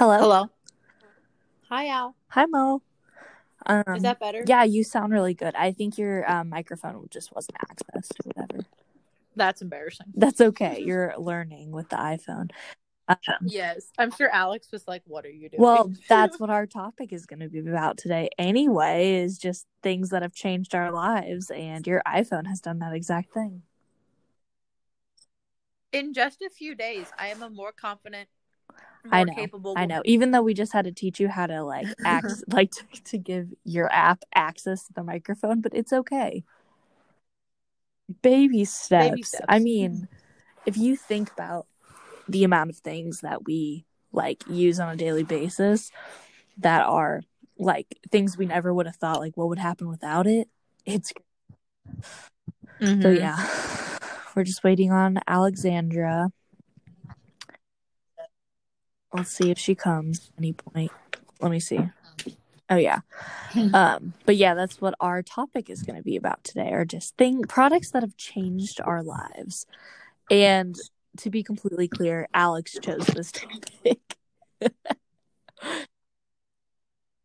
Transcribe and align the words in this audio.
Hello. 0.00 0.16
Hello. 0.18 0.50
Hi, 1.68 1.88
Al. 1.88 2.16
Hi, 2.28 2.46
Mo. 2.46 2.80
Um, 3.66 3.84
Is 3.94 4.02
that 4.02 4.18
better? 4.18 4.42
yeah, 4.46 4.64
you 4.64 4.82
sound 4.82 5.12
really 5.12 5.34
good. 5.34 5.54
I 5.54 5.72
think 5.72 5.98
your 5.98 6.24
um, 6.30 6.48
microphone 6.48 7.06
just 7.10 7.34
wasn't 7.34 7.58
accessed 7.58 8.12
or 8.24 8.32
whatever. 8.32 8.64
That's 9.36 9.60
embarrassing. 9.60 10.06
That's 10.14 10.40
okay. 10.40 10.82
You're 10.82 11.12
learning 11.18 11.72
with 11.72 11.90
the 11.90 11.96
iPhone. 11.96 12.48
Um, 13.08 13.16
Yes. 13.44 13.90
I'm 13.98 14.10
sure 14.10 14.30
Alex 14.30 14.72
was 14.72 14.88
like, 14.88 15.02
What 15.06 15.26
are 15.26 15.30
you 15.30 15.50
doing? 15.50 15.60
well, 15.60 15.92
that's 16.08 16.40
what 16.40 16.48
our 16.48 16.64
topic 16.64 17.12
is 17.12 17.26
going 17.26 17.40
to 17.40 17.50
be 17.50 17.58
about 17.58 17.98
today. 17.98 18.30
Anyway, 18.38 19.16
is 19.16 19.36
just 19.36 19.66
things 19.82 20.08
that 20.08 20.22
have 20.22 20.32
changed 20.32 20.74
our 20.74 20.90
lives, 20.90 21.50
and 21.50 21.86
your 21.86 22.00
iPhone 22.06 22.46
has 22.46 22.62
done 22.62 22.78
that 22.78 22.94
exact 22.94 23.34
thing. 23.34 23.64
in 25.92 26.14
just 26.14 26.40
a 26.40 26.48
few 26.48 26.74
days, 26.74 27.08
I 27.18 27.26
am 27.28 27.42
a 27.42 27.50
more 27.50 27.72
confident, 27.72 28.28
more 28.30 28.39
I 29.10 29.24
know, 29.24 29.34
capable. 29.34 29.74
I 29.76 29.86
know. 29.86 30.02
Even 30.04 30.30
though 30.30 30.42
we 30.42 30.54
just 30.54 30.72
had 30.72 30.84
to 30.84 30.92
teach 30.92 31.20
you 31.20 31.28
how 31.28 31.46
to 31.46 31.62
like 31.62 31.86
act, 32.04 32.26
like 32.48 32.70
to, 32.72 32.84
to 33.04 33.18
give 33.18 33.48
your 33.64 33.90
app 33.92 34.22
access 34.34 34.86
to 34.86 34.92
the 34.92 35.02
microphone, 35.02 35.60
but 35.60 35.74
it's 35.74 35.92
okay. 35.92 36.44
Baby 38.22 38.64
steps. 38.64 39.28
steps. 39.28 39.44
I 39.48 39.58
mean, 39.58 40.08
if 40.66 40.76
you 40.76 40.96
think 40.96 41.32
about 41.32 41.66
the 42.28 42.44
amount 42.44 42.70
of 42.70 42.76
things 42.76 43.20
that 43.20 43.44
we 43.44 43.84
like 44.12 44.46
use 44.48 44.80
on 44.80 44.88
a 44.88 44.96
daily 44.96 45.22
basis 45.22 45.90
that 46.58 46.84
are 46.86 47.22
like 47.58 47.98
things 48.10 48.36
we 48.36 48.46
never 48.46 48.72
would 48.72 48.86
have 48.86 48.96
thought 48.96 49.20
like 49.20 49.36
what 49.36 49.48
would 49.48 49.58
happen 49.58 49.88
without 49.88 50.26
it, 50.26 50.48
it's 50.84 51.12
so 52.80 52.86
Mhm. 52.86 53.18
yeah. 53.18 53.36
We're 54.34 54.44
just 54.44 54.64
waiting 54.64 54.92
on 54.92 55.18
Alexandra. 55.26 56.30
Let's 59.12 59.30
see 59.30 59.50
if 59.50 59.58
she 59.58 59.74
comes 59.74 60.28
at 60.28 60.38
any 60.38 60.52
point. 60.52 60.92
Let 61.40 61.50
me 61.50 61.60
see. 61.60 61.80
Oh 62.68 62.76
yeah. 62.76 63.00
Um 63.74 64.14
but 64.26 64.36
yeah, 64.36 64.54
that's 64.54 64.80
what 64.80 64.94
our 65.00 65.22
topic 65.22 65.68
is 65.68 65.82
going 65.82 65.96
to 65.96 66.04
be 66.04 66.16
about 66.16 66.44
today 66.44 66.70
are 66.70 66.84
just 66.84 67.16
thing 67.16 67.42
products 67.42 67.90
that 67.90 68.02
have 68.02 68.16
changed 68.16 68.80
our 68.82 69.02
lives. 69.02 69.66
And 70.30 70.76
to 71.18 71.30
be 71.30 71.42
completely 71.42 71.88
clear, 71.88 72.28
Alex 72.32 72.78
chose 72.80 73.06
this 73.06 73.32
topic. 73.84 74.16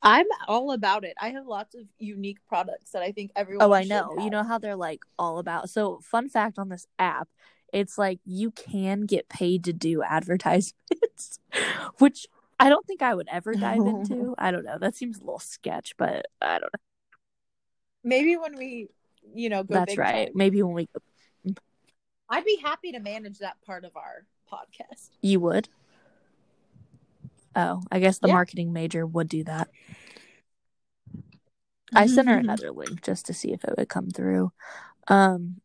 I'm 0.06 0.28
all 0.48 0.72
about 0.72 1.04
it. 1.04 1.16
I 1.20 1.30
have 1.32 1.48
lots 1.48 1.74
of 1.74 1.82
unique 1.98 2.38
products 2.48 2.92
that 2.92 3.02
I 3.02 3.12
think 3.12 3.32
everyone. 3.36 3.68
Oh, 3.68 3.74
I 3.74 3.86
know. 3.86 4.16
You 4.20 4.30
know 4.30 4.44
how 4.44 4.60
they're 4.60 4.76
like 4.76 5.02
all 5.18 5.40
about. 5.40 5.70
So, 5.72 6.00
fun 6.04 6.30
fact 6.30 6.60
on 6.60 6.70
this 6.70 6.86
app, 7.00 7.28
it's 7.76 7.98
like 7.98 8.20
you 8.26 8.52
can 8.52 9.02
get 9.02 9.28
paid 9.28 9.66
to 9.66 9.74
do 9.74 10.02
advertisements, 10.02 11.40
which 12.00 12.26
I 12.58 12.70
don't 12.70 12.88
think 12.88 13.02
I 13.02 13.14
would 13.14 13.28
ever 13.30 13.54
dive 13.54 13.82
into. 13.86 14.34
I 14.38 14.52
don't 14.52 14.64
know. 14.64 14.78
That 14.80 14.96
seems 14.96 15.18
a 15.18 15.22
little 15.26 15.40
sketch, 15.40 15.96
but 15.98 16.26
I 16.42 16.54
don't 16.60 16.72
know. 16.74 16.80
Maybe 18.04 18.38
when 18.38 18.56
we, 18.58 18.88
you 19.34 19.50
know, 19.50 19.64
go. 19.64 19.74
That's 19.74 19.98
right. 19.98 20.28
time. 20.28 20.34
Maybe 20.36 20.64
when 20.64 20.74
we 20.74 20.88
I'd 22.30 22.46
be 22.46 22.58
happy 22.64 22.94
to 22.94 23.00
manage 23.00 23.40
that 23.40 23.62
part 23.66 23.84
of 23.84 23.96
our 23.98 24.26
podcast. 24.52 25.10
you 25.22 25.42
would. 25.42 25.68
Oh, 27.58 27.82
I 27.92 28.00
guess 28.00 28.20
the 28.20 28.28
Yeah. 28.28 28.34
marketing 28.34 28.72
major 28.74 29.06
would 29.06 29.28
do 29.28 29.44
that. 29.44 29.70
I 31.94 32.08
sent 32.08 32.30
her 32.30 32.38
another 32.38 32.72
link 32.72 33.02
just 33.02 33.26
to 33.28 33.34
see 33.34 33.52
if 33.52 33.64
it 33.66 33.76
would 33.78 33.90
come 33.90 34.10
through. 34.10 34.52
Um 35.08 35.62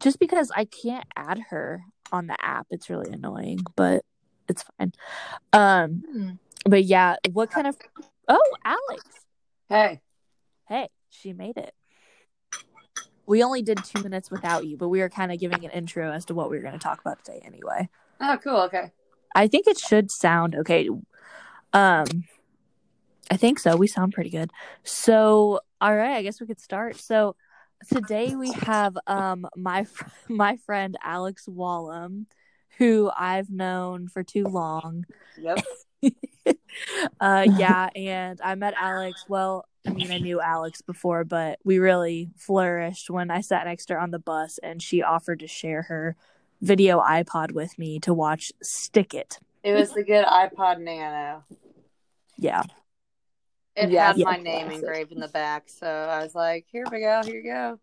just 0.00 0.18
because 0.18 0.50
I 0.54 0.64
can't 0.64 1.04
add 1.16 1.38
her 1.50 1.84
on 2.10 2.26
the 2.26 2.36
app, 2.44 2.66
it's 2.70 2.90
really 2.90 3.10
annoying, 3.10 3.60
but 3.76 4.04
it's 4.48 4.64
fine. 4.78 4.92
Um 5.52 6.02
Hmm. 6.10 6.30
but 6.66 6.84
yeah, 6.84 7.16
what 7.32 7.50
kind 7.50 7.66
of 7.66 7.76
Oh, 8.28 8.42
Alex. 8.64 9.04
Hey. 9.68 10.00
Hey, 10.68 10.88
she 11.10 11.32
made 11.32 11.56
it. 11.56 11.74
We 13.26 13.42
only 13.42 13.62
did 13.62 13.84
2 13.84 14.02
minutes 14.02 14.30
without 14.30 14.66
you, 14.66 14.76
but 14.76 14.88
we 14.88 15.00
were 15.00 15.08
kind 15.08 15.32
of 15.32 15.38
giving 15.38 15.64
an 15.64 15.70
intro 15.70 16.10
as 16.12 16.24
to 16.26 16.34
what 16.34 16.50
we 16.50 16.56
were 16.56 16.62
going 16.62 16.74
to 16.74 16.78
talk 16.78 17.00
about 17.00 17.24
today 17.24 17.40
anyway. 17.44 17.88
Oh, 18.20 18.38
cool. 18.42 18.60
Okay. 18.62 18.92
I 19.34 19.48
think 19.48 19.66
it 19.66 19.78
should 19.78 20.10
sound 20.10 20.54
okay. 20.54 20.88
Um 21.72 22.24
I 23.30 23.36
think 23.36 23.58
so. 23.58 23.76
We 23.76 23.86
sound 23.86 24.12
pretty 24.12 24.28
good. 24.28 24.50
So, 24.82 25.60
all 25.80 25.96
right, 25.96 26.16
I 26.16 26.22
guess 26.22 26.38
we 26.40 26.46
could 26.46 26.60
start. 26.60 26.96
So, 26.96 27.34
today 27.88 28.36
we 28.36 28.52
have 28.52 28.96
um 29.06 29.46
my 29.56 29.84
fr- 29.84 30.04
my 30.28 30.56
friend 30.56 30.96
Alex 31.02 31.46
Wallum 31.46 32.26
who 32.78 33.10
I've 33.16 33.50
known 33.50 34.08
for 34.08 34.22
too 34.22 34.44
long. 34.44 35.04
Yep. 35.36 35.58
uh 37.20 37.46
yeah, 37.56 37.90
and 37.94 38.40
I 38.42 38.54
met 38.54 38.74
Alex, 38.80 39.24
well, 39.28 39.66
I 39.86 39.90
mean, 39.90 40.10
I 40.10 40.18
knew 40.18 40.40
Alex 40.40 40.80
before, 40.80 41.24
but 41.24 41.58
we 41.64 41.78
really 41.78 42.30
flourished 42.36 43.10
when 43.10 43.30
I 43.30 43.40
sat 43.40 43.66
next 43.66 43.86
to 43.86 43.94
her 43.94 44.00
on 44.00 44.10
the 44.10 44.18
bus 44.18 44.58
and 44.62 44.80
she 44.80 45.02
offered 45.02 45.40
to 45.40 45.48
share 45.48 45.82
her 45.82 46.16
video 46.60 47.00
iPod 47.00 47.52
with 47.52 47.78
me 47.78 47.98
to 48.00 48.14
watch 48.14 48.52
Stick 48.62 49.12
It. 49.12 49.38
It 49.62 49.74
was 49.74 49.92
the 49.92 50.04
good 50.04 50.24
iPod 50.24 50.80
Nano. 50.80 51.44
Yeah. 52.38 52.62
It 53.74 53.90
Yeah, 53.90 54.08
had 54.08 54.18
yeah, 54.18 54.24
my 54.24 54.36
name 54.36 54.66
classic. 54.66 54.82
engraved 54.82 55.12
in 55.12 55.20
the 55.20 55.28
back, 55.28 55.64
so 55.68 55.86
I 55.86 56.22
was 56.22 56.34
like, 56.34 56.66
"Here 56.70 56.84
we 56.90 57.00
go, 57.00 57.22
here 57.24 57.36
you 57.36 57.42
go. 57.44 57.78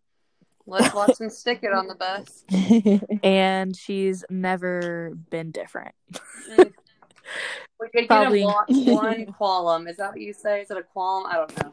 Let's 0.67 0.93
watch 0.93 1.15
some 1.15 1.29
stick 1.31 1.59
it 1.63 1.73
on 1.73 1.87
the 1.87 1.95
bus." 1.95 2.43
and 3.23 3.75
she's 3.75 4.23
never 4.29 5.11
been 5.29 5.51
different. 5.51 5.95
Mm. 6.57 6.73
We 7.79 7.89
could 7.89 8.07
Probably- 8.07 8.39
get 8.39 8.47
a 8.49 8.93
one, 8.95 8.95
one 9.15 9.25
qualm. 9.33 9.87
Is 9.87 9.97
that 9.97 10.11
what 10.13 10.19
you 10.19 10.33
say? 10.33 10.61
Is 10.61 10.71
it 10.71 10.77
a 10.77 10.81
qualm? 10.81 11.27
I 11.27 11.35
don't 11.35 11.63
know. 11.63 11.71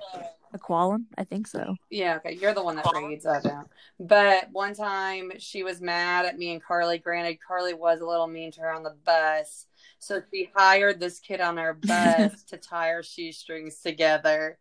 A 0.56 0.58
qualm? 0.58 1.06
I 1.18 1.24
think 1.24 1.46
so. 1.46 1.76
Yeah, 1.90 2.16
okay. 2.16 2.32
You're 2.40 2.54
the 2.54 2.64
one 2.64 2.76
that 2.76 2.86
reads. 2.96 3.26
I 3.26 3.40
don't. 3.42 3.68
But 4.00 4.50
one 4.52 4.74
time 4.74 5.32
she 5.36 5.62
was 5.62 5.82
mad 5.82 6.24
at 6.24 6.38
me 6.38 6.52
and 6.52 6.64
Carly. 6.64 6.96
Granted, 6.96 7.38
Carly 7.46 7.74
was 7.74 8.00
a 8.00 8.06
little 8.06 8.26
mean 8.26 8.50
to 8.52 8.62
her 8.62 8.72
on 8.72 8.82
the 8.82 8.96
bus. 9.04 9.66
So 9.98 10.22
she 10.32 10.48
hired 10.54 10.98
this 10.98 11.18
kid 11.18 11.42
on 11.42 11.58
our 11.58 11.74
bus 11.86 12.42
to 12.44 12.56
tie 12.56 12.88
our 12.92 13.02
shoestrings 13.02 13.80
together. 13.80 14.58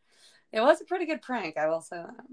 It 0.51 0.59
was 0.59 0.81
a 0.81 0.85
pretty 0.85 1.05
good 1.05 1.21
prank, 1.21 1.55
I 1.57 1.69
will 1.69 1.79
say 1.79 1.95
that. 1.95 2.25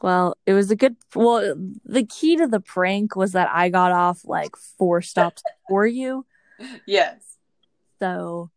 Well, 0.00 0.34
it 0.46 0.54
was 0.54 0.70
a 0.70 0.76
good. 0.76 0.96
Well, 1.14 1.54
the 1.84 2.04
key 2.04 2.36
to 2.36 2.46
the 2.46 2.60
prank 2.60 3.16
was 3.16 3.32
that 3.32 3.50
I 3.52 3.68
got 3.68 3.92
off 3.92 4.24
like 4.24 4.56
four 4.56 5.02
stops 5.02 5.42
before 5.66 5.86
you, 5.86 6.24
Yes. 6.86 7.36
so 7.98 8.50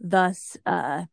thus, 0.00 0.56
uh, 0.66 1.04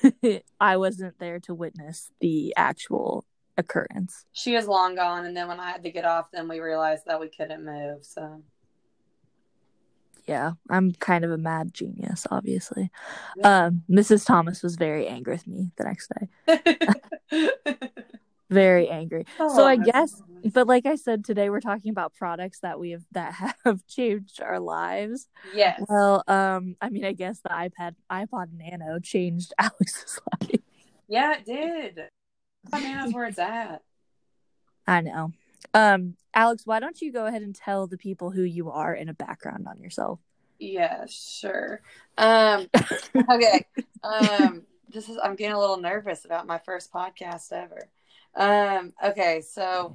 I 0.60 0.76
wasn't 0.76 1.18
there 1.18 1.40
to 1.40 1.54
witness 1.54 2.10
the 2.20 2.54
actual 2.56 3.24
occurrence. 3.56 4.24
She 4.32 4.54
was 4.54 4.66
long 4.66 4.94
gone, 4.94 5.24
and 5.26 5.36
then 5.36 5.48
when 5.48 5.60
I 5.60 5.70
had 5.70 5.82
to 5.84 5.90
get 5.90 6.04
off, 6.04 6.30
then 6.32 6.48
we 6.48 6.60
realized 6.60 7.04
that 7.06 7.20
we 7.20 7.28
couldn't 7.28 7.64
move. 7.64 8.04
So 8.04 8.42
Yeah, 10.26 10.52
I'm 10.70 10.92
kind 10.92 11.24
of 11.24 11.30
a 11.30 11.38
mad 11.38 11.74
genius, 11.74 12.26
obviously. 12.30 12.90
Um, 13.44 13.82
Mrs. 13.90 14.26
Thomas 14.26 14.62
was 14.62 14.76
very 14.76 15.06
angry 15.06 15.34
with 15.34 15.46
me 15.46 15.72
the 15.76 15.84
next 15.84 16.10
day. 16.18 16.28
Very 18.52 18.88
angry. 18.88 19.24
So 19.38 19.64
I 19.66 19.76
guess 19.76 20.22
But 20.52 20.66
like 20.66 20.86
I 20.86 20.96
said 20.96 21.24
today, 21.24 21.50
we're 21.50 21.60
talking 21.60 21.90
about 21.90 22.14
products 22.14 22.60
that 22.60 22.78
we 22.78 22.90
have 22.90 23.04
that 23.12 23.56
have 23.64 23.86
changed 23.86 24.42
our 24.42 24.60
lives. 24.60 25.28
yes. 25.54 25.82
Well, 25.88 26.22
um, 26.28 26.76
I 26.80 26.88
mean, 26.90 27.04
I 27.04 27.12
guess 27.12 27.40
the 27.40 27.48
iPad 27.50 27.94
iPod 28.10 28.48
Nano 28.52 28.98
changed 28.98 29.52
Alex's 29.58 30.20
life. 30.40 30.60
yeah, 31.08 31.34
it 31.38 31.44
did. 31.46 32.00
iPod 32.68 32.82
Nano's 32.82 33.14
where 33.14 33.26
it's 33.26 33.38
at. 33.38 33.82
I 34.86 35.00
know. 35.00 35.32
Um, 35.74 36.16
Alex, 36.34 36.66
why 36.66 36.80
don't 36.80 37.00
you 37.00 37.12
go 37.12 37.26
ahead 37.26 37.42
and 37.42 37.54
tell 37.54 37.86
the 37.86 37.96
people 37.96 38.30
who 38.30 38.42
you 38.42 38.70
are 38.70 38.92
and 38.92 39.08
a 39.08 39.14
background 39.14 39.66
on 39.68 39.80
yourself? 39.80 40.18
Yeah, 40.58 41.06
sure. 41.08 41.80
Um, 42.18 42.66
okay. 43.30 43.66
Um, 44.02 44.62
this 44.88 45.08
is 45.08 45.18
I'm 45.22 45.34
getting 45.36 45.54
a 45.54 45.58
little 45.60 45.78
nervous 45.78 46.24
about 46.24 46.46
my 46.46 46.58
first 46.58 46.92
podcast 46.92 47.52
ever. 47.52 47.88
Um, 48.34 48.92
okay, 49.04 49.42
so 49.42 49.94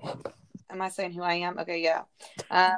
am 0.70 0.82
I 0.82 0.90
saying 0.90 1.14
who 1.14 1.24
I 1.24 1.36
am? 1.36 1.60
Okay, 1.60 1.82
yeah. 1.82 2.04
Um, 2.52 2.78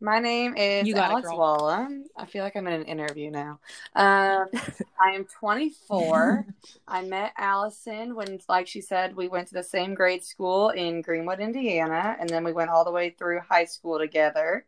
my 0.00 0.20
name 0.20 0.56
is 0.56 0.86
You 0.86 0.94
got 0.94 1.10
Alex. 1.10 1.28
Wallum. 1.28 2.04
I 2.16 2.26
feel 2.26 2.44
like 2.44 2.56
I'm 2.56 2.66
in 2.68 2.72
an 2.72 2.84
interview 2.84 3.30
now. 3.30 3.58
Um, 3.96 4.46
I 5.00 5.10
am 5.14 5.24
24. 5.24 6.46
I 6.86 7.02
met 7.02 7.32
Allison 7.36 8.14
when, 8.14 8.38
like 8.48 8.66
she 8.66 8.80
said, 8.80 9.16
we 9.16 9.28
went 9.28 9.48
to 9.48 9.54
the 9.54 9.62
same 9.62 9.94
grade 9.94 10.24
school 10.24 10.70
in 10.70 11.02
Greenwood, 11.02 11.40
Indiana, 11.40 12.16
and 12.20 12.28
then 12.28 12.44
we 12.44 12.52
went 12.52 12.70
all 12.70 12.84
the 12.84 12.92
way 12.92 13.10
through 13.10 13.40
high 13.40 13.64
school 13.64 13.98
together. 13.98 14.64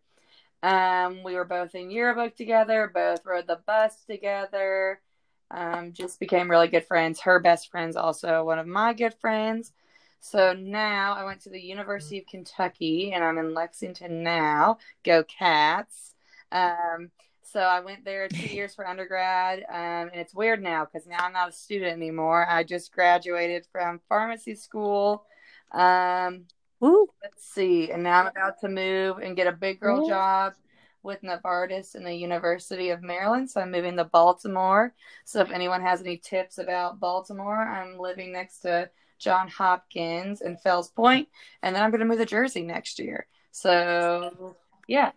Um, 0.62 1.23
we 1.23 1.34
were 1.34 1.44
both 1.44 1.75
in 1.75 1.90
yearbook 1.90 2.37
together, 2.37 2.90
both 2.93 3.25
rode 3.25 3.46
the 3.46 3.61
bus 3.66 3.96
together. 4.06 5.00
Um, 5.50 5.93
just 5.93 6.20
became 6.20 6.50
really 6.50 6.69
good 6.69 6.87
friends. 6.87 7.20
Her 7.20 7.40
best 7.40 7.70
friend's 7.70 7.96
also 7.96 8.44
one 8.44 8.58
of 8.58 8.66
my 8.66 8.93
good 8.93 9.14
friends. 9.14 9.73
So 10.20 10.52
now 10.52 11.14
I 11.14 11.25
went 11.25 11.40
to 11.43 11.50
the 11.50 11.61
University 11.61 12.19
of 12.19 12.26
Kentucky 12.26 13.12
and 13.12 13.25
I'm 13.25 13.38
in 13.38 13.55
Lexington 13.55 14.22
now. 14.22 14.78
Go 15.05 15.25
Cats. 15.25 16.14
Um, 16.52 17.11
So 17.43 17.61
I 17.61 17.81
went 17.81 18.05
there 18.05 18.28
two 18.28 18.46
years 18.55 18.75
for 18.75 18.87
undergrad, 18.87 19.61
um, 19.69 20.11
and 20.12 20.17
it's 20.17 20.34
weird 20.34 20.62
now 20.62 20.84
because 20.84 21.06
now 21.06 21.19
I'm 21.20 21.32
not 21.32 21.49
a 21.49 21.52
student 21.52 21.93
anymore. 21.93 22.46
I 22.49 22.62
just 22.64 22.93
graduated 22.93 23.67
from 23.72 24.00
pharmacy 24.08 24.55
school. 24.55 25.25
Um, 25.72 26.46
let's 27.23 27.44
see, 27.52 27.90
and 27.90 28.02
now 28.02 28.20
I'm 28.20 28.26
about 28.28 28.61
to 28.61 28.69
move 28.69 29.19
and 29.19 29.37
get 29.37 29.46
a 29.46 29.52
big 29.52 29.81
girl 29.81 30.00
Cool. 30.00 30.08
job 30.08 30.55
with 31.02 31.23
Novartis 31.23 31.94
in 31.94 32.05
the 32.05 32.14
University 32.14 32.90
of 32.90 33.02
Maryland. 33.02 33.50
So 33.50 33.61
I'm 33.61 33.70
moving 33.70 33.96
to 33.96 34.05
Baltimore. 34.05 34.94
So 35.25 35.40
if 35.40 35.50
anyone 35.50 35.81
has 35.82 36.00
any 36.02 36.19
tips 36.19 36.58
about 36.58 37.00
Baltimore, 37.00 37.56
I'm 37.58 37.99
living 37.99 38.32
next 38.32 38.61
to 38.61 38.90
John 39.20 39.49
Hopkins 39.49 40.40
in 40.40 40.56
Fells 40.56 40.88
Point, 40.88 41.28
and 41.62 41.76
then 41.76 41.82
I'm 41.82 41.90
going 41.90 42.00
to 42.00 42.06
move 42.06 42.19
to 42.19 42.26
Jersey 42.26 42.62
next 42.62 42.99
year. 42.99 43.26
So 43.52 44.56
yeah. 44.88 45.12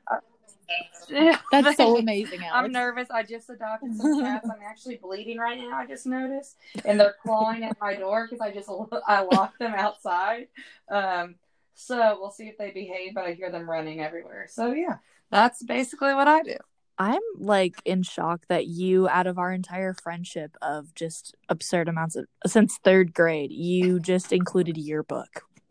Yeah. 1.09 1.39
That's 1.51 1.77
so 1.77 1.97
amazing, 1.97 2.41
Alex. 2.43 2.53
I'm 2.53 2.71
nervous. 2.71 3.09
I 3.09 3.23
just 3.23 3.49
adopted 3.49 3.95
some 3.95 4.21
cats. 4.21 4.47
I'm 4.49 4.61
actually 4.65 4.97
bleeding 4.97 5.37
right 5.37 5.57
now. 5.57 5.73
I 5.73 5.87
just 5.87 6.05
noticed, 6.05 6.57
and 6.85 6.99
they're 6.99 7.15
clawing 7.23 7.63
at 7.63 7.77
my 7.81 7.95
door 7.95 8.27
because 8.29 8.41
I 8.41 8.51
just 8.51 8.69
I 9.07 9.21
locked 9.21 9.59
them 9.59 9.73
outside. 9.75 10.47
Um, 10.89 11.35
so 11.73 12.17
we'll 12.19 12.31
see 12.31 12.47
if 12.47 12.57
they 12.57 12.71
behave. 12.71 13.15
But 13.15 13.25
I 13.25 13.33
hear 13.33 13.51
them 13.51 13.69
running 13.69 13.99
everywhere. 14.01 14.47
So 14.49 14.73
yeah, 14.73 14.97
that's 15.31 15.63
basically 15.63 16.13
what 16.13 16.27
I 16.27 16.43
do. 16.43 16.57
I'm 16.97 17.21
like 17.37 17.75
in 17.85 18.03
shock 18.03 18.45
that 18.49 18.67
you, 18.67 19.07
out 19.09 19.27
of 19.27 19.37
our 19.39 19.51
entire 19.51 19.93
friendship 19.93 20.55
of 20.61 20.93
just 20.93 21.35
absurd 21.49 21.87
amounts 21.89 22.15
of 22.15 22.25
since 22.45 22.77
third 22.83 23.13
grade, 23.13 23.51
you 23.51 23.99
just 23.99 24.31
included 24.31 24.77
yearbook. 24.77 25.43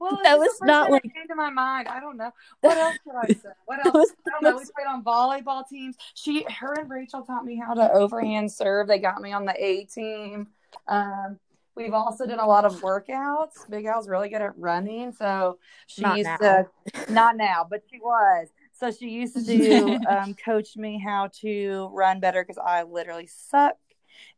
well, 0.00 0.18
That 0.24 0.38
was 0.38 0.58
not 0.62 0.90
like- 0.90 1.02
came 1.04 1.28
to 1.28 1.34
my 1.36 1.50
mind. 1.50 1.86
I 1.86 2.00
don't 2.00 2.16
know 2.16 2.32
what 2.60 2.76
else 2.76 2.96
could 3.04 3.14
I 3.14 3.26
say. 3.34 3.48
What 3.66 3.86
else? 3.86 4.10
I 4.26 4.30
don't 4.30 4.42
know. 4.42 4.56
We 4.58 4.64
played 4.74 4.88
on 4.88 5.04
volleyball 5.04 5.62
teams. 5.68 5.96
She, 6.14 6.44
her, 6.58 6.74
and 6.74 6.90
Rachel 6.90 7.22
taught 7.22 7.44
me 7.44 7.56
how 7.56 7.74
to 7.74 7.92
overhand 7.92 8.50
serve. 8.50 8.88
They 8.88 8.98
got 8.98 9.20
me 9.20 9.32
on 9.32 9.44
the 9.44 9.54
A 9.64 9.84
team. 9.84 10.48
Um, 10.88 11.38
we've 11.76 11.92
also 11.92 12.26
done 12.26 12.40
a 12.40 12.46
lot 12.46 12.64
of 12.64 12.80
workouts. 12.80 13.68
Big 13.70 13.84
Al's 13.84 14.08
really 14.08 14.28
good 14.28 14.42
at 14.42 14.58
running, 14.58 15.12
so 15.12 15.58
she 15.86 16.02
Not 16.02 16.16
used 16.18 16.28
now. 16.28 16.36
to. 16.38 17.12
Not 17.12 17.36
now, 17.36 17.64
but 17.68 17.82
she 17.90 17.98
was. 18.00 18.48
So 18.78 18.90
she 18.90 19.08
used 19.08 19.46
to 19.46 19.98
um, 20.08 20.34
coach 20.34 20.76
me 20.76 20.98
how 20.98 21.30
to 21.40 21.88
run 21.92 22.20
better 22.20 22.42
because 22.42 22.58
I 22.58 22.82
literally 22.82 23.26
suck. 23.26 23.76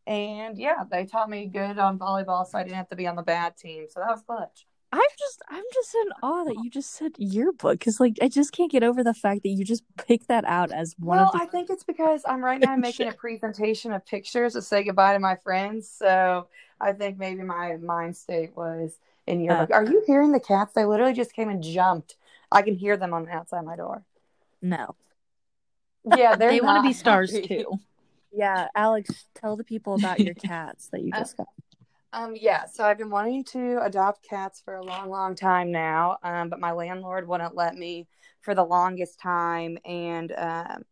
And 0.07 0.57
yeah, 0.57 0.85
they 0.91 1.05
taught 1.05 1.29
me 1.29 1.47
good 1.47 1.79
on 1.79 1.99
volleyball, 1.99 2.47
so 2.47 2.59
I 2.59 2.63
didn't 2.63 2.77
have 2.77 2.89
to 2.89 2.97
be 2.97 3.07
on 3.07 3.17
the 3.17 3.23
bad 3.23 3.57
team. 3.57 3.87
So 3.91 4.01
that 4.01 4.09
was 4.09 4.23
clutch. 4.23 4.67
I'm 4.91 5.01
just 5.19 5.43
I'm 5.51 5.65
just 5.75 5.95
in 5.95 6.09
awe 6.23 6.45
that 6.45 6.57
you 6.57 6.71
just 6.71 6.93
said 6.95 7.13
yearbook 7.19 7.79
because 7.79 8.01
like 8.01 8.17
I 8.23 8.29
just 8.29 8.53
can't 8.53 8.73
get 8.73 8.83
over 8.83 9.05
the 9.05 9.13
fact 9.13 9.43
that 9.43 9.51
you 9.51 9.65
just 9.65 9.83
picked 9.99 10.29
that 10.29 10.47
out 10.47 10.73
as 10.73 10.95
one 10.99 11.19
well, 11.19 11.27
of 11.27 11.33
the 11.33 11.39
I 11.41 11.47
think 11.47 11.69
it's 11.69 11.85
because 11.85 12.23
I'm 12.27 12.43
right 12.43 12.59
now 12.59 12.75
making 12.79 13.09
a 13.09 13.13
presentation 13.13 13.93
of 13.93 14.07
pictures 14.07 14.55
to 14.55 14.63
say 14.63 14.83
goodbye 14.85 15.13
to 15.13 15.19
my 15.19 15.37
friends. 15.37 15.91
So 15.91 16.49
I 16.81 16.93
think 16.93 17.19
maybe 17.19 17.43
my 17.43 17.77
mind 17.77 18.17
state 18.17 18.57
was 18.57 18.99
in 19.27 19.41
yearbook. 19.41 19.71
Are 19.73 19.85
you 19.85 20.03
hearing 20.07 20.33
the 20.33 20.41
cats? 20.41 20.73
They 20.73 20.87
literally 20.87 21.13
just 21.13 21.35
came 21.35 21.51
and 21.51 21.63
jumped. 21.63 22.17
I 22.51 22.63
can 22.63 22.75
hear 22.75 22.97
them 22.97 23.13
on 23.13 23.27
the 23.27 23.31
outside 23.31 23.65
my 23.67 23.77
door. 23.77 24.05
No. 24.63 24.95
Yeah, 26.05 26.35
they're 26.37 26.51
they 26.51 26.61
want 26.61 26.83
to 26.83 26.89
be 26.89 26.95
stars 26.95 27.33
too. 27.33 27.79
Yeah, 28.33 28.69
Alex, 28.75 29.27
tell 29.35 29.57
the 29.57 29.65
people 29.65 29.95
about 29.95 30.21
your 30.21 30.35
cats 30.47 30.89
that 30.93 31.03
you 31.03 31.13
just 31.13 31.37
got. 31.37 31.47
Um, 32.13 32.35
yeah, 32.37 32.65
so 32.67 32.85
I've 32.85 32.99
been 32.99 33.11
wanting 33.11 33.45
to 33.45 33.81
adopt 33.83 34.27
cats 34.27 34.63
for 34.65 34.77
a 34.77 34.85
long, 34.85 35.11
long 35.11 35.35
time 35.35 35.71
now, 35.71 36.17
um, 36.23 36.49
but 36.49 36.59
my 36.59 36.73
landlord 36.73 37.29
wouldn't 37.29 37.55
let 37.55 37.75
me 37.75 38.07
for 38.41 38.55
the 38.55 38.65
longest 38.65 39.21
time. 39.21 39.79
And 39.85 40.33
um, 40.37 40.85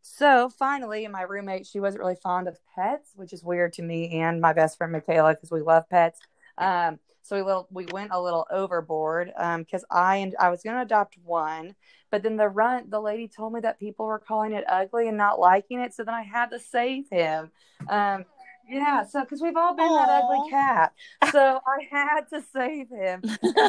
so 0.00 0.48
finally, 0.48 1.06
my 1.08 1.22
roommate, 1.22 1.66
she 1.66 1.78
wasn't 1.78 2.02
really 2.02 2.16
fond 2.16 2.48
of 2.48 2.58
pets, 2.74 3.10
which 3.14 3.34
is 3.34 3.44
weird 3.44 3.74
to 3.74 3.82
me 3.82 4.20
and 4.20 4.40
my 4.40 4.54
best 4.54 4.78
friend 4.78 4.92
Michaela 4.92 5.34
because 5.34 5.50
we 5.50 5.60
love 5.60 5.88
pets. 5.90 6.20
Um, 6.56 6.98
so 7.22 7.36
we 7.36 7.42
little, 7.42 7.68
we 7.70 7.86
went 7.92 8.10
a 8.12 8.20
little 8.20 8.46
overboard 8.50 9.32
because 9.58 9.84
I 9.90 10.16
and 10.16 10.34
I 10.38 10.50
was 10.50 10.62
going 10.62 10.76
to 10.76 10.82
adopt 10.82 11.16
one, 11.24 11.74
but 12.10 12.22
then 12.22 12.36
the 12.36 12.48
run 12.48 12.90
the 12.90 13.00
lady 13.00 13.28
told 13.28 13.52
me 13.52 13.60
that 13.60 13.78
people 13.78 14.06
were 14.06 14.18
calling 14.18 14.52
it 14.52 14.64
ugly 14.68 15.08
and 15.08 15.16
not 15.16 15.38
liking 15.38 15.80
it, 15.80 15.94
so 15.94 16.04
then 16.04 16.14
I 16.14 16.22
had 16.22 16.50
to 16.50 16.58
save 16.58 17.08
him. 17.08 17.50
Um, 17.88 18.24
yeah, 18.68 19.04
so 19.04 19.20
because 19.22 19.42
we've 19.42 19.56
all 19.56 19.74
been 19.74 19.88
that 19.88 20.08
ugly 20.08 20.50
cat, 20.50 20.92
so 21.30 21.60
I 21.66 21.86
had 21.90 22.28
to 22.30 22.42
save 22.52 22.88
him. 22.88 23.22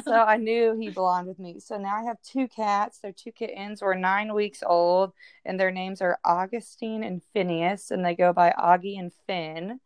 So 0.03 0.13
I 0.13 0.37
knew 0.37 0.77
he 0.79 0.89
belonged 0.89 1.27
with 1.27 1.39
me. 1.39 1.59
So 1.59 1.77
now 1.77 1.95
I 1.95 2.03
have 2.03 2.21
two 2.21 2.47
cats. 2.47 2.99
They're 2.99 3.11
two 3.11 3.31
kittens. 3.31 3.81
We're 3.81 3.95
nine 3.95 4.33
weeks 4.33 4.63
old, 4.65 5.13
and 5.45 5.59
their 5.59 5.71
names 5.71 6.01
are 6.01 6.19
Augustine 6.23 7.03
and 7.03 7.21
Phineas, 7.33 7.91
and 7.91 8.05
they 8.05 8.15
go 8.15 8.33
by 8.33 8.53
Augie 8.57 8.99
and 8.99 9.11
Finn. 9.27 9.79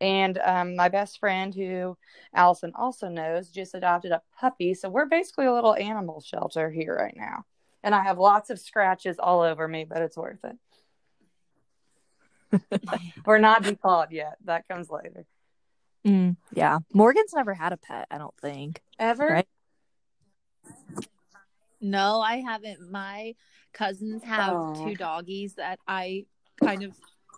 And 0.00 0.38
um, 0.38 0.76
my 0.76 0.88
best 0.88 1.18
friend, 1.18 1.54
who 1.54 1.96
Allison 2.34 2.72
also 2.74 3.08
knows, 3.08 3.48
just 3.48 3.74
adopted 3.74 4.12
a 4.12 4.22
puppy. 4.38 4.74
So 4.74 4.88
we're 4.88 5.06
basically 5.06 5.46
a 5.46 5.52
little 5.52 5.74
animal 5.74 6.20
shelter 6.20 6.70
here 6.70 6.96
right 6.96 7.16
now. 7.16 7.44
And 7.82 7.94
I 7.94 8.02
have 8.02 8.18
lots 8.18 8.50
of 8.50 8.60
scratches 8.60 9.18
all 9.18 9.40
over 9.40 9.66
me, 9.66 9.84
but 9.84 10.02
it's 10.02 10.16
worth 10.16 10.44
it. 10.44 10.56
We're 13.26 13.38
not 13.38 13.62
declawed 13.62 14.10
yet. 14.10 14.36
That 14.44 14.66
comes 14.68 14.90
later. 14.90 15.26
Mm, 16.06 16.36
yeah, 16.52 16.78
Morgan's 16.92 17.32
never 17.34 17.54
had 17.54 17.72
a 17.72 17.76
pet. 17.76 18.06
I 18.10 18.18
don't 18.18 18.36
think. 18.40 18.82
Ever? 18.98 19.28
Right. 19.28 19.48
No, 21.80 22.20
I 22.20 22.36
haven't. 22.36 22.90
My 22.90 23.34
cousins 23.72 24.22
have 24.24 24.54
Aw. 24.54 24.84
two 24.84 24.94
doggies 24.96 25.54
that 25.54 25.78
I 25.86 26.26
kind 26.60 26.82
of 26.82 26.92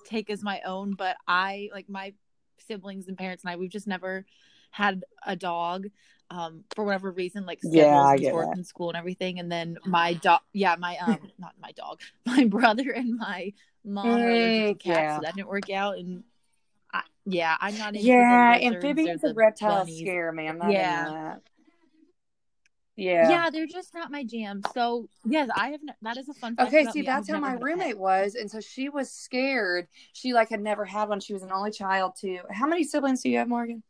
take 0.07 0.31
as 0.31 0.43
my 0.43 0.61
own, 0.65 0.95
but 0.95 1.17
I 1.27 1.69
like 1.73 1.89
my 1.89 2.15
siblings 2.63 3.09
and 3.09 3.19
parents 3.19 3.43
and 3.45 3.51
I 3.51 3.57
we've 3.57 3.71
just 3.71 3.87
never 3.87 4.25
had 4.71 5.05
a 5.27 5.37
dog 5.37 5.87
um 6.31 6.65
for 6.75 6.85
whatever 6.85 7.11
reason 7.11 7.47
like 7.47 7.61
Yeah, 7.63 8.03
I 8.03 8.17
and 8.17 8.19
get 8.19 8.35
work 8.35 8.51
and 8.55 8.67
school 8.67 8.89
and 8.91 8.97
everything 8.97 9.39
and 9.41 9.51
then 9.51 9.79
my 9.85 10.15
dog 10.15 10.41
yeah 10.53 10.77
my 10.79 10.97
um 10.99 11.21
not 11.39 11.55
my 11.61 11.73
dog 11.73 12.01
my 12.27 12.45
brother 12.45 12.91
and 12.91 13.17
my 13.19 13.53
mom 13.85 14.25
are 14.25 14.31
allergic 14.31 14.67
to 14.69 14.75
Mm, 14.75 14.79
cats 14.79 15.13
yeah. 15.13 15.17
so 15.17 15.23
that 15.23 15.35
didn't 15.35 15.49
work 15.49 15.71
out 15.71 15.99
and 15.99 16.25
I, 16.93 17.03
yeah 17.27 17.57
I'm 17.61 17.77
not 17.77 17.97
into 17.97 18.05
Yeah, 18.07 18.59
amphibians 18.63 19.25
and 19.25 19.37
reptiles 19.37 19.87
bunnies. 19.87 20.01
scare 20.01 20.33
me. 20.33 20.49
I'm 20.49 20.59
not 20.59 20.69
Yeah. 20.71 21.37
Into 23.01 23.13
that. 23.15 23.23
Yeah. 23.23 23.31
yeah. 23.45 23.51
they're 23.51 23.67
just 23.67 23.95
not 23.95 24.11
my 24.11 24.25
jam 24.25 24.63
so 24.75 25.09
yes 25.27 25.49
I 25.55 25.69
have 25.71 25.81
n- 25.87 25.95
that 26.03 26.17
is 26.17 26.29
a 26.29 26.35
fun 26.35 26.57
fact 26.57 26.69
Okay, 26.69 26.83
about 26.83 26.93
see, 26.93 27.01
me. 27.01 27.07
That's 27.07 27.29
how 27.29 27.35
never 27.35 27.47
my 27.47 27.53
had 27.53 27.63
roommate 27.63 27.99
was, 27.99 28.35
and 28.35 28.51
so 28.51 28.61
she 28.61 28.89
was 28.89 29.11
scared. 29.11 29.89
She 30.13 30.33
like 30.33 30.49
had 30.49 30.61
never 30.61 30.85
had 30.85 31.09
one. 31.09 31.21
She 31.21 31.33
was 31.33 31.43
an 31.43 31.53
only 31.53 31.71
child 31.71 32.13
too. 32.21 32.39
How 32.51 32.67
many 32.67 32.85
siblings 32.85 33.23
do 33.23 33.31
you 33.31 33.39
have, 33.39 33.49
Morgan? 33.49 33.83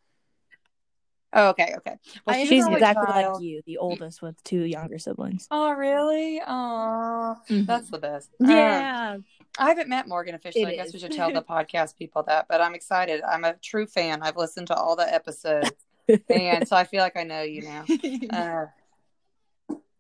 Oh, 1.32 1.50
okay, 1.50 1.74
okay. 1.78 1.94
Well, 2.26 2.36
I 2.36 2.44
She's 2.44 2.66
exactly 2.66 3.06
child. 3.06 3.34
like 3.36 3.42
you, 3.42 3.62
the 3.64 3.78
oldest 3.78 4.20
with 4.20 4.42
two 4.42 4.62
younger 4.62 4.98
siblings. 4.98 5.46
Oh, 5.50 5.70
really? 5.72 6.40
Oh, 6.44 7.36
Mhm. 7.48 7.66
that's 7.66 7.88
the 7.88 7.98
best. 7.98 8.30
Um, 8.40 8.50
yeah 8.50 9.16
I 9.58 9.68
haven't 9.68 9.88
met 9.88 10.08
Morgan 10.08 10.34
officially. 10.34 10.64
It 10.64 10.68
I 10.68 10.76
guess 10.76 10.86
is. 10.88 10.94
we 10.94 10.98
should 11.00 11.12
tell 11.12 11.30
the 11.32 11.42
podcast 11.48 11.96
people 11.96 12.22
that, 12.24 12.46
but 12.48 12.60
I'm 12.60 12.74
excited. 12.74 13.22
I'm 13.22 13.44
a 13.44 13.54
true 13.54 13.86
fan. 13.86 14.22
I've 14.22 14.36
listened 14.36 14.68
to 14.68 14.74
all 14.74 14.96
the 14.96 15.12
episodes, 15.12 15.70
and 16.28 16.66
so 16.66 16.74
I 16.76 16.84
feel 16.84 17.00
like 17.00 17.16
I 17.16 17.24
know 17.24 17.42
you 17.42 17.62
now. 17.62 17.84
Uh, 18.30 18.66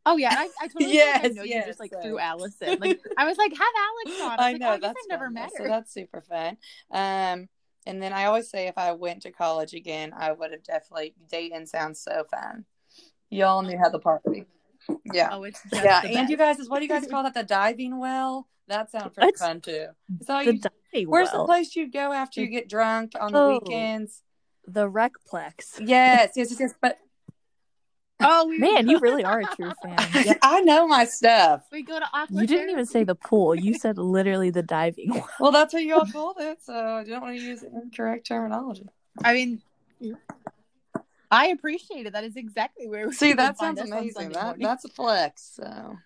Oh 0.06 0.16
yeah, 0.16 0.34
I, 0.36 0.48
I 0.62 0.66
totally 0.68 0.94
Yes, 0.94 1.20
yes, 1.22 1.32
I 1.32 1.34
know 1.34 1.42
you 1.42 1.62
just 1.66 1.78
like 1.80 1.92
so- 1.92 2.00
through 2.00 2.18
Allison. 2.18 2.78
Like 2.80 3.00
I 3.16 3.26
was 3.26 3.36
like, 3.38 3.52
have 3.52 3.60
Alex 3.60 4.22
on. 4.22 4.40
I, 4.40 4.48
I 4.48 4.52
was 4.52 4.60
know 4.60 4.66
like, 4.70 4.82
oh, 4.82 4.86
I 4.86 4.88
that's 4.88 5.00
I've 5.04 5.08
never 5.10 5.24
fun, 5.26 5.34
met 5.34 5.50
her. 5.56 5.64
So 5.64 5.68
that's 5.68 5.92
super 5.92 6.20
fun. 6.22 6.56
Um, 6.90 7.48
and 7.86 8.02
then 8.02 8.12
I 8.12 8.24
always 8.26 8.48
say 8.50 8.66
if 8.68 8.78
I 8.78 8.92
went 8.92 9.22
to 9.22 9.30
college 9.30 9.74
again, 9.74 10.12
I 10.16 10.32
would 10.32 10.52
have 10.52 10.62
definitely 10.62 11.14
Dayton 11.30 11.66
sounds 11.66 12.00
so 12.00 12.24
fun. 12.30 12.64
Y'all 13.30 13.62
knew 13.62 13.78
how 13.78 13.88
the 13.90 13.98
party. 13.98 14.46
Yeah. 15.12 15.28
oh, 15.32 15.42
it's 15.44 15.60
yeah. 15.72 16.00
the 16.02 16.08
And 16.16 16.28
you 16.30 16.36
best. 16.36 16.58
guys 16.58 16.68
what 16.68 16.78
do 16.78 16.84
you 16.84 16.88
guys 16.88 17.06
call 17.06 17.22
that? 17.22 17.34
The 17.34 17.42
diving 17.44 17.98
well? 17.98 18.48
That 18.68 18.90
sounds 18.90 19.12
pretty 19.14 19.26
What's- 19.28 19.40
fun 19.40 19.60
too. 19.60 19.86
So 20.22 20.42
The 20.44 20.54
you, 20.54 20.60
diving 20.92 21.08
where's 21.08 21.30
the 21.30 21.44
place 21.44 21.76
you'd 21.76 21.92
go 21.92 22.12
after 22.12 22.40
you 22.40 22.46
get 22.48 22.68
drunk 22.68 23.12
on 23.20 23.32
the 23.32 23.38
Oh. 23.38 23.60
weekends? 23.62 24.22
the 24.66 24.88
Recplex. 24.88 25.80
Yes, 25.84 26.32
yes, 26.36 26.50
yes, 26.50 26.56
yes. 26.60 26.74
But 26.80 26.98
Oh, 28.20 28.46
we 28.46 28.58
Man, 28.58 28.88
you 28.88 28.98
really 28.98 29.24
are 29.24 29.40
a 29.40 29.44
true 29.56 29.72
fan. 29.82 29.96
yeah, 30.24 30.34
I 30.42 30.60
know 30.60 30.86
my 30.86 31.04
stuff. 31.04 31.62
we 31.72 31.82
go 31.82 31.98
to 31.98 32.06
Aqua. 32.12 32.40
You 32.42 32.46
didn't 32.46 32.70
even 32.70 32.86
say 32.86 33.04
the 33.04 33.14
pool. 33.14 33.54
You 33.54 33.74
said 33.78 33.96
literally 33.98 34.50
the 34.50 34.62
diving 34.62 35.10
well. 35.10 35.28
Well, 35.40 35.52
that's 35.52 35.72
what 35.74 35.82
you 35.82 35.94
all 35.94 36.06
called 36.12 36.36
it, 36.40 36.58
so 36.62 36.74
I 36.74 37.04
don't 37.04 37.22
want 37.22 37.36
to 37.36 37.42
use 37.42 37.62
incorrect 37.62 38.26
terminology. 38.26 38.86
I 39.24 39.32
mean, 39.34 39.62
I 41.30 41.48
appreciate 41.48 42.06
it. 42.06 42.12
That 42.12 42.24
is 42.24 42.36
exactly 42.36 42.88
where. 42.88 43.06
we 43.08 43.12
See, 43.14 43.32
that 43.32 43.58
sounds 43.58 43.80
amazing. 43.80 44.30
That 44.30 44.58
that's 44.58 44.84
a 44.84 44.88
flex. 44.88 45.52
So 45.56 45.96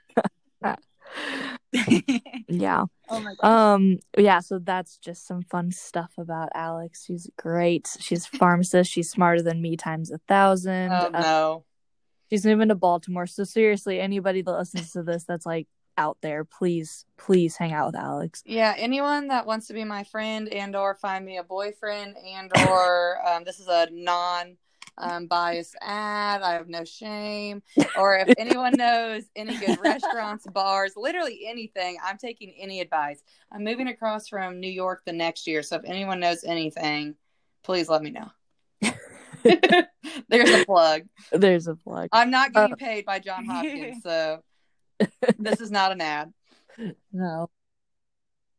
Yeah. 2.49 2.85
oh 3.09 3.21
my. 3.21 3.35
Um. 3.43 3.99
Yeah. 4.17 4.41
So 4.41 4.59
that's 4.59 4.97
just 4.99 5.27
some 5.27 5.43
fun 5.43 5.73
stuff 5.73 6.13
about 6.19 6.49
Alex. 6.55 7.05
She's 7.05 7.29
great. 7.37 7.89
She's 8.01 8.27
a 8.33 8.37
pharmacist. 8.37 8.91
She's 8.91 9.11
smarter 9.11 9.43
than 9.43 9.61
me 9.61 9.77
times 9.77 10.11
a 10.11 10.19
thousand. 10.29 10.93
oh 10.93 11.11
Uh, 11.13 11.21
no. 11.21 11.65
She's 12.31 12.47
moving 12.47 12.69
to 12.69 12.75
Baltimore. 12.75 13.27
So 13.27 13.45
seriously, 13.45 14.01
anybody 14.01 14.43
that 14.43 14.53
listens 14.53 14.93
to 14.93 15.03
this 15.03 15.25
that's 15.25 15.47
like 15.47 15.69
out 15.97 16.19
there, 16.23 16.45
please, 16.45 17.05
please 17.17 17.57
hang 17.57 17.73
out 17.73 17.87
with 17.87 17.97
Alex. 17.97 18.43
Yeah, 18.45 18.75
anyone 18.77 19.29
that 19.29 19.47
wants 19.47 19.69
to 19.69 19.75
be 19.75 19.85
my 19.85 20.05
friend 20.05 20.49
and 20.49 20.75
or 20.75 20.95
find 20.95 21.25
me 21.25 21.39
a 21.39 21.45
boyfriend 21.45 22.17
and 22.17 22.51
or 22.69 23.19
um, 23.27 23.45
this 23.45 23.61
is 23.61 23.69
a 23.69 23.89
non 23.91 24.57
um, 24.99 25.27
biased 25.27 25.77
ad. 25.81 26.43
I 26.43 26.53
have 26.53 26.69
no 26.69 26.85
shame. 26.85 27.63
Or 27.97 28.17
if 28.17 28.33
anyone 28.39 28.75
knows 28.77 29.25
any 29.37 29.57
good 29.57 29.79
restaurants, 29.83 30.47
bars, 30.47 30.93
literally 30.97 31.43
anything, 31.47 31.99
I'm 32.05 32.19
taking 32.19 32.55
any 32.59 32.81
advice. 32.81 33.23
I'm 33.51 33.65
moving 33.65 33.89
across 33.89 34.29
from 34.29 34.61
New 34.61 34.71
York 34.71 35.03
the 35.05 35.13
next 35.13 35.47
year, 35.47 35.63
so 35.63 35.77
if 35.77 35.85
anyone 35.85 36.21
knows 36.21 36.45
anything, 36.45 37.17
please 37.63 37.89
let 37.89 38.03
me 38.03 38.11
know. 38.11 38.31
There's 40.29 40.51
a 40.51 40.65
plug. 40.65 41.03
There's 41.33 41.67
a 41.67 41.77
plug. 41.77 42.09
I'm 42.13 42.31
not 42.31 42.53
getting 42.53 42.77
paid 42.77 43.05
by 43.05 43.19
John 43.19 43.45
Hopkins, 43.45 44.03
so 44.03 44.43
this 45.39 45.61
is 45.61 45.71
not 45.71 45.93
an 45.93 46.01
ad. 46.01 46.33
No. 47.13 47.51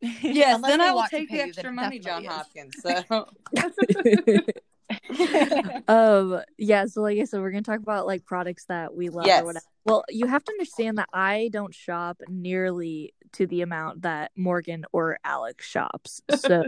Yes, 0.01 0.57
Unless 0.57 0.71
then 0.71 0.81
I 0.81 0.91
will 0.91 1.05
take 1.09 1.29
the 1.29 1.41
extra 1.41 1.63
then 1.63 1.75
money, 1.75 1.99
John 1.99 2.23
definitely 2.23 2.61
Hopkins. 2.61 2.75
So 3.09 3.25
um 5.87 6.41
yeah 6.59 6.85
so 6.85 7.01
like 7.01 7.17
i 7.17 7.23
said 7.23 7.39
we're 7.41 7.49
gonna 7.49 7.63
talk 7.63 7.79
about 7.79 8.05
like 8.05 8.23
products 8.23 8.65
that 8.65 8.93
we 8.93 9.09
love 9.09 9.25
Yes. 9.25 9.41
or 9.41 9.45
whatever 9.45 9.65
well 9.83 10.03
you 10.09 10.27
have 10.27 10.43
to 10.43 10.51
understand 10.51 10.99
that 10.99 11.09
i 11.11 11.49
don't 11.51 11.73
shop 11.73 12.21
nearly 12.27 13.15
to 13.33 13.47
the 13.47 13.61
amount 13.61 14.03
that 14.03 14.31
morgan 14.35 14.85
or 14.91 15.17
alex 15.23 15.65
shops 15.67 16.21
so 16.37 16.65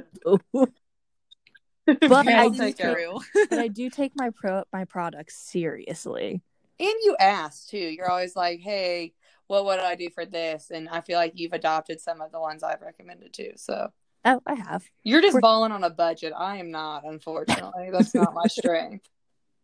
but 2.02 2.28
i 2.28 2.50
do 2.50 2.74
take 2.74 2.78
but 3.50 3.60
i 3.60 3.68
do 3.68 3.90
take 3.90 4.12
my 4.16 4.30
pro 4.30 4.64
my 4.74 4.86
products 4.86 5.38
seriously 5.38 6.42
and 6.80 6.96
you 7.04 7.16
ask 7.20 7.70
too. 7.70 7.78
You're 7.78 8.10
always 8.10 8.36
like, 8.36 8.60
"Hey, 8.60 9.14
what 9.48 9.66
would 9.66 9.80
I 9.80 9.96
do 9.96 10.10
for 10.10 10.26
this?" 10.26 10.70
And 10.72 10.88
I 10.90 11.02
feel 11.02 11.18
like 11.18 11.34
you've 11.36 11.54
adopted 11.54 12.00
some 12.00 12.22
of 12.22 12.32
the 12.32 12.40
ones 12.40 12.64
I've 12.64 12.82
recommended 12.82 13.34
too. 13.34 13.54
So 13.56 13.92
oh 14.26 14.42
i 14.46 14.56
have 14.56 14.84
you're 15.04 15.22
just 15.22 15.34
We're- 15.34 15.42
balling 15.42 15.72
on 15.72 15.84
a 15.84 15.90
budget. 15.90 16.34
I 16.36 16.58
am 16.58 16.72
not, 16.72 17.04
unfortunately. 17.06 17.90
That's 17.92 18.14
not 18.14 18.34
my 18.34 18.48
strength. 18.48 19.08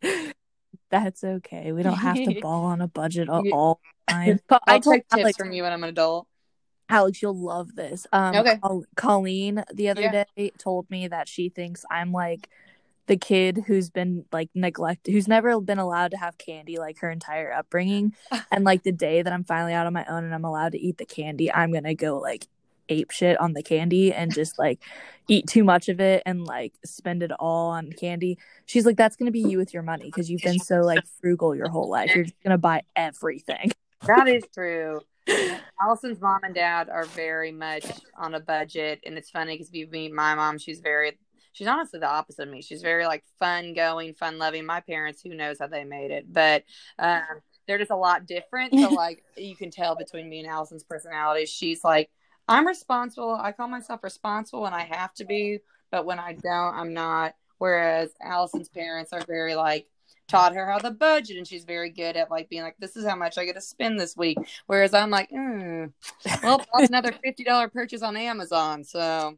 that's 0.90 1.24
okay 1.24 1.72
we 1.72 1.82
don't 1.82 1.94
have 1.94 2.16
to 2.16 2.40
ball 2.40 2.64
on 2.64 2.80
a 2.80 2.88
budget 2.88 3.28
all, 3.28 3.42
all 3.52 3.80
the 4.06 4.12
time 4.12 4.40
I'll 4.50 4.60
i 4.66 4.78
take 4.78 5.08
tips 5.08 5.22
alex, 5.22 5.36
from 5.36 5.52
you 5.52 5.62
when 5.62 5.72
I'm 5.72 5.82
an 5.82 5.90
adult. 5.90 6.26
Alex 6.88 7.22
you'll 7.22 7.34
love 7.38 7.74
this 7.76 8.06
um 8.12 8.36
Okay. 8.36 8.58
Col- 8.62 8.84
colleen 8.96 9.64
the 9.72 9.88
other 9.88 10.02
Yeah. 10.02 10.24
day 10.36 10.52
told 10.58 10.90
me 10.90 11.08
that 11.08 11.28
she 11.28 11.48
thinks 11.48 11.84
i'm 11.90 12.12
like 12.12 12.48
the 13.06 13.16
kid 13.16 13.64
who's 13.66 13.90
been 13.90 14.24
like 14.32 14.48
neglected 14.54 15.12
who's 15.12 15.28
never 15.28 15.60
been 15.60 15.78
allowed 15.78 16.10
to 16.12 16.16
have 16.16 16.38
candy 16.38 16.78
like 16.78 16.98
her 17.00 17.10
entire 17.10 17.52
upbringing 17.52 18.14
and 18.52 18.64
like 18.64 18.82
the 18.82 18.92
day 18.92 19.22
that 19.22 19.32
i'm 19.32 19.44
finally 19.44 19.72
out 19.72 19.86
on 19.86 19.92
my 19.92 20.04
own 20.06 20.24
and 20.24 20.34
i'm 20.34 20.44
allowed 20.44 20.72
to 20.72 20.78
eat 20.78 20.98
the 20.98 21.04
candy 21.06 21.52
i'm 21.52 21.72
gonna 21.72 21.94
go 21.94 22.18
like 22.18 22.46
ape 22.90 23.10
shit 23.10 23.40
on 23.40 23.54
the 23.54 23.62
candy 23.62 24.12
and 24.12 24.34
just 24.34 24.58
like 24.58 24.78
eat 25.28 25.46
too 25.46 25.64
much 25.64 25.88
of 25.88 26.00
it 26.00 26.22
and 26.26 26.44
like 26.44 26.74
spend 26.84 27.22
it 27.22 27.32
all 27.32 27.70
on 27.70 27.90
candy 27.92 28.36
she's 28.66 28.84
like 28.84 28.96
that's 28.96 29.16
gonna 29.16 29.30
be 29.30 29.40
you 29.40 29.56
with 29.56 29.72
your 29.72 29.82
money 29.82 30.04
because 30.04 30.30
you've 30.30 30.42
been 30.42 30.58
so 30.58 30.80
like 30.82 31.02
frugal 31.20 31.54
your 31.54 31.68
whole 31.70 31.88
life 31.88 32.14
you're 32.14 32.24
just 32.24 32.36
gonna 32.42 32.58
buy 32.58 32.82
everything 32.94 33.70
That 34.06 34.28
is 34.28 34.44
true. 34.52 35.00
Allison's 35.80 36.20
mom 36.20 36.40
and 36.42 36.54
dad 36.54 36.88
are 36.88 37.04
very 37.04 37.52
much 37.52 37.84
on 38.16 38.34
a 38.34 38.40
budget, 38.40 39.00
and 39.04 39.16
it's 39.16 39.30
funny 39.30 39.54
because 39.54 39.68
if 39.68 39.74
you 39.74 39.86
meet 39.88 40.12
my 40.12 40.34
mom, 40.34 40.58
she's 40.58 40.80
very, 40.80 41.18
she's 41.52 41.66
honestly 41.66 42.00
the 42.00 42.08
opposite 42.08 42.42
of 42.42 42.52
me. 42.52 42.62
She's 42.62 42.82
very 42.82 43.06
like 43.06 43.24
fun 43.38 43.74
going, 43.74 44.14
fun 44.14 44.38
loving. 44.38 44.66
My 44.66 44.80
parents, 44.80 45.22
who 45.22 45.34
knows 45.34 45.58
how 45.58 45.66
they 45.66 45.84
made 45.84 46.10
it, 46.10 46.32
but 46.32 46.64
um, 46.98 47.22
they're 47.66 47.78
just 47.78 47.90
a 47.90 47.96
lot 47.96 48.26
different. 48.26 48.78
So 48.78 48.88
like 48.94 49.22
you 49.36 49.56
can 49.56 49.70
tell 49.70 49.96
between 49.96 50.28
me 50.28 50.40
and 50.40 50.48
Allison's 50.48 50.84
personalities. 50.84 51.50
She's 51.50 51.82
like, 51.84 52.10
I'm 52.48 52.66
responsible. 52.66 53.38
I 53.40 53.52
call 53.52 53.68
myself 53.68 54.02
responsible 54.02 54.62
when 54.62 54.74
I 54.74 54.84
have 54.84 55.14
to 55.14 55.24
be, 55.24 55.60
but 55.90 56.04
when 56.04 56.18
I 56.18 56.34
don't, 56.34 56.74
I'm 56.74 56.92
not. 56.92 57.34
Whereas 57.58 58.10
Allison's 58.22 58.68
parents 58.68 59.12
are 59.12 59.24
very 59.26 59.54
like 59.54 59.86
taught 60.28 60.54
her 60.54 60.70
how 60.70 60.78
to 60.78 60.90
budget 60.90 61.36
and 61.36 61.46
she's 61.46 61.64
very 61.64 61.90
good 61.90 62.16
at 62.16 62.30
like 62.30 62.48
being 62.48 62.62
like 62.62 62.76
this 62.78 62.96
is 62.96 63.04
how 63.06 63.14
much 63.14 63.36
i 63.36 63.44
get 63.44 63.54
to 63.54 63.60
spend 63.60 63.98
this 64.00 64.16
week 64.16 64.38
whereas 64.66 64.94
i'm 64.94 65.10
like 65.10 65.30
mm, 65.30 65.92
well 66.42 66.64
that's 66.74 66.88
another 66.88 67.12
$50 67.24 67.72
purchase 67.72 68.02
on 68.02 68.16
amazon 68.16 68.84
so 68.84 69.36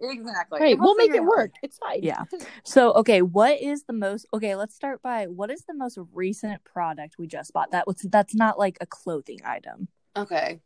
exactly 0.00 0.60
Right, 0.60 0.78
we'll 0.78 0.94
make 0.96 1.10
figure 1.10 1.22
it 1.22 1.24
out. 1.24 1.28
work. 1.28 1.50
It's 1.62 1.76
fine. 1.76 2.00
Yeah. 2.02 2.24
So, 2.64 2.92
okay, 2.94 3.20
what 3.20 3.60
is 3.60 3.82
the 3.84 3.92
most 3.92 4.26
okay, 4.32 4.54
let's 4.56 4.74
start 4.74 5.02
by 5.02 5.26
what 5.26 5.50
is 5.50 5.64
the 5.66 5.74
most 5.74 5.98
recent 6.14 6.64
product 6.64 7.16
we 7.18 7.26
just 7.26 7.52
bought 7.52 7.72
that 7.72 7.86
was 7.86 7.96
that's 8.10 8.34
not 8.34 8.58
like 8.58 8.78
a 8.80 8.86
clothing 8.86 9.40
item. 9.44 9.88
okay 10.16 10.60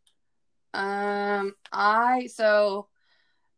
um 0.72 1.54
i 1.72 2.28
so 2.32 2.88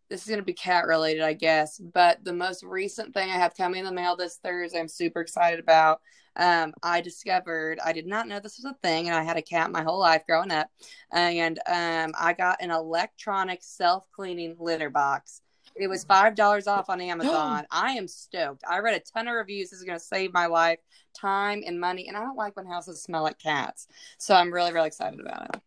this 0.08 0.22
is 0.22 0.28
going 0.28 0.38
to 0.38 0.44
be 0.44 0.52
cat 0.52 0.86
related 0.86 1.22
i 1.22 1.32
guess 1.32 1.78
but 1.78 2.22
the 2.24 2.32
most 2.32 2.62
recent 2.62 3.12
thing 3.14 3.30
i 3.30 3.34
have 3.34 3.56
coming 3.56 3.80
in 3.80 3.84
the 3.86 3.92
mail 3.92 4.16
this 4.16 4.38
thursday 4.42 4.78
i'm 4.78 4.88
super 4.88 5.20
excited 5.20 5.60
about 5.60 6.00
um, 6.36 6.74
I 6.82 7.00
discovered 7.00 7.80
I 7.84 7.92
did 7.92 8.06
not 8.06 8.28
know 8.28 8.38
this 8.38 8.58
was 8.58 8.66
a 8.66 8.76
thing, 8.86 9.08
and 9.08 9.16
I 9.16 9.22
had 9.22 9.36
a 9.36 9.42
cat 9.42 9.72
my 9.72 9.82
whole 9.82 9.98
life 9.98 10.22
growing 10.26 10.50
up. 10.50 10.68
And 11.12 11.58
um, 11.66 12.12
I 12.18 12.34
got 12.36 12.62
an 12.62 12.70
electronic 12.70 13.60
self 13.62 14.06
cleaning 14.12 14.56
litter 14.58 14.90
box. 14.90 15.40
It 15.74 15.88
was 15.88 16.04
five 16.04 16.34
dollars 16.34 16.66
off 16.66 16.90
on 16.90 17.00
Amazon. 17.00 17.66
I 17.70 17.92
am 17.92 18.08
stoked. 18.08 18.62
I 18.68 18.78
read 18.78 19.00
a 19.00 19.12
ton 19.12 19.28
of 19.28 19.34
reviews. 19.34 19.70
This 19.70 19.80
is 19.80 19.84
going 19.84 19.98
to 19.98 20.04
save 20.04 20.32
my 20.32 20.46
life, 20.46 20.78
time, 21.14 21.62
and 21.66 21.80
money. 21.80 22.08
And 22.08 22.16
I 22.16 22.20
don't 22.20 22.36
like 22.36 22.56
when 22.56 22.66
houses 22.66 23.02
smell 23.02 23.22
like 23.22 23.38
cats, 23.38 23.88
so 24.18 24.34
I'm 24.34 24.52
really, 24.52 24.72
really 24.72 24.88
excited 24.88 25.20
about 25.20 25.62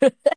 it. 0.00 0.14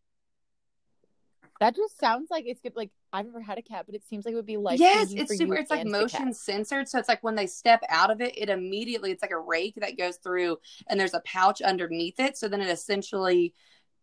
That 1.59 1.75
just 1.75 1.99
sounds 1.99 2.29
like 2.31 2.45
it's 2.47 2.61
good. 2.61 2.75
Like 2.75 2.91
I've 3.11 3.25
never 3.25 3.41
had 3.41 3.57
a 3.57 3.61
cat, 3.61 3.85
but 3.85 3.95
it 3.95 4.03
seems 4.07 4.25
like 4.25 4.31
it 4.31 4.35
would 4.35 4.45
be 4.45 4.57
like 4.57 4.79
yes, 4.79 5.11
it's 5.11 5.35
super. 5.35 5.55
It's 5.55 5.69
like 5.69 5.85
motion 5.85 6.33
censored, 6.33 6.87
so 6.87 6.99
it's 6.99 7.09
like 7.09 7.21
when 7.23 7.35
they 7.35 7.47
step 7.47 7.83
out 7.89 8.11
of 8.11 8.21
it, 8.21 8.37
it 8.37 8.49
immediately 8.49 9.11
it's 9.11 9.21
like 9.21 9.31
a 9.31 9.39
rake 9.39 9.75
that 9.77 9.97
goes 9.97 10.17
through, 10.17 10.57
and 10.87 10.99
there's 10.99 11.13
a 11.13 11.21
pouch 11.25 11.61
underneath 11.61 12.19
it. 12.19 12.37
So 12.37 12.47
then 12.47 12.61
it 12.61 12.69
essentially 12.69 13.53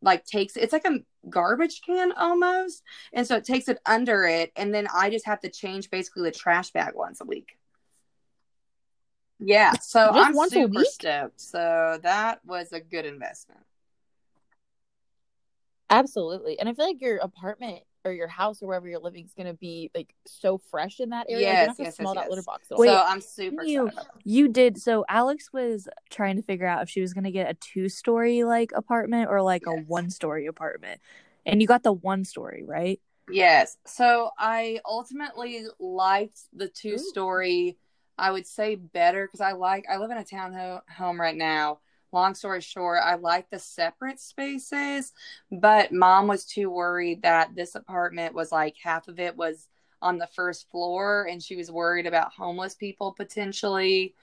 like 0.02 0.24
takes 0.26 0.56
it's 0.56 0.74
like 0.74 0.86
a 0.86 0.98
garbage 1.30 1.80
can 1.80 2.12
almost, 2.12 2.82
and 3.12 3.26
so 3.26 3.36
it 3.36 3.44
takes 3.44 3.68
it 3.68 3.78
under 3.86 4.24
it, 4.24 4.52
and 4.56 4.74
then 4.74 4.86
I 4.94 5.08
just 5.08 5.26
have 5.26 5.40
to 5.40 5.50
change 5.50 5.90
basically 5.90 6.24
the 6.24 6.32
trash 6.36 6.70
bag 6.72 6.92
once 6.94 7.20
a 7.22 7.24
week. 7.24 7.56
Yeah, 9.38 9.72
so 9.78 10.10
Just 10.12 10.28
I'm 10.28 10.34
once 10.34 10.56
a 10.56 10.66
super 10.66 10.80
week? 10.80 10.88
stoked. 10.88 11.40
So 11.40 11.98
that 12.02 12.44
was 12.44 12.72
a 12.72 12.80
good 12.80 13.06
investment. 13.06 13.60
Absolutely, 15.90 16.58
and 16.58 16.68
I 16.68 16.74
feel 16.74 16.86
like 16.86 17.00
your 17.00 17.18
apartment 17.18 17.82
or 18.04 18.12
your 18.12 18.28
house 18.28 18.62
or 18.62 18.68
wherever 18.68 18.88
you're 18.88 19.00
living 19.00 19.24
is 19.24 19.34
going 19.34 19.48
to 19.48 19.54
be 19.54 19.90
like 19.94 20.14
so 20.26 20.58
fresh 20.58 21.00
in 21.00 21.10
that 21.10 21.26
area. 21.28 21.46
Yes, 21.46 21.60
you 21.60 21.66
don't 21.66 21.78
yes, 21.86 21.96
smell 21.96 22.14
yes, 22.14 22.24
that 22.24 22.30
litter 22.30 22.42
box. 22.42 22.70
at 22.70 22.78
Wait, 22.78 22.88
so 22.88 23.02
I'm 23.04 23.20
super 23.20 23.64
you- 23.64 23.86
excited. 23.88 24.10
You 24.24 24.48
did 24.48 24.78
so 24.78 25.04
Alex 25.08 25.52
was 25.52 25.88
trying 26.10 26.36
to 26.36 26.42
figure 26.42 26.66
out 26.66 26.82
if 26.82 26.88
she 26.88 27.00
was 27.00 27.14
going 27.14 27.24
to 27.24 27.30
get 27.30 27.50
a 27.50 27.54
two-story 27.54 28.42
like 28.44 28.72
apartment 28.74 29.30
or 29.30 29.42
like 29.42 29.66
a 29.66 29.72
one-story 29.72 30.46
apartment. 30.46 31.00
And 31.44 31.60
you 31.62 31.68
got 31.68 31.84
the 31.84 31.92
one 31.92 32.24
story, 32.24 32.64
right? 32.66 33.00
Yes. 33.30 33.76
So 33.86 34.30
I 34.36 34.80
ultimately 34.84 35.64
liked 35.78 36.40
the 36.52 36.68
two 36.68 36.98
story, 36.98 37.76
I 38.18 38.32
would 38.32 38.46
say 38.46 38.74
better 38.74 39.26
because 39.26 39.40
I 39.40 39.52
like, 39.52 39.84
I 39.88 39.98
live 39.98 40.10
in 40.10 40.18
a 40.18 40.24
town 40.24 40.52
ho- 40.52 40.80
home 40.90 41.20
right 41.20 41.36
now. 41.36 41.78
Long 42.12 42.34
story 42.34 42.60
short, 42.60 43.00
I 43.02 43.16
like 43.16 43.50
the 43.50 43.58
separate 43.58 44.20
spaces, 44.20 45.12
but 45.50 45.92
mom 45.92 46.26
was 46.26 46.44
too 46.44 46.70
worried 46.70 47.22
that 47.22 47.54
this 47.54 47.74
apartment 47.74 48.34
was 48.34 48.52
like 48.52 48.76
half 48.82 49.08
of 49.08 49.18
it 49.18 49.36
was 49.36 49.68
on 50.02 50.18
the 50.18 50.28
first 50.28 50.70
floor 50.70 51.26
and 51.30 51.42
she 51.42 51.56
was 51.56 51.70
worried 51.70 52.06
about 52.06 52.32
homeless 52.32 52.74
people 52.74 53.12
potentially 53.12 54.14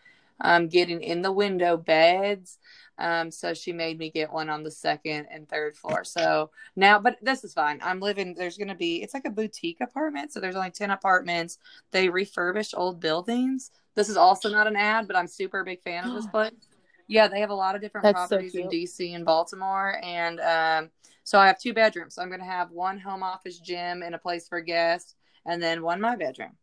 um, 0.41 0.67
getting 0.67 1.01
in 1.01 1.21
the 1.21 1.31
window 1.31 1.77
beds. 1.77 2.57
Um, 2.99 3.31
so 3.31 3.53
she 3.53 3.73
made 3.73 3.97
me 3.97 4.11
get 4.11 4.31
one 4.31 4.49
on 4.49 4.63
the 4.63 4.71
second 4.71 5.27
and 5.31 5.49
third 5.49 5.75
floor. 5.75 6.03
So 6.03 6.51
now, 6.75 6.99
but 6.99 7.17
this 7.21 7.43
is 7.43 7.53
fine. 7.53 7.79
I'm 7.81 7.99
living, 7.99 8.35
there's 8.35 8.57
going 8.57 8.67
to 8.67 8.75
be, 8.75 9.01
it's 9.01 9.13
like 9.13 9.25
a 9.25 9.31
boutique 9.31 9.81
apartment. 9.81 10.31
So 10.31 10.39
there's 10.39 10.55
only 10.55 10.71
10 10.71 10.91
apartments. 10.91 11.57
They 11.91 12.07
refurbish 12.07 12.73
old 12.77 12.99
buildings. 12.99 13.71
This 13.95 14.09
is 14.09 14.17
also 14.17 14.49
not 14.49 14.67
an 14.67 14.75
ad, 14.75 15.07
but 15.07 15.15
I'm 15.15 15.27
super 15.27 15.63
big 15.63 15.81
fan 15.81 16.05
of 16.05 16.13
this 16.13 16.27
place. 16.31 16.51
Yeah, 17.13 17.27
they 17.27 17.41
have 17.41 17.51
a 17.51 17.55
lot 17.55 17.75
of 17.75 17.81
different 17.81 18.03
That's 18.05 18.27
so 18.27 18.37
properties 18.37 18.55
in. 18.55 18.69
DC 18.69 19.15
and 19.15 19.23
Baltimore. 19.23 19.99
And 20.03 20.39
um, 20.39 20.89
so 21.23 21.37
I 21.37 21.45
have 21.45 21.59
two 21.59 21.71
bedrooms. 21.71 22.15
So 22.15 22.23
I'm 22.23 22.29
going 22.29 22.39
to 22.39 22.45
have 22.45 22.71
one 22.71 22.97
home 22.97 23.21
office 23.21 23.59
gym 23.59 24.01
and 24.01 24.15
a 24.15 24.17
place 24.17 24.47
for 24.47 24.61
guests, 24.61 25.13
and 25.45 25.61
then 25.61 25.83
one 25.83 26.01
my 26.01 26.15
bedroom. 26.15 26.57